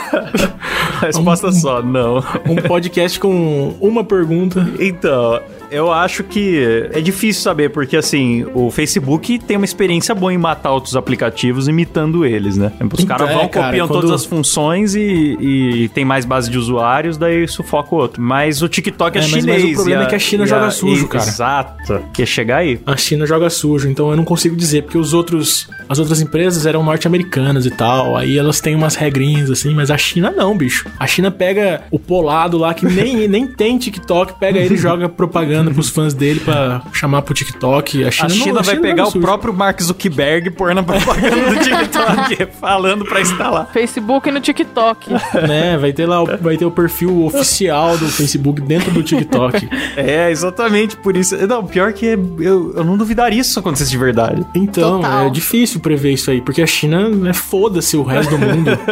Resposta 1.01 1.53
só, 1.53 1.83
não. 1.83 2.23
Um 2.47 2.57
podcast 2.57 3.19
com 3.21 3.75
uma 3.81 4.05
pergunta. 4.05 4.67
Então, 4.79 5.41
eu 5.71 5.93
acho 5.93 6.23
que 6.25 6.89
é 6.93 7.01
difícil 7.01 7.43
saber, 7.43 7.71
porque 7.71 7.97
assim, 7.97 8.47
o 8.55 8.71
Facebook 8.71 9.39
tem 9.39 9.57
uma 9.57 9.65
experiência 9.65 10.15
boa 10.15 10.33
em 10.33 10.39
matar 10.39 10.73
outros 10.73 10.97
aplicativos 10.97 11.69
imitando 11.69 12.25
eles, 12.25 12.57
né? 12.57 12.73
Os 12.93 13.01
Então, 13.03 13.17
caras 13.17 13.31
é, 13.31 13.35
vão, 13.39 13.49
cara, 13.49 13.67
copiam 13.67 13.89
quando- 13.89 14.01
todas 14.03 14.11
as 14.13 14.25
funções 14.25 14.95
e, 14.95 15.37
e 15.41 15.89
tem 15.95 16.05
mais 16.05 16.25
base 16.25 16.51
de 16.51 16.59
usuários, 16.59 17.17
daí 17.17 17.47
sufoca 17.49 17.95
o 17.95 17.99
outro. 17.99 18.23
Mas 18.23 18.63
o 18.63 18.69
TikTok 18.69 19.17
é, 19.19 19.21
É, 19.21 19.23
mas- 19.23 19.33
mas 19.33 19.41
chinês. 19.43 19.65
o 19.73 19.75
problema 19.75 20.03
e 20.03 20.07
é 20.07 20.09
que 20.09 20.15
a 20.15 20.19
China 20.19 20.47
joga 20.47 20.71
sujo, 20.71 21.05
e- 21.05 21.09
cara. 21.09 21.25
Exato. 21.25 22.03
Que 22.13 22.23
é 22.23 22.27
chegar 22.27 22.59
aí. 22.59 22.81
A 22.87 22.97
China 23.07 23.27
joga 23.27 23.49
sujo, 23.51 23.89
então 23.89 24.11
eu 24.11 24.17
não 24.17 24.25
consigo 24.25 24.57
dizer, 24.57 24.83
porque 24.83 24.99
os 24.99 25.15
outros, 25.15 25.69
as 25.89 25.99
outras 25.99 26.21
empresas 26.21 26.67
eram 26.67 26.83
norte-americanas 26.83 27.65
e 27.67 27.71
tal, 27.71 28.17
aí 28.17 28.37
elas 28.39 28.61
têm 28.61 28.75
umas 28.75 28.95
regrinhas 28.97 29.51
assim, 29.51 29.75
mas 29.75 29.91
a 29.91 29.97
China 29.99 30.31
não, 30.31 30.57
bicho. 30.57 30.89
A 30.99 31.07
China 31.07 31.31
pega 31.31 31.83
o 31.91 31.99
polado 31.99 32.59
lá 32.59 32.75
que 32.75 32.85
nem, 32.87 33.29
nem 33.29 33.47
tem 33.47 33.79
TikTok, 33.79 34.39
pega 34.39 34.59
ele 34.59 34.75
e 34.75 34.79
joga 34.79 35.09
propaganda 35.09 35.71
pros 35.71 35.89
fãs 35.89 36.13
dele 36.15 36.41
pra 36.41 36.83
chamar 36.93 37.23
pro 37.23 37.33
TikTok. 37.35 38.05
A 38.05 38.11
China, 38.11 38.27
A 38.27 38.29
não- 38.29 38.37
China 38.45 38.63
vai 38.63 38.77
pegar 38.77 38.97
joga 38.97 39.09
o 39.09 39.13
sujo. 39.13 39.25
próprio 39.25 39.55
Mark 39.55 39.81
Zuckerberg 39.81 40.49
e 40.49 40.51
pôr 40.51 40.75
na 40.75 40.83
propaganda 40.83 41.37
do 41.51 41.59
TikTok, 41.61 42.49
falando 42.61 43.05
pra 43.05 43.21
instalar. 43.21 43.71
Facebook 43.73 44.31
no 44.31 44.41
TikTok. 44.41 45.11
né? 45.47 45.77
Vai 45.79 45.93
ter 45.93 46.07
lá, 46.07 46.23
o- 46.23 46.39
vai 46.41 46.57
ter 46.57 46.65
o 46.65 46.71
perfil 46.71 47.25
oficial 47.27 47.97
do 47.97 48.07
Facebook 48.09 48.61
dentro 48.63 48.91
do 48.91 49.03
TikTok. 49.03 49.69
É, 49.97 50.31
exatamente, 50.31 50.97
por 50.97 51.17
isso. 51.17 51.37
Não, 51.47 51.65
pior 51.65 51.93
que 51.93 52.07
é- 52.09 52.15
eu, 52.15 52.75
eu 52.77 52.85
não 52.85 52.96
duvidaria 52.97 53.41
isso 53.41 53.59
acontecesse 53.59 53.91
de 53.91 53.99
verdade. 53.99 54.47
Então, 54.55 55.01
Total. 55.01 55.27
é 55.27 55.31
difícil 55.31 55.81
prever 55.81 56.13
isso 56.13 56.31
aí, 56.31 56.41
porque 56.41 56.63
a 56.63 56.67
China 56.67 57.29
é 57.29 57.33
foda-se 57.33 57.97
o 57.97 58.03
resto 58.03 58.31
do 58.31 58.39
mundo. 58.39 58.71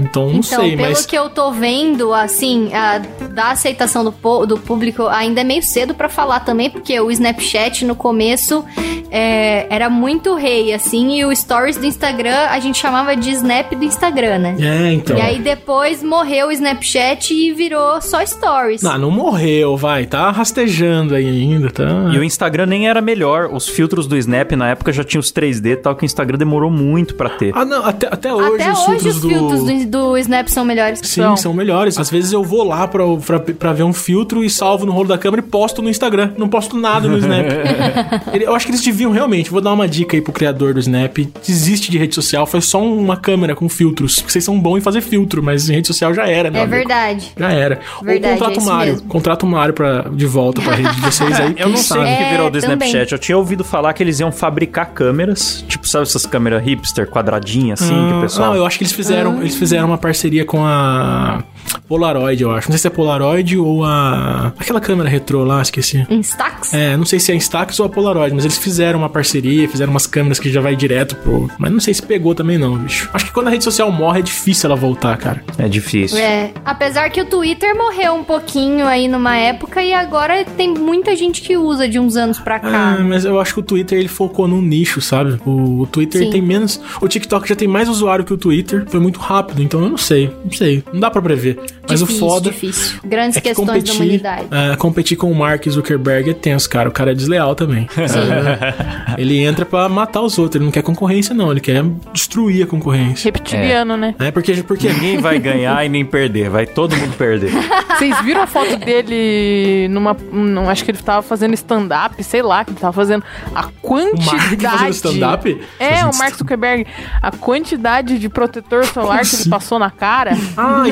Então, 0.00 0.26
não 0.26 0.40
então, 0.40 0.42
sei, 0.42 0.76
pelo 0.76 0.88
mas 0.88 1.04
que 1.04 1.16
eu 1.16 1.28
tô 1.28 1.50
vendo, 1.50 2.12
assim, 2.12 2.72
a, 2.72 2.98
da 3.28 3.50
aceitação 3.50 4.04
do, 4.04 4.46
do 4.46 4.56
público, 4.56 5.06
ainda 5.06 5.40
é 5.40 5.44
meio 5.44 5.62
cedo 5.62 5.94
pra 5.94 6.08
falar 6.08 6.40
também, 6.40 6.70
porque 6.70 6.98
o 7.00 7.10
Snapchat 7.10 7.84
no 7.84 7.94
começo 7.94 8.64
é, 9.10 9.66
era 9.68 9.90
muito 9.90 10.34
rei, 10.34 10.72
assim, 10.72 11.18
e 11.18 11.24
o 11.24 11.34
Stories 11.34 11.76
do 11.76 11.86
Instagram 11.86 12.46
a 12.48 12.58
gente 12.60 12.78
chamava 12.78 13.16
de 13.16 13.30
Snap 13.30 13.72
do 13.72 13.84
Instagram, 13.84 14.38
né? 14.38 14.56
É, 14.60 14.92
então. 14.92 15.16
E 15.16 15.20
aí 15.20 15.38
depois 15.38 16.02
morreu 16.02 16.48
o 16.48 16.52
Snapchat 16.52 17.32
e 17.34 17.52
virou 17.52 18.00
só 18.00 18.24
Stories. 18.24 18.82
Não, 18.82 18.96
não 18.98 19.10
morreu, 19.10 19.76
vai. 19.76 20.06
Tá 20.06 20.30
rastejando 20.30 21.14
aí 21.14 21.26
ainda, 21.26 21.70
tá? 21.70 22.10
E 22.12 22.18
o 22.18 22.24
Instagram 22.24 22.66
nem 22.66 22.88
era 22.88 23.00
melhor. 23.00 23.29
Os 23.52 23.68
filtros 23.68 24.06
do 24.06 24.16
Snap 24.16 24.52
na 24.52 24.68
época 24.70 24.92
já 24.92 25.04
tinham 25.04 25.20
os 25.20 25.32
3D 25.32 25.66
e 25.72 25.76
tal, 25.76 25.94
que 25.94 26.04
o 26.04 26.06
Instagram 26.06 26.38
demorou 26.38 26.70
muito 26.70 27.14
pra 27.14 27.30
ter. 27.30 27.52
Ah, 27.54 27.64
não, 27.64 27.84
até, 27.84 28.06
até 28.10 28.32
hoje 28.34 28.62
Até 28.62 28.72
os 28.72 28.78
hoje 28.80 28.86
filtros 28.88 29.16
os 29.16 29.20
do... 29.22 29.28
filtros 29.28 29.60
do, 29.86 29.86
do 30.10 30.18
Snap 30.18 30.48
são 30.48 30.64
melhores 30.64 31.00
que 31.00 31.06
Sim, 31.06 31.20
São. 31.22 31.36
são 31.36 31.52
melhores. 31.54 31.98
Às 31.98 32.10
vezes 32.10 32.32
eu 32.32 32.42
vou 32.42 32.64
lá 32.64 32.86
pra, 32.88 33.04
pra, 33.24 33.38
pra 33.40 33.72
ver 33.72 33.82
um 33.82 33.92
filtro 33.92 34.42
e 34.44 34.50
salvo 34.50 34.84
no 34.86 34.92
rolo 34.92 35.08
da 35.08 35.18
câmera 35.18 35.42
e 35.42 35.48
posto 35.48 35.82
no 35.82 35.88
Instagram. 35.88 36.32
Não 36.36 36.48
posto 36.48 36.76
nada 36.76 37.08
no 37.08 37.18
Snap. 37.18 37.46
Ele- 38.32 38.44
eu 38.44 38.54
acho 38.54 38.66
que 38.66 38.72
eles 38.72 38.82
deviam 38.82 39.10
realmente, 39.12 39.50
vou 39.50 39.60
dar 39.60 39.72
uma 39.72 39.86
dica 39.88 40.16
aí 40.16 40.20
pro 40.20 40.32
criador 40.32 40.74
do 40.74 40.80
Snap. 40.80 41.16
Desiste 41.46 41.90
de 41.90 41.98
rede 41.98 42.14
social, 42.14 42.46
faz 42.46 42.64
só 42.66 42.82
uma 42.82 43.16
câmera 43.16 43.54
com 43.54 43.68
filtros. 43.68 44.16
Porque 44.16 44.32
vocês 44.32 44.44
são 44.44 44.58
bons 44.58 44.78
em 44.78 44.80
fazer 44.80 45.00
filtro, 45.00 45.42
mas 45.42 45.68
em 45.68 45.74
rede 45.74 45.86
social 45.86 46.12
já 46.14 46.26
era, 46.26 46.50
né? 46.50 46.60
É 46.62 46.66
verdade. 46.66 47.32
Já 47.36 47.50
era. 47.50 47.80
Verdade, 48.02 48.32
Ou 48.34 48.38
contrata 48.38 48.60
é 48.60 48.62
o 48.62 48.66
Mário. 48.66 49.02
Contrata 49.08 49.46
o 49.46 49.48
Mário 49.48 49.74
pra, 49.74 50.02
de 50.10 50.26
volta 50.26 50.60
pra 50.62 50.74
rede 50.74 50.94
de 50.94 51.00
vocês 51.00 51.38
aí. 51.40 51.54
Eu 51.58 51.68
não 51.68 51.76
sei 51.76 51.96
o 51.98 52.04
sabe? 52.04 52.16
que 52.16 52.30
virou 52.30 52.46
É, 52.46 52.50
do 52.50 52.60
também. 52.60 52.88
Snapchat. 52.88 53.12
Eu 53.12 53.18
tinha 53.20 53.38
ouvido 53.38 53.62
falar 53.62 53.92
que 53.92 54.02
eles 54.02 54.18
iam 54.18 54.32
fabricar 54.32 54.86
câmeras, 54.90 55.64
tipo, 55.68 55.86
sabe 55.86 56.02
essas 56.02 56.26
câmeras 56.26 56.62
hipster, 56.64 57.06
quadradinhas, 57.08 57.80
assim, 57.82 57.94
que 57.94 58.14
o 58.14 58.18
Ah, 58.18 58.20
pessoal... 58.22 58.48
Não, 58.50 58.56
eu 58.56 58.66
acho 58.66 58.78
que 58.78 58.84
eles 58.84 58.92
fizeram, 58.92 59.36
Ah. 59.38 59.40
eles 59.40 59.54
fizeram 59.54 59.86
uma 59.88 59.98
parceria 59.98 60.44
com 60.44 60.64
a 60.64 61.42
Polaroid, 61.88 62.42
eu 62.42 62.50
acho. 62.50 62.68
Não 62.68 62.72
sei 62.72 62.82
se 62.82 62.86
é 62.86 62.90
Polaroid 62.90 63.58
ou 63.58 63.84
a. 63.84 64.52
Aquela 64.58 64.80
câmera 64.80 65.08
retrô 65.08 65.44
lá, 65.44 65.60
esqueci. 65.60 66.06
Instax? 66.08 66.72
É, 66.72 66.96
não 66.96 67.04
sei 67.04 67.18
se 67.18 67.30
é 67.30 67.34
a 67.34 67.36
Instax 67.36 67.80
ou 67.80 67.86
a 67.86 67.88
Polaroid, 67.88 68.34
mas 68.34 68.44
eles 68.44 68.58
fizeram 68.58 69.00
uma 69.00 69.08
parceria, 69.08 69.68
fizeram 69.68 69.92
umas 69.92 70.06
câmeras 70.06 70.38
que 70.38 70.50
já 70.52 70.60
vai 70.60 70.76
direto 70.76 71.16
pro. 71.16 71.50
Mas 71.58 71.72
não 71.72 71.80
sei 71.80 71.92
se 71.94 72.02
pegou 72.02 72.34
também, 72.34 72.58
não, 72.58 72.76
bicho. 72.76 73.08
Acho 73.12 73.26
que 73.26 73.32
quando 73.32 73.48
a 73.48 73.50
rede 73.50 73.64
social 73.64 73.90
morre 73.90 74.20
é 74.20 74.22
difícil 74.22 74.68
ela 74.68 74.76
voltar, 74.76 75.16
cara. 75.16 75.42
É 75.58 75.68
difícil. 75.68 76.18
É, 76.18 76.52
apesar 76.64 77.10
que 77.10 77.20
o 77.20 77.24
Twitter 77.24 77.76
morreu 77.76 78.14
um 78.14 78.24
pouquinho 78.24 78.86
aí 78.86 79.08
numa 79.08 79.36
época 79.36 79.82
e 79.82 79.92
agora 79.92 80.44
tem 80.44 80.72
muita 80.72 81.16
gente 81.16 81.42
que 81.42 81.56
usa 81.56 81.88
de 81.88 81.98
uns 81.98 82.16
anos 82.16 82.38
pra 82.38 82.60
cá. 82.60 82.96
Ah, 82.98 83.02
mas 83.02 83.24
eu 83.24 83.40
acho 83.40 83.54
que 83.54 83.60
o 83.60 83.62
Twitter 83.62 83.98
ele 83.98 84.08
focou 84.08 84.46
num 84.46 84.62
nicho, 84.62 85.00
sabe? 85.00 85.40
O, 85.44 85.82
o 85.82 85.86
Twitter 85.86 86.22
Sim. 86.22 86.30
tem 86.30 86.42
menos. 86.42 86.80
O 87.00 87.08
TikTok 87.08 87.48
já 87.48 87.56
tem 87.56 87.66
mais 87.66 87.88
usuário 87.88 88.24
que 88.24 88.32
o 88.32 88.38
Twitter. 88.38 88.84
Foi 88.86 89.00
muito 89.00 89.18
rápido, 89.18 89.62
então 89.62 89.82
eu 89.82 89.88
não 89.88 89.98
sei. 89.98 90.32
Não 90.44 90.52
sei. 90.52 90.84
Não 90.92 91.00
dá 91.00 91.10
pra 91.10 91.20
prever. 91.20 91.49
Mas 91.88 92.00
difícil, 92.00 92.26
o 92.26 92.30
foda. 92.30 92.50
difícil. 92.50 93.00
Grandes 93.04 93.36
É 93.36 93.40
que 93.40 93.48
questões 93.48 93.66
da 93.66 93.72
competir, 93.74 93.96
humanidade. 93.96 94.46
é, 94.50 94.76
competir 94.76 95.16
com 95.16 95.30
o 95.30 95.34
Mark 95.34 95.66
Zuckerberg 95.68 96.30
é 96.30 96.34
tenso, 96.34 96.68
cara. 96.68 96.88
O 96.88 96.92
cara 96.92 97.12
é 97.12 97.14
desleal 97.14 97.54
também. 97.54 97.88
ele 99.18 99.38
entra 99.42 99.64
pra 99.64 99.88
matar 99.88 100.20
os 100.20 100.38
outros. 100.38 100.56
Ele 100.56 100.64
não 100.64 100.72
quer 100.72 100.82
concorrência, 100.82 101.34
não. 101.34 101.50
Ele 101.50 101.60
quer 101.60 101.82
destruir 102.12 102.64
a 102.64 102.66
concorrência. 102.66 103.24
Reptiliano, 103.24 103.96
né? 103.96 104.14
É 104.18 104.30
porque, 104.30 104.62
porque 104.62 104.88
Ninguém 104.90 105.18
vai 105.18 105.38
ganhar 105.38 105.84
e 105.84 105.88
nem 105.88 106.04
perder, 106.04 106.50
vai 106.50 106.66
todo 106.66 106.96
mundo 106.96 107.16
perder. 107.16 107.50
Vocês 107.96 108.20
viram 108.22 108.42
a 108.42 108.46
foto 108.46 108.76
dele 108.76 109.88
numa. 109.88 110.16
Num, 110.32 110.68
acho 110.68 110.84
que 110.84 110.90
ele 110.90 110.98
tava 110.98 111.22
fazendo 111.22 111.54
stand-up, 111.54 112.22
sei 112.22 112.42
lá, 112.42 112.64
que 112.64 112.72
ele 112.72 112.80
tava 112.80 112.92
fazendo. 112.92 113.22
A 113.54 113.64
quantidade. 113.80 114.60
fazendo 114.60 114.90
stand-up? 114.90 115.60
É, 115.78 116.04
o 116.04 116.14
Mark 116.16 116.34
Zuckerberg. 116.36 116.86
A 117.22 117.30
quantidade 117.30 118.18
de 118.18 118.28
protetor 118.28 118.84
solar 118.86 119.20
que 119.20 119.36
ele 119.36 119.48
passou 119.48 119.78
na 119.78 119.90
cara. 119.90 120.36
Ah, 120.56 120.78
Não, 120.78 120.86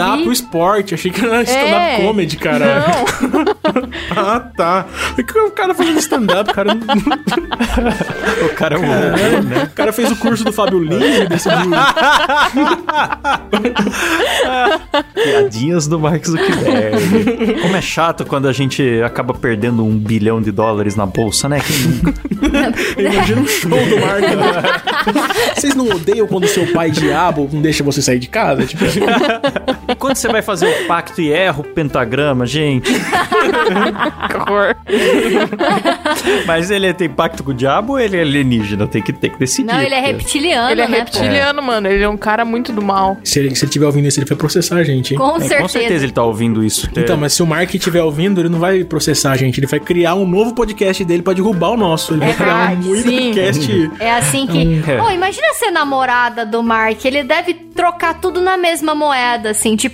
stand-up 0.00 0.28
o 0.28 0.32
esporte. 0.32 0.94
Achei 0.94 1.10
que 1.10 1.24
era 1.24 1.42
stand-up 1.42 1.74
É. 1.74 1.96
comedy, 2.06 2.36
cara. 2.36 2.84
Ah, 4.16 4.40
tá. 4.56 4.86
O 5.18 5.22
que 5.24 5.38
o 5.38 5.50
cara 5.52 5.72
fazendo 5.74 5.98
stand-up, 5.98 6.52
cara? 6.52 6.70
O 8.44 8.48
cara 8.54 8.76
é 8.76 8.78
um 8.78 8.82
né? 9.42 9.64
O 9.64 9.74
cara 9.74 9.92
fez 9.92 10.10
o 10.10 10.16
curso 10.16 10.44
do 10.44 10.52
Fábio 10.52 10.78
Lins 10.82 11.18
e 11.20 11.26
decidiu. 11.28 11.70
Piadinhas 15.14 15.86
do 15.86 15.98
Mark 15.98 16.24
Zuckerberg. 16.24 17.60
Como 17.62 17.76
é 17.76 17.80
chato 17.80 18.24
quando 18.24 18.48
a 18.48 18.52
gente 18.52 19.00
acaba 19.04 19.34
perdendo 19.34 19.84
um 19.84 19.96
bilhão 19.98 20.40
de 20.40 20.50
dólares 20.50 20.96
na 20.96 21.06
bolsa, 21.06 21.48
né? 21.48 21.60
Imagina 22.98 23.40
um 23.40 23.46
show 23.46 23.70
do 23.70 24.00
Mark. 24.00 24.20
né? 24.22 25.52
Vocês 25.54 25.74
não 25.74 25.88
odeiam 25.88 26.26
quando 26.26 26.46
seu 26.46 26.66
pai 26.72 26.90
diabo 26.90 27.48
não 27.52 27.60
deixa 27.62 27.82
você 27.84 28.00
sair 28.02 28.18
de 28.18 28.28
casa? 28.28 28.64
Tipo, 28.66 28.84
quando 30.00 30.16
você 30.16 30.26
vai 30.28 30.42
fazer 30.42 30.66
o 30.66 30.86
pacto 30.86 31.20
e 31.20 31.30
erra 31.32 31.60
o 31.60 31.64
pentagrama, 31.64 32.46
gente? 32.46 32.90
Mas 36.46 36.70
ele 36.70 36.92
tem 36.94 37.08
pacto 37.08 37.42
com 37.44 37.50
o 37.50 37.54
diabo 37.54 37.92
ou 37.92 37.98
ele 38.00 38.16
é 38.16 38.22
alienígena? 38.22 38.86
Tem 38.86 39.02
que, 39.02 39.12
tem 39.12 39.30
que 39.30 39.38
decidir. 39.38 39.66
Não, 39.72 39.80
ele 39.80 39.94
é 39.94 40.00
reptiliano, 40.00 40.70
Ele 40.70 40.80
é 40.82 40.88
né? 40.88 40.98
reptiliano, 40.98 41.62
mano. 41.62 41.86
Ele 41.88 42.02
é 42.02 42.08
um 42.08 42.16
cara 42.16 42.44
muito 42.44 42.72
do 42.72 42.82
mal. 42.82 43.18
se 43.22 43.38
ele, 43.38 43.54
se 43.54 43.64
ele 43.64 43.72
tiver 43.72 43.86
ouvindo 43.86 44.06
isso, 44.08 44.18
ele 44.18 44.26
vai 44.26 44.36
processar 44.36 44.76
a 44.76 44.84
gente, 44.84 45.12
hein? 45.12 45.18
Com, 45.18 45.36
É, 45.36 45.40
certeza. 45.40 45.60
com 45.62 45.68
certeza 45.68 46.04
ele 46.04 46.12
tá 46.12 46.22
ouvindo 46.24 46.64
isso. 46.64 46.88
Então, 46.96 47.16
mas 47.16 47.32
se 47.32 47.42
o 47.42 47.46
Mark 47.46 47.72
estiver 47.74 48.02
ouvindo, 48.02 48.40
ele 48.40 48.48
não 48.48 48.58
vai 48.58 48.82
processar 48.84 49.32
a 49.32 49.36
gente. 49.36 49.58
Ele 49.60 49.66
vai 49.66 49.80
criar 49.80 50.14
um 50.14 50.26
novo 50.26 50.54
podcast 50.54 51.04
dele 51.04 51.22
pra 51.22 51.32
derrubar 51.32 51.70
o 51.70 51.76
nosso. 51.76 52.14
Ele 52.14 52.20
vai 52.20 52.34
criar 52.34 52.72
um 52.72 52.82
sim. 52.82 53.32
podcast. 53.32 53.90
É 54.00 54.12
assim 54.12 54.46
que. 54.46 54.90
É. 54.90 54.96
Pô, 54.96 55.10
imagina 55.10 55.46
ser 55.54 55.70
namorada 55.70 56.44
do 56.46 56.62
Mark. 56.62 57.04
Ele 57.04 57.22
deve 57.22 57.54
trocar 57.54 58.14
tudo 58.20 58.40
na 58.40 58.56
mesma 58.56 58.94
moeda, 58.94 59.50
assim. 59.50 59.76
Tipo, 59.76 59.89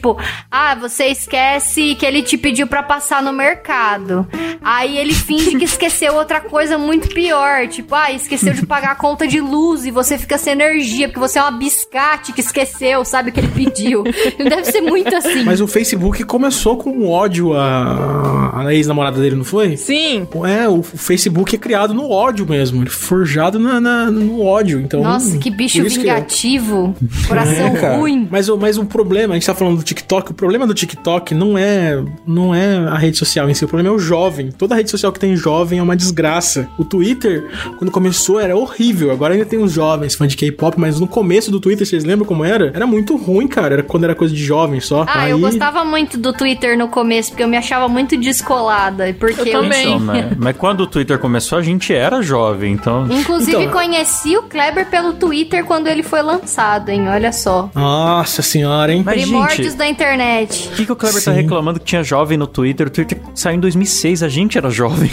ah, 0.51 0.74
você 0.74 1.07
esquece 1.07 1.94
que 1.94 2.05
ele 2.07 2.22
te 2.22 2.36
pediu 2.36 2.66
pra 2.66 2.82
passar 2.82 3.22
no 3.22 3.32
mercado. 3.32 4.26
Aí 4.62 4.97
ele 4.99 5.14
finge 5.14 5.57
que 5.57 5.64
esqueceu 5.64 6.14
outra 6.14 6.40
coisa 6.40 6.76
muito 6.78 7.09
pior. 7.09 7.68
Tipo, 7.68 7.94
ah, 7.94 8.12
esqueceu 8.12 8.53
de 8.53 8.66
pagar 8.66 8.92
a 8.92 8.94
conta 8.94 9.26
de 9.26 9.40
luz 9.40 9.86
e 9.86 9.90
você 9.90 10.18
fica 10.18 10.36
sem 10.38 10.53
energia, 10.53 11.09
porque 11.09 11.20
você 11.20 11.38
é 11.38 11.42
uma 11.42 11.53
biscate 11.53 12.32
que 12.32 12.40
esqueceu, 12.40 13.05
sabe, 13.05 13.30
o 13.30 13.32
que 13.32 13.40
ele 13.40 13.49
pediu. 13.49 14.03
Deve 14.38 14.64
ser 14.64 14.80
muito 14.80 15.14
assim. 15.14 15.44
Mas 15.44 15.61
o 15.61 15.66
Facebook 15.66 16.22
começou 16.24 16.76
com 16.76 17.09
ódio 17.09 17.55
à, 17.55 18.62
à 18.66 18.74
ex-namorada 18.74 19.20
dele, 19.20 19.36
não 19.36 19.44
foi? 19.44 19.76
Sim. 19.76 20.26
É, 20.47 20.68
o, 20.68 20.82
Facebook 20.82 21.55
é 21.55 21.59
criado 21.59 21.94
no 21.94 22.11
ódio 22.11 22.47
mesmo. 22.49 22.80
Ele 22.82 22.88
é 22.88 22.92
forjado 22.92 23.59
na, 23.59 23.80
na- 23.80 24.11
no 24.11 24.42
ódio. 24.42 24.80
Então, 24.80 25.03
Nossa, 25.03 25.38
que 25.38 25.51
bicho 25.51 25.78
por 25.78 25.86
isso 25.86 26.01
que 26.01 26.09
é. 26.09 26.14
vingativo. 26.14 26.94
Coração 27.28 27.66
É, 27.76 27.97
ruim. 27.97 28.26
Mas, 28.30 28.49
o- 28.49 28.57
mas 28.57 28.78
o 28.78 28.84
problema, 28.84 29.34
a 29.34 29.36
gente 29.36 29.47
tá 29.47 29.55
falando 29.55 29.78
do 29.78 29.84
TikTok, 29.87 30.30
o 30.32 30.34
problema 30.34 30.66
do 30.66 30.74
TikTok 30.74 31.34
não 31.34 31.57
é, 31.57 32.03
não 32.26 32.55
é 32.55 32.76
a 32.89 32.97
rede 32.97 33.16
social 33.16 33.49
em 33.49 33.55
si, 33.55 33.64
o 33.64 33.68
problema 33.68 33.89
é 33.95 33.97
o 33.97 33.99
jovem. 33.99 34.51
Toda 34.51 34.74
rede 34.74 34.91
social 34.91 35.12
que 35.12 35.18
tem 35.20 35.37
jovem 35.37 35.78
é 35.78 35.82
uma 35.82 35.97
desgraça. 35.97 36.68
O 36.78 36.84
Twitter, 36.84 37.45
quando 37.78 37.91
começou, 37.91 38.41
era 38.41 38.57
horrível. 38.57 39.11
Agora 39.11 39.34
ainda 39.34 39.47
tem 39.47 39.59
os 39.62 39.72
jovens, 39.72 40.14
fã 40.14 40.26
de 40.26 40.37
K-pop, 40.37 40.78
mas 40.78 40.99
no 41.01 41.07
começo 41.07 41.51
do 41.51 41.61
Twitter, 41.61 41.87
vocês 41.87 42.05
lembram 42.05 42.26
como 42.26 42.45
era? 42.45 42.70
Era 42.74 42.87
muito 42.87 43.16
ruim, 43.16 43.47
cara. 43.49 43.74
Era 43.74 43.82
quando 43.82 44.05
era 44.05 44.14
coisa 44.14 44.34
de 44.34 44.45
jovem 44.45 44.80
só. 44.80 45.05
Ah, 45.09 45.28
eu 45.28 45.39
gostava 45.39 45.84
muito 45.84 46.18
do 46.18 46.32
Twitter 46.32 46.76
no 46.76 46.89
começo, 46.89 47.30
porque 47.30 47.43
eu 47.43 47.49
me 47.49 47.57
achava 47.57 47.89
muito 47.89 48.16
descolada. 48.16 49.14
Porque 49.18 49.49
Eu 49.49 49.62
também. 49.62 49.87
Então, 49.87 50.01
mas, 50.01 50.37
mas 50.37 50.57
quando 50.57 50.80
o 50.80 50.87
Twitter 50.87 51.18
começou, 51.18 51.59
a 51.59 51.62
gente 51.62 51.95
era 51.95 52.20
jovem, 52.22 52.72
então. 52.72 53.07
Inclusive, 53.11 53.64
Então- 53.64 53.72
conheci 53.72 54.37
o 54.37 54.43
Kleber 54.43 54.87
pelo 54.91 55.12
Twitter 55.12 55.64
quando 55.64 55.87
ele 55.87 56.03
foi 56.03 56.22
lançado, 56.22 56.89
hein? 56.89 57.09
Olha 57.09 57.32
só. 57.32 57.70
Nossa 57.74 58.43
senhora, 58.43 58.93
hein? 58.93 59.03
Mas, 59.05 59.22
Primórdios 59.22 59.66
gente, 59.71 59.77
da 59.79 59.87
internet. 59.89 60.69
o 60.73 60.77
que, 60.77 60.87
que 60.87 60.93
o 60.93 60.97
Kleber 60.97 61.23
tá 61.23 61.33
Sim. 61.33 61.41
reclamando 61.41 61.79
que 61.81 61.87
tinha 61.87 62.03
jovem 62.03 62.37
no 62.39 62.47
Twitter? 62.47 62.87
O 62.87 62.91
Twitter 62.91 63.19
saiu 63.35 63.57
em 63.57 63.61
2006, 63.61 64.23
a 64.23 64.29
gente 64.29 64.57
era 64.59 64.71
jovem. 64.71 65.11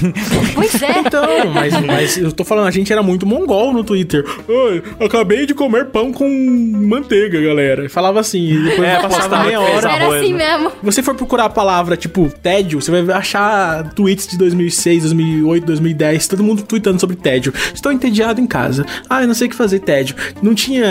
Pois 0.56 0.82
é. 0.82 0.99
Então, 0.99 1.24
mas, 1.54 1.74
mas 1.82 2.18
eu 2.18 2.32
tô 2.32 2.43
falando, 2.43 2.68
a 2.68 2.72
gente 2.72 2.91
era 2.91 3.01
muito 3.04 3.26
mongol 3.26 3.74
no 3.74 3.84
Twitter. 3.84 4.24
Ai, 4.49 4.84
acabei 5.06 5.45
de 5.45 5.54
comer 5.54 5.86
pão 5.88 6.12
com 6.12 6.28
manteiga, 6.30 7.41
galera. 7.41 7.89
Falava 7.89 8.20
assim, 8.20 8.39
e 8.45 8.58
depois 8.64 8.88
É, 8.88 8.99
passava 9.01 9.43
meia 9.43 9.60
hora. 9.60 9.91
Era 9.91 10.16
assim 10.18 10.34
mesmo. 10.34 10.72
você 10.82 11.01
for 11.04 11.16
procurar 11.16 11.45
a 11.45 11.49
palavra, 11.49 11.95
tipo, 11.97 12.32
tédio, 12.41 12.82
você 12.82 12.91
vai 12.91 13.16
achar 13.16 13.91
tweets 13.93 14.28
de 14.28 14.38
2006, 14.38 15.04
2008, 15.04 15.66
2010, 15.66 16.28
todo 16.28 16.43
mundo 16.43 16.64
tweetando 16.64 16.99
sobre 16.99 17.16
tédio. 17.16 17.54
Estou 17.74 17.91
entediado 17.91 18.39
em 18.41 18.47
casa. 18.47 18.86
Ah, 19.10 19.22
eu 19.22 19.28
não 19.28 19.34
sei 19.34 19.47
o 19.47 19.49
que 19.49 19.56
fazer, 19.56 19.80
tédio. 19.80 20.16
Não 20.41 20.54
tinha... 20.54 20.86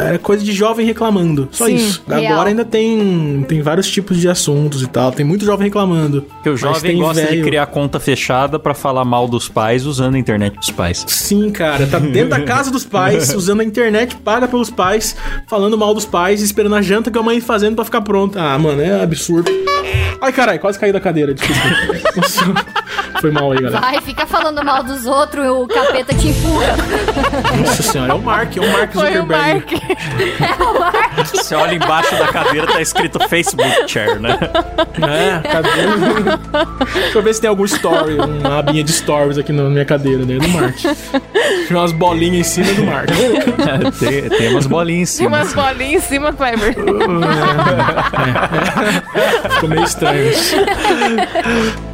Era 0.00 0.18
coisa 0.18 0.44
de 0.44 0.52
jovem 0.52 0.86
reclamando. 0.86 1.48
Só 1.52 1.66
Sim, 1.66 1.74
isso. 1.76 2.02
real. 2.08 2.32
Agora 2.32 2.48
ainda 2.50 2.64
tem, 2.64 2.87
tem 3.48 3.60
vários 3.62 3.88
tipos 3.90 4.16
de 4.18 4.28
assuntos 4.28 4.82
e 4.82 4.86
tal. 4.86 5.10
Tem 5.12 5.24
muito 5.24 5.44
jovem 5.44 5.66
reclamando. 5.66 6.22
Porque 6.22 6.48
o 6.50 6.56
jovem 6.56 6.80
tem 6.80 6.98
gosta 6.98 7.22
de 7.22 7.28
velho- 7.28 7.44
criar 7.44 7.66
conta 7.66 7.98
fechada 8.00 8.58
pra 8.58 8.74
falar 8.74 9.04
mal 9.04 9.26
dos 9.28 9.48
pais 9.48 9.84
usando 9.86 10.14
a 10.14 10.18
internet 10.18 10.56
dos 10.56 10.70
pais. 10.70 11.04
Sim, 11.08 11.50
cara, 11.50 11.86
tá 11.86 11.98
dentro 11.98 12.30
da 12.30 12.40
casa 12.42 12.70
dos 12.70 12.84
pais, 12.84 13.32
usando 13.36 13.60
a 13.60 13.64
internet 13.64 14.16
paga 14.16 14.46
pelos 14.48 14.70
pais, 14.70 15.16
falando 15.48 15.76
mal 15.76 15.92
dos 15.94 16.04
pais, 16.04 16.40
esperando 16.42 16.74
a 16.74 16.82
janta 16.82 17.10
que 17.10 17.18
a 17.18 17.22
mãe 17.22 17.40
fazendo 17.40 17.74
pra 17.76 17.84
ficar 17.84 18.00
pronta. 18.02 18.40
Ah, 18.40 18.58
mano, 18.58 18.80
é 18.82 19.02
absurdo. 19.02 19.50
Ai, 20.20 20.32
caralho, 20.32 20.58
quase 20.60 20.78
caí 20.78 20.92
da 20.92 21.00
cadeira, 21.00 21.32
desculpa. 21.34 21.62
Foi 23.20 23.30
mal 23.30 23.50
aí, 23.52 23.58
galera. 23.60 23.80
Vai, 23.80 24.00
fica 24.00 24.26
falando 24.26 24.64
mal 24.64 24.82
dos 24.82 25.06
outros, 25.06 25.46
o 25.48 25.66
capeta 25.66 26.14
te 26.14 26.28
empurra. 26.28 26.76
Nossa 27.66 27.82
senhora, 27.82 28.12
é 28.12 28.14
o 28.14 28.20
Mark, 28.22 28.56
é 28.56 28.60
o 28.60 28.72
Mark 28.72 28.92
Foi 28.92 29.02
o 29.02 29.06
Zuckerberg. 29.22 29.64
Mark. 29.74 31.28
Você 31.34 31.54
olha 31.54 31.74
embaixo 31.74 32.14
da 32.16 32.28
cadeira, 32.28 32.66
tá 32.66 32.80
escrito 32.80 33.18
Facebook 33.28 33.88
Chair, 33.88 34.20
né? 34.20 34.38
É, 34.96 35.48
cadeira. 35.48 36.38
Deixa 36.94 37.18
eu 37.18 37.22
ver 37.22 37.34
se 37.34 37.40
tem 37.40 37.50
algum 37.50 37.64
story, 37.64 38.14
uma 38.16 38.58
abinha 38.60 38.84
de 38.84 38.92
stories 38.92 39.38
aqui 39.38 39.52
na 39.52 39.64
minha 39.64 39.84
cadeira, 39.84 40.24
né? 40.24 40.36
Do 40.38 40.48
Mark. 40.48 40.76
Tem 41.68 41.76
umas 41.76 41.92
bolinhas 41.92 42.34
em 42.38 42.42
cima 42.64 42.72
do 42.74 42.84
Mark. 42.84 43.08
tem, 43.98 44.28
tem 44.28 44.48
umas 44.50 44.66
bolinhas 44.66 45.14
em 45.14 45.18
Tem 45.18 45.26
cima. 45.26 45.36
umas 45.38 45.52
bolinhas 45.54 46.04
em 46.04 46.06
cima, 46.06 46.32
Kleber. 46.32 46.74
Ficou 49.50 49.68
meio 49.68 49.84
estranho. 49.84 50.30
isso. 50.30 50.56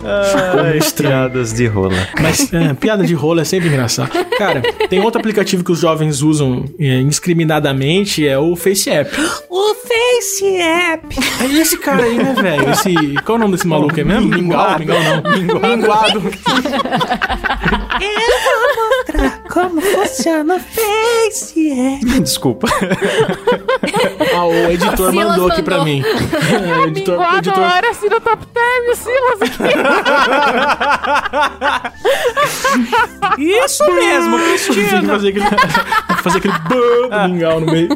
Ai, 0.04 0.78
piadas 1.08 1.52
de 1.52 1.66
rola. 1.66 2.08
Mas 2.20 2.52
é, 2.52 2.74
piada 2.74 3.04
de 3.04 3.14
rolo 3.14 3.40
é 3.40 3.44
sempre 3.44 3.68
engraçado. 3.68 4.10
Cara, 4.36 4.62
tem 4.88 5.00
outro 5.00 5.18
aplicativo 5.20 5.62
que 5.64 5.72
os 5.72 5.78
jovens 5.78 6.22
usam 6.22 6.64
é, 6.78 7.00
indiscriminadamente, 7.00 8.26
é 8.26 8.38
o 8.38 8.56
Face 8.56 8.90
App. 8.90 9.10
O 9.48 9.74
FaceApp. 9.74 11.16
É 11.40 11.46
esse 11.60 11.76
cara 11.78 12.04
aí, 12.04 12.16
né, 12.16 12.34
velho? 12.34 12.70
Esse. 12.70 12.94
Qual 13.24 13.36
é 13.36 13.38
o 13.38 13.42
nome 13.42 13.52
desse 13.52 13.66
maluco 13.66 13.94
aí 13.96 14.04
mesmo? 14.04 14.28
Mingau? 14.28 14.78
Mingau 14.78 14.98
não. 15.02 15.70
Minguado. 15.76 16.22
Como 19.48 19.80
funciona 19.80 20.56
o 20.56 20.60
FaceApp. 20.60 22.20
Desculpa. 22.20 22.66
Ah, 24.34 24.44
o 24.46 24.70
editor 24.70 25.10
Silas 25.10 25.14
mandou 25.14 25.48
aqui 25.48 25.62
pra 25.62 25.78
mandou. 25.78 25.94
mim. 25.94 26.02
É, 26.44 26.78
o 26.78 26.86
editor, 26.86 27.18
Minguado 27.18 27.38
editor, 27.38 27.70
era 27.76 27.90
assim 27.90 28.08
no 28.08 28.20
top 28.20 28.44
o 28.90 28.96
Silas 28.96 29.42
aqui. 29.42 29.58
Isso 33.38 33.84
mesmo, 33.94 34.38
Tem 34.38 34.56
que 34.56 34.64
Cristina. 34.72 35.02
fazer 35.12 35.28
aquele, 35.28 35.44
tem 35.46 35.58
que 36.16 36.22
fazer 36.22 36.38
aquele 36.38 36.54
bã 36.68 37.08
do 37.08 37.28
mingau 37.32 37.60
no 37.60 37.66
meio. 37.72 37.88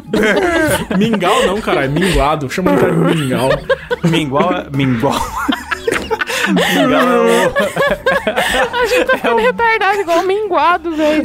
mingau 0.97 1.45
não, 1.47 1.61
caralho. 1.61 1.91
Minguado. 1.91 2.49
Chama 2.49 2.71
o 2.73 2.77
cara 2.77 2.91
de 2.91 2.97
mingau. 3.17 3.49
Mingual. 4.03 4.51
Mingual. 4.73 5.21
Mingual 6.47 7.01
é 7.09 7.47
o. 7.47 7.53
Ficando 9.15 9.37
retardado 9.41 9.99
igual 10.01 10.23
minguado, 10.23 10.95
velho. 10.95 11.23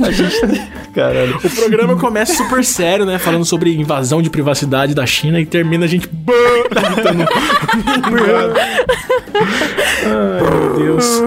Caralho. 0.94 1.36
O 1.42 1.50
programa 1.50 1.96
começa 1.96 2.34
super 2.34 2.64
sério, 2.64 3.04
né? 3.04 3.18
Falando 3.18 3.44
sobre 3.44 3.74
invasão 3.74 4.22
de 4.22 4.30
privacidade 4.30 4.94
da 4.94 5.04
China 5.06 5.40
e 5.40 5.46
termina 5.46 5.86
a 5.86 5.88
gente 5.88 6.08
gritando 6.08 7.18
mingau. 8.10 8.52
Ai, 10.04 10.60
meu 10.60 10.74
Deus. 10.76 11.22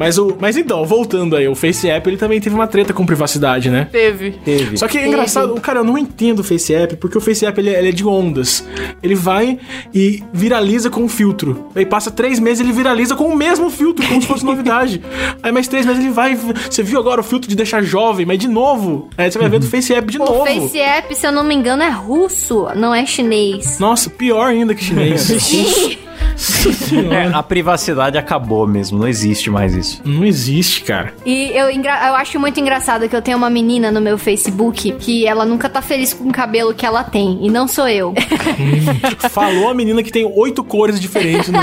Mas, 0.00 0.16
o, 0.16 0.34
mas 0.40 0.56
então, 0.56 0.82
voltando 0.86 1.36
aí, 1.36 1.46
o 1.46 1.54
FaceApp 1.54 2.08
ele 2.08 2.16
também 2.16 2.40
teve 2.40 2.54
uma 2.54 2.66
treta 2.66 2.94
com 2.94 3.04
privacidade, 3.04 3.68
né? 3.68 3.86
Teve. 3.92 4.30
Teve. 4.42 4.78
Só 4.78 4.88
que 4.88 4.96
é 4.96 5.06
engraçado, 5.06 5.52
cara, 5.60 5.80
eu 5.80 5.84
não 5.84 5.98
entendo 5.98 6.38
o 6.38 6.42
FaceApp, 6.42 6.96
porque 6.96 7.18
o 7.18 7.20
FaceApp 7.20 7.60
ele, 7.60 7.68
é- 7.68 7.78
ele 7.78 7.90
é 7.90 7.92
de 7.92 8.06
ondas. 8.06 8.66
Ele 9.02 9.14
vai 9.14 9.58
e 9.92 10.22
viraliza 10.32 10.88
com 10.88 11.02
um 11.02 11.08
filtro. 11.08 11.66
Aí 11.74 11.84
passa 11.84 12.10
três 12.10 12.38
meses 12.40 12.60
ele 12.60 12.72
viraliza 12.72 13.14
com 13.14 13.24
o 13.28 13.36
mesmo 13.36 13.68
filtro, 13.68 14.06
como 14.08 14.22
se 14.22 14.26
fosse 14.26 14.42
novidade. 14.42 15.02
Aí 15.42 15.52
mais 15.52 15.68
três 15.68 15.84
meses 15.84 16.02
ele 16.02 16.10
vai. 16.12 16.34
Você 16.34 16.82
viu 16.82 16.98
agora 16.98 17.20
o 17.20 17.24
filtro 17.24 17.46
de 17.50 17.54
deixar 17.54 17.82
jovem, 17.82 18.24
mas 18.24 18.38
de 18.38 18.48
novo. 18.48 19.10
Aí 19.18 19.30
você 19.30 19.38
vai 19.38 19.50
ver 19.50 19.58
do 19.58 19.66
FaceApp 19.66 20.10
de 20.10 20.16
O 20.16 20.24
novo. 20.24 20.46
FaceApp, 20.46 21.14
se 21.14 21.26
eu 21.26 21.32
não 21.32 21.44
me 21.44 21.54
engano, 21.54 21.82
é 21.82 21.90
russo, 21.90 22.68
não 22.74 22.94
é 22.94 23.04
chinês. 23.04 23.78
Nossa, 23.78 24.08
pior 24.08 24.46
ainda 24.46 24.74
que 24.74 24.82
chinês. 24.82 25.98
É, 27.10 27.34
a 27.34 27.42
privacidade 27.42 28.18
acabou 28.18 28.66
mesmo, 28.66 28.98
não 28.98 29.08
existe 29.08 29.50
mais 29.50 29.74
isso. 29.74 30.00
Não 30.04 30.24
existe, 30.24 30.82
cara. 30.82 31.14
E 31.24 31.50
eu, 31.54 31.70
eu 31.70 32.14
acho 32.14 32.38
muito 32.38 32.58
engraçado 32.60 33.08
que 33.08 33.16
eu 33.16 33.22
tenho 33.22 33.36
uma 33.36 33.50
menina 33.50 33.90
no 33.90 34.00
meu 34.00 34.18
Facebook 34.18 34.92
que 34.98 35.26
ela 35.26 35.44
nunca 35.44 35.68
tá 35.68 35.80
feliz 35.80 36.12
com 36.12 36.28
o 36.28 36.32
cabelo 36.32 36.74
que 36.74 36.84
ela 36.84 37.02
tem. 37.02 37.38
E 37.44 37.50
não 37.50 37.66
sou 37.66 37.88
eu. 37.88 38.14
Falou 39.30 39.68
a 39.68 39.74
menina 39.74 40.02
que 40.02 40.10
tem 40.10 40.24
oito 40.24 40.62
cores 40.62 41.00
diferentes 41.00 41.48
num, 41.48 41.60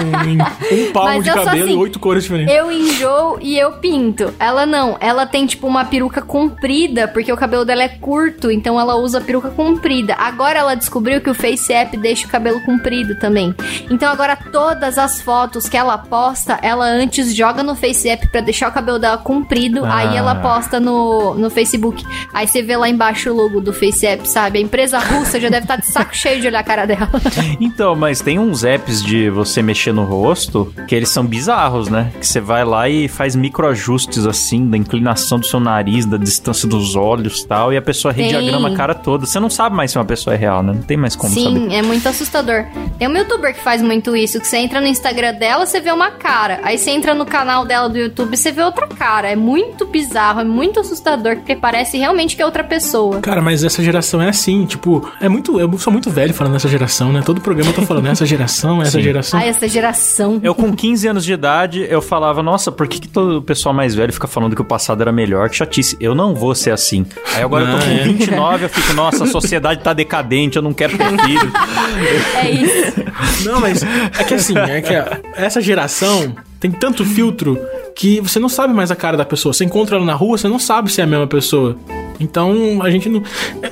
em 0.72 0.88
um 0.88 0.92
palmo 0.92 1.10
Mas 1.10 1.24
de 1.24 1.30
cabelo 1.32 1.64
assim, 1.64 1.74
e 1.74 1.76
oito 1.76 2.00
cores 2.00 2.24
diferentes. 2.24 2.54
Eu 2.54 2.72
enjoo 2.72 3.38
e 3.42 3.58
eu 3.58 3.74
pinto. 3.74 4.34
Ela 4.40 4.66
não. 4.66 4.98
Ela 5.00 5.26
tem, 5.26 5.46
tipo, 5.46 5.68
uma 5.68 5.86
peruca 5.86 6.22
comprida, 6.22 7.08
porque 7.08 7.32
o 7.32 7.38
cabelo 7.38 7.66
dela 7.66 7.84
é 7.84 7.90
curto, 7.90 8.52
então 8.52 8.80
ela 8.80 8.96
usa 8.96 9.22
peruca 9.22 9.50
comprida. 9.50 10.16
Agora 10.16 10.60
ela 10.60 10.76
descobriu 10.76 11.22
que 11.22 11.30
o 11.30 11.34
FaceApp 11.34 11.96
deixa 11.98 12.28
o 12.28 12.30
cabelo 12.30 12.62
comprido 12.62 13.18
também. 13.20 13.54
Então 13.90 14.10
agora 14.10 14.38
todas 14.52 14.98
as 14.98 15.22
fotos 15.22 15.68
que 15.70 15.78
ela 15.78 15.98
posta, 15.98 16.60
ela 16.62 16.86
antes 16.86 17.36
joga 17.36 17.64
no 17.64 17.76
FaceApp 17.76 18.28
pra 18.28 18.42
deixar 18.42 18.70
o 18.70 18.72
cabelo 18.72 19.00
dela 19.00 19.18
comprido, 19.18 19.86
Ah. 19.86 19.96
aí 19.98 20.18
ela 20.18 20.36
posta 20.36 20.80
no, 20.80 21.34
no 21.36 21.50
Facebook. 21.50 22.04
Aí 22.34 22.48
você 22.48 22.62
vê 22.62 22.76
lá 22.78 22.90
embaixo 22.90 23.30
o 23.32 23.36
logo 23.36 23.60
do 23.62 23.74
FaceApp, 23.74 24.28
sabe? 24.28 24.60
A 24.60 24.62
empresa 24.62 25.00
russa 25.00 25.40
já 25.40 25.50
deve 25.50 25.64
estar 25.66 25.76
de 25.78 25.86
saco 25.88 26.16
cheio 26.16 26.42
de 26.42 26.48
olhar 26.48 26.60
a 26.60 26.64
cara 26.64 26.86
dela. 26.86 27.10
Então, 27.60 27.96
mas 27.96 28.22
tem 28.22 28.40
uns 28.40 28.64
apps 28.64 29.02
de 29.04 29.30
você 29.30 29.62
mexer 29.62 29.92
no 29.92 30.04
rosto 30.04 30.72
que 30.88 30.94
eles 30.96 31.10
são 31.10 31.26
bizarros, 31.26 31.88
né? 31.90 32.12
Que 32.20 32.26
você 32.28 32.40
vai 32.40 32.64
lá 32.64 32.88
e 32.90 33.08
faz 33.08 33.36
microajustes 33.36 34.26
assim, 34.26 34.70
da 34.70 34.78
inclinação 34.78 35.40
do 35.40 35.46
seu 35.46 35.60
nariz, 35.60 36.06
da 36.06 36.18
distância 36.18 36.68
dos 36.68 36.96
olhos 36.96 37.42
e 37.42 37.48
tal, 37.48 37.74
e 37.74 37.78
a 37.78 37.82
pessoa 37.82 38.12
rediagrama 38.14 38.70
a 38.70 38.76
cara 38.76 38.94
toda. 38.94 39.26
Você 39.26 39.40
não 39.40 39.50
sabe 39.50 39.76
mais 39.76 39.92
se 39.92 39.98
uma 39.98 40.06
pessoa 40.06 40.34
é 40.34 40.38
real, 40.38 40.62
né? 40.64 40.74
Não 40.74 40.82
tem 40.82 40.98
mais 40.98 41.16
como 41.16 41.34
Sim, 41.34 41.44
saber. 41.68 41.74
é 41.76 41.82
muito 41.82 42.08
assustador. 42.08 42.66
Tem 43.00 43.08
um 43.08 43.16
youtuber 43.18 43.54
que 43.54 43.60
faz 43.62 43.82
muito 43.82 44.16
isso, 44.16 44.37
que 44.40 44.48
você 44.48 44.58
entra 44.58 44.80
no 44.82 44.88
Instagram 44.88 45.34
dela, 45.36 45.66
você 45.66 45.80
vê 45.80 45.92
uma 45.92 46.12
cara. 46.12 46.60
Aí 46.64 46.78
você 46.78 46.92
entra 46.92 47.14
no 47.14 47.26
canal 47.26 47.66
dela 47.66 47.88
do 47.90 47.98
YouTube, 47.98 48.36
você 48.36 48.52
vê 48.52 48.62
outra 48.64 48.88
cara. 48.88 49.30
É 49.30 49.36
muito 49.36 49.86
bizarro, 49.86 50.42
é 50.42 50.44
muito 50.44 50.80
assustador, 50.80 51.36
porque 51.38 51.56
parece 51.56 51.98
realmente 51.98 52.36
que 52.36 52.42
é 52.42 52.46
outra 52.46 52.64
pessoa. 52.64 53.20
Cara, 53.22 53.42
mas 53.42 53.64
essa 53.64 53.84
geração 53.84 54.22
é 54.22 54.30
assim, 54.30 54.66
tipo, 54.66 55.10
é 55.20 55.28
muito. 55.30 55.60
Eu 55.60 55.78
sou 55.78 55.92
muito 55.92 56.10
velho 56.10 56.34
falando 56.34 56.56
essa 56.56 56.68
geração, 56.68 57.12
né? 57.12 57.22
Todo 57.26 57.42
programa 57.42 57.72
eu 57.72 57.76
tô 57.76 57.82
falando 57.84 58.08
essa 58.08 58.26
geração, 58.26 58.82
essa 58.82 58.92
Sim. 58.92 59.02
geração. 59.04 59.40
Ai, 59.40 59.50
essa 59.50 59.68
geração. 59.68 60.40
Eu 60.44 60.54
com 60.56 60.74
15 60.76 61.08
anos 61.08 61.26
de 61.26 61.34
idade, 61.34 61.86
eu 61.90 62.02
falava, 62.02 62.42
nossa, 62.44 62.72
por 62.72 62.88
que, 62.88 63.00
que 63.00 63.08
todo 63.08 63.38
o 63.38 63.42
pessoal 63.42 63.74
mais 63.74 63.94
velho 63.96 64.12
fica 64.14 64.28
falando 64.28 64.56
que 64.56 64.62
o 64.62 64.66
passado 64.66 65.02
era 65.02 65.12
melhor? 65.12 65.50
Que 65.50 65.56
chatice. 65.58 65.98
Eu 66.00 66.14
não 66.16 66.34
vou 66.36 66.54
ser 66.56 66.72
assim. 66.72 67.06
Aí 67.36 67.44
agora 67.44 67.66
eu 67.66 67.72
tô 67.72 67.78
Ah, 67.78 67.82
com 67.82 67.92
é? 67.92 68.04
29, 68.04 68.66
eu 68.66 68.70
fico, 68.70 68.94
nossa, 68.94 69.24
a 69.24 69.28
sociedade 69.28 69.82
tá 69.82 69.94
decadente, 69.94 70.56
eu 70.58 70.62
não 70.62 70.74
quero 70.74 70.98
ter 70.98 71.08
filho. 71.24 71.52
É 72.38 72.50
isso. 72.52 73.04
Não, 73.46 73.60
mas 73.60 73.82
é 73.84 74.24
que 74.28 74.34
assim, 74.34 74.58
é 74.58 74.82
que 74.82 74.94
essa 75.36 75.62
geração 75.62 76.36
tem 76.60 76.72
tanto 76.72 77.06
filtro 77.06 77.60
que 77.96 78.20
você 78.22 78.40
não 78.40 78.50
sabe 78.50 78.74
mais 78.74 78.92
a 78.92 78.96
cara 78.96 79.18
da 79.18 79.26
pessoa. 79.26 79.54
Você 79.54 79.66
encontra 79.66 79.96
ela 79.96 80.06
na 80.06 80.14
rua, 80.14 80.38
você 80.38 80.48
não 80.48 80.60
sabe 80.60 80.92
se 80.92 81.02
é 81.02 81.04
a 81.04 81.08
mesma 81.08 81.28
pessoa. 81.28 81.78
Então, 82.20 82.80
a 82.82 82.90
gente 82.90 83.08
não, 83.10 83.22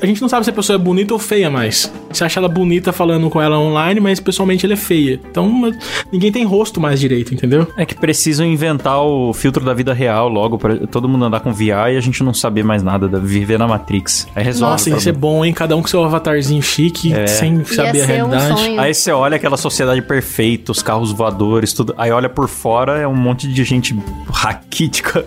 a 0.01 0.05
gente 0.05 0.21
não 0.21 0.29
sabe 0.29 0.43
se 0.43 0.49
a 0.49 0.53
pessoa 0.53 0.75
é 0.75 0.79
bonita 0.79 1.13
ou 1.13 1.19
feia 1.19 1.49
mais. 1.49 1.91
Você 2.11 2.23
acha 2.23 2.39
ela 2.39 2.47
bonita 2.47 2.93
falando 2.93 3.29
com 3.29 3.41
ela 3.41 3.57
online, 3.59 3.99
mas 3.99 4.19
pessoalmente 4.19 4.65
ela 4.65 4.73
é 4.73 4.77
feia. 4.77 5.19
Então, 5.29 5.71
ninguém 6.11 6.31
tem 6.31 6.43
rosto 6.45 6.79
mais 6.79 6.99
direito, 6.99 7.33
entendeu? 7.33 7.67
É 7.77 7.85
que 7.85 7.95
precisam 7.95 8.45
inventar 8.45 9.01
o 9.01 9.33
filtro 9.33 9.63
da 9.65 9.73
vida 9.73 9.93
real 9.93 10.29
logo 10.29 10.57
pra 10.57 10.75
todo 10.87 11.07
mundo 11.09 11.25
andar 11.25 11.39
com 11.41 11.51
VR 11.51 11.91
e 11.93 11.97
a 11.97 12.01
gente 12.01 12.23
não 12.23 12.33
saber 12.33 12.63
mais 12.63 12.81
nada, 12.83 13.07
da- 13.07 13.19
viver 13.19 13.57
na 13.59 13.67
Matrix. 13.67 14.27
Aí 14.35 14.43
resolve. 14.43 14.71
Nossa, 14.73 14.89
o 14.89 14.93
ia 14.93 14.99
ser 14.99 15.11
problema. 15.13 15.35
bom, 15.39 15.45
hein? 15.45 15.53
Cada 15.53 15.75
um 15.75 15.81
com 15.81 15.87
seu 15.87 16.03
avatarzinho 16.03 16.61
chique, 16.61 17.11
sem 17.27 17.63
saber 17.65 17.89
a 17.89 17.93
Ia 17.95 18.05
ser 18.05 18.23
um 18.23 18.29
realidade. 18.29 18.59
sonho. 18.61 18.79
Aí 18.79 18.93
você 18.93 19.11
olha 19.11 19.35
aquela 19.35 19.57
sociedade 19.57 20.01
perfeita, 20.01 20.71
os 20.71 20.81
carros 20.83 21.11
voadores, 21.11 21.73
tudo. 21.73 21.93
Aí 21.97 22.11
olha 22.11 22.29
por 22.29 22.47
fora, 22.47 22.97
é 22.99 23.07
um 23.07 23.15
monte 23.15 23.47
de 23.47 23.63
gente 23.63 23.95
raquítica. 24.31 25.25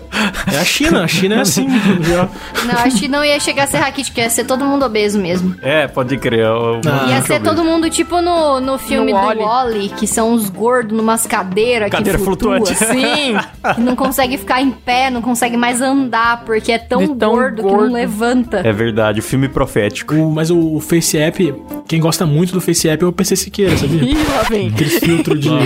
É 0.51 0.57
a 0.57 0.63
China, 0.65 1.03
a 1.03 1.07
China 1.07 1.35
é 1.35 1.39
assim. 1.41 1.67
Não, 2.65 2.79
acho 2.79 2.99
que 2.99 3.07
não 3.09 3.23
ia 3.25 3.39
chegar 3.39 3.63
a 3.63 3.67
ser 3.67 3.77
raquítico, 3.77 4.19
ia 4.19 4.29
ser 4.29 4.45
todo 4.45 4.63
mundo 4.65 4.85
obeso 4.85 5.19
mesmo. 5.19 5.55
É, 5.61 5.87
pode 5.87 6.17
crer. 6.17 6.39
eu- 6.45 6.79
Ah, 6.85 7.07
Ia 7.09 7.21
ser 7.21 7.33
obeso. 7.37 7.55
todo 7.55 7.63
mundo 7.65 7.89
tipo 7.89 8.21
no, 8.21 8.59
no 8.59 8.77
filme 8.77 9.11
No 9.11 9.19
do. 9.33 9.39
Wally, 9.41 9.89
que 9.89 10.05
são 10.07 10.33
os 10.33 10.49
gordos 10.49 10.95
numas 10.95 11.25
cadeiras 11.25 11.89
Cadeira 11.89 12.17
que 12.17 12.23
flutua, 12.23 12.57
flutuante. 12.57 12.83
assim, 12.83 13.35
que 13.75 13.81
não 13.81 13.95
consegue 13.95 14.37
ficar 14.37 14.61
em 14.61 14.71
pé, 14.71 15.09
não 15.09 15.21
consegue 15.21 15.57
mais 15.57 15.81
andar, 15.81 16.43
porque 16.45 16.71
é 16.71 16.77
tão, 16.77 17.07
tão 17.15 17.31
gordo, 17.31 17.55
que 17.57 17.61
gordo. 17.63 17.85
não 17.87 17.93
levanta. 17.93 18.61
É 18.63 18.71
verdade, 18.71 19.19
o 19.19 19.23
filme 19.23 19.47
profético. 19.49 20.13
O- 20.15 20.31
mas 20.31 20.49
o, 20.49 20.75
o 20.75 20.79
Face 20.79 21.17
App, 21.17 21.53
quem 21.87 21.99
gosta 21.99 22.25
muito 22.25 22.53
do 22.53 22.61
Face 22.61 22.87
App 22.87 23.03
é 23.03 23.07
o 23.07 23.11
PC 23.11 23.35
Siqueira, 23.35 23.75
sabia? 23.77 24.03
Ih, 24.09 24.13
lá 24.15 24.43
vem. 24.49 24.67
Aquele 24.69 24.89
filtro 24.89 25.37
de. 25.37 25.49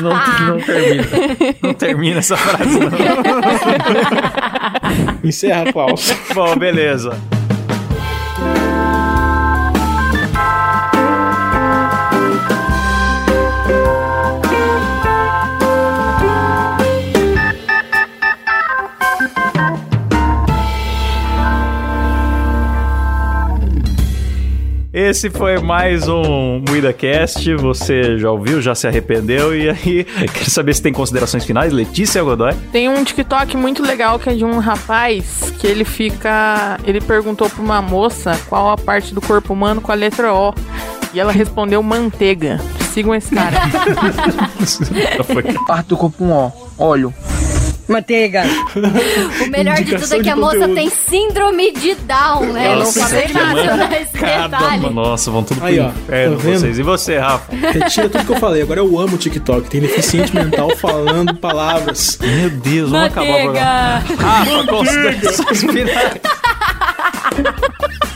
Não, 0.00 0.10
não 0.10 0.60
termina. 0.60 1.04
Não 1.62 1.74
termina 1.74 2.18
essa 2.18 2.36
frase, 2.36 2.78
não. 2.78 2.90
Encerra, 5.24 5.72
Klaus. 5.72 6.14
Bom, 6.34 6.58
beleza. 6.58 7.39
Esse 24.92 25.30
foi 25.30 25.56
mais 25.60 26.08
um 26.08 26.64
MuidaCast. 26.68 27.54
Você 27.54 28.18
já 28.18 28.28
ouviu, 28.28 28.60
já 28.60 28.74
se 28.74 28.88
arrependeu. 28.88 29.56
E 29.56 29.70
aí, 29.70 30.04
quero 30.34 30.50
saber 30.50 30.74
se 30.74 30.82
tem 30.82 30.92
considerações 30.92 31.44
finais. 31.44 31.72
Letícia 31.72 32.20
Godoy. 32.24 32.52
Tem 32.72 32.88
um 32.88 33.04
TikTok 33.04 33.56
muito 33.56 33.84
legal 33.84 34.18
que 34.18 34.28
é 34.28 34.34
de 34.34 34.44
um 34.44 34.58
rapaz 34.58 35.52
que 35.60 35.66
ele 35.66 35.84
fica. 35.84 36.76
Ele 36.84 37.00
perguntou 37.00 37.48
pra 37.48 37.62
uma 37.62 37.80
moça 37.80 38.36
qual 38.48 38.70
a 38.70 38.76
parte 38.76 39.14
do 39.14 39.20
corpo 39.20 39.52
humano 39.52 39.80
com 39.80 39.92
a 39.92 39.94
letra 39.94 40.34
O. 40.34 40.52
E 41.14 41.20
ela 41.20 41.30
respondeu 41.30 41.80
manteiga. 41.84 42.60
Sigam 42.92 43.14
esse 43.14 43.32
cara. 43.32 43.60
Parte 45.66 45.88
do 45.88 45.96
corpo 45.96 46.18
com 46.18 46.30
ó. 46.30 46.50
Óleo. 46.76 47.14
Manteiga. 47.90 48.44
O 49.44 49.50
melhor 49.50 49.76
de 49.82 49.96
tudo 49.96 50.14
é 50.14 50.20
que 50.20 50.28
a 50.28 50.36
moça 50.36 50.68
tem 50.68 50.88
síndrome 50.90 51.72
de 51.72 51.94
Down, 51.96 52.52
né? 52.52 52.66
Eu 52.66 52.70
não 52.72 52.78
Nossa, 52.80 53.00
sabia 53.00 53.26
mencionar 53.26 53.92
esse 54.00 54.12
Cada, 54.12 54.58
detalhe. 54.58 54.90
nossa, 54.90 55.30
vão 55.30 55.42
tudo 55.42 55.58
pro 55.58 55.66
Aí, 55.66 55.80
ó, 55.80 55.88
inferno 55.88 56.36
tá 56.36 56.42
vocês. 56.42 56.78
E 56.78 56.82
você, 56.82 57.18
Rafa? 57.18 57.52
Retira 57.54 58.08
tudo 58.08 58.24
que 58.24 58.32
eu 58.32 58.36
falei. 58.36 58.62
Agora 58.62 58.80
eu 58.80 58.98
amo 58.98 59.14
o 59.14 59.18
TikTok. 59.18 59.68
Tem 59.68 59.80
deficiente 59.80 60.34
mental 60.34 60.70
falando 60.76 61.34
palavras. 61.36 62.18
Meu 62.20 62.50
Deus, 62.50 62.90
vamos 62.90 63.06
acabar 63.06 63.30
o 63.30 63.42
programa. 63.42 64.02
Rafa, 64.18 64.66
considerações 64.68 65.60
finais. 65.64 66.20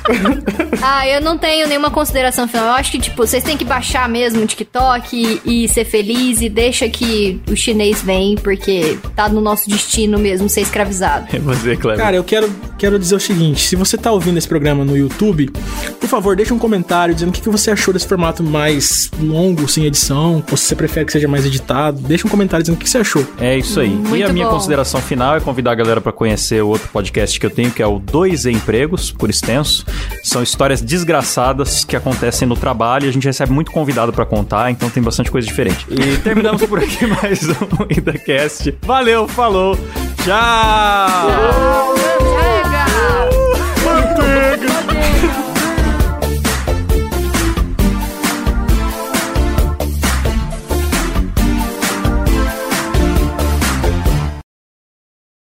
Ah, 0.86 1.08
eu 1.08 1.18
não 1.20 1.38
tenho 1.38 1.66
nenhuma 1.66 1.90
consideração 1.90 2.46
final. 2.46 2.66
Eu 2.66 2.72
acho 2.72 2.90
que, 2.92 2.98
tipo, 2.98 3.16
vocês 3.16 3.42
têm 3.42 3.56
que 3.56 3.64
baixar 3.64 4.06
mesmo 4.06 4.42
o 4.42 4.46
TikTok 4.46 5.40
e, 5.44 5.64
e 5.64 5.68
ser 5.68 5.86
feliz 5.86 6.42
e 6.42 6.48
deixa 6.50 6.86
que 6.90 7.40
o 7.50 7.56
chinês 7.56 8.02
vem, 8.02 8.34
porque 8.34 8.98
tá 9.16 9.26
no 9.28 9.40
nosso 9.40 9.68
destino 9.68 10.18
mesmo 10.18 10.46
ser 10.46 10.60
escravizado. 10.60 11.26
É 11.34 11.38
você, 11.38 11.74
Cleber. 11.74 12.04
Cara, 12.04 12.16
eu 12.16 12.24
quero, 12.24 12.54
quero 12.76 12.98
dizer 12.98 13.14
o 13.14 13.20
seguinte: 13.20 13.66
se 13.66 13.76
você 13.76 13.96
tá 13.96 14.12
ouvindo 14.12 14.36
esse 14.36 14.46
programa 14.46 14.84
no 14.84 14.94
YouTube, 14.94 15.50
por 15.98 16.08
favor, 16.08 16.36
deixa 16.36 16.52
um 16.52 16.58
comentário 16.58 17.14
dizendo 17.14 17.30
o 17.30 17.32
que, 17.32 17.40
que 17.40 17.48
você 17.48 17.70
achou 17.70 17.94
desse 17.94 18.06
formato 18.06 18.42
mais 18.42 19.10
longo, 19.18 19.66
sem 19.66 19.86
edição, 19.86 20.44
ou 20.50 20.56
se 20.56 20.66
você 20.66 20.76
prefere 20.76 21.06
que 21.06 21.12
seja 21.12 21.26
mais 21.28 21.46
editado. 21.46 21.98
Deixa 22.02 22.26
um 22.26 22.30
comentário 22.30 22.62
dizendo 22.62 22.76
o 22.76 22.78
que 22.78 22.90
você 22.90 22.98
achou. 22.98 23.26
É 23.40 23.56
isso 23.56 23.80
aí. 23.80 23.88
e 23.88 23.90
Muito 23.90 24.28
a 24.28 24.32
minha 24.34 24.46
bom. 24.46 24.52
consideração 24.52 25.00
final 25.00 25.36
é 25.36 25.40
convidar 25.40 25.72
a 25.72 25.74
galera 25.74 26.00
pra 26.00 26.12
conhecer 26.12 26.62
o 26.62 26.68
outro 26.68 26.88
podcast 26.88 27.40
que 27.40 27.46
eu 27.46 27.50
tenho, 27.50 27.70
que 27.70 27.82
é 27.82 27.86
o 27.86 27.98
Dois 27.98 28.44
Empregos, 28.44 29.10
por 29.10 29.30
extenso. 29.30 29.86
São 30.22 30.42
histórias 30.42 30.80
desgraçadas 30.80 31.84
que 31.84 31.94
acontecem 31.94 32.48
no 32.48 32.56
trabalho 32.56 33.06
e 33.06 33.08
a 33.08 33.12
gente 33.12 33.24
recebe 33.24 33.52
muito 33.52 33.70
convidado 33.70 34.12
pra 34.12 34.24
contar, 34.24 34.70
então 34.70 34.88
tem 34.90 35.02
bastante 35.02 35.30
coisa 35.30 35.46
diferente. 35.46 35.86
E 35.90 36.16
terminamos 36.18 36.62
por 36.64 36.78
aqui 36.78 37.06
mais 37.22 37.48
um 37.48 37.86
IdaCast. 37.90 38.78
Valeu, 38.82 39.28
falou, 39.28 39.78
tchau! 40.24 41.94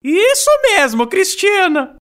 Isso 0.07 0.51
mesmo, 0.61 1.07
Cristina! 1.07 1.94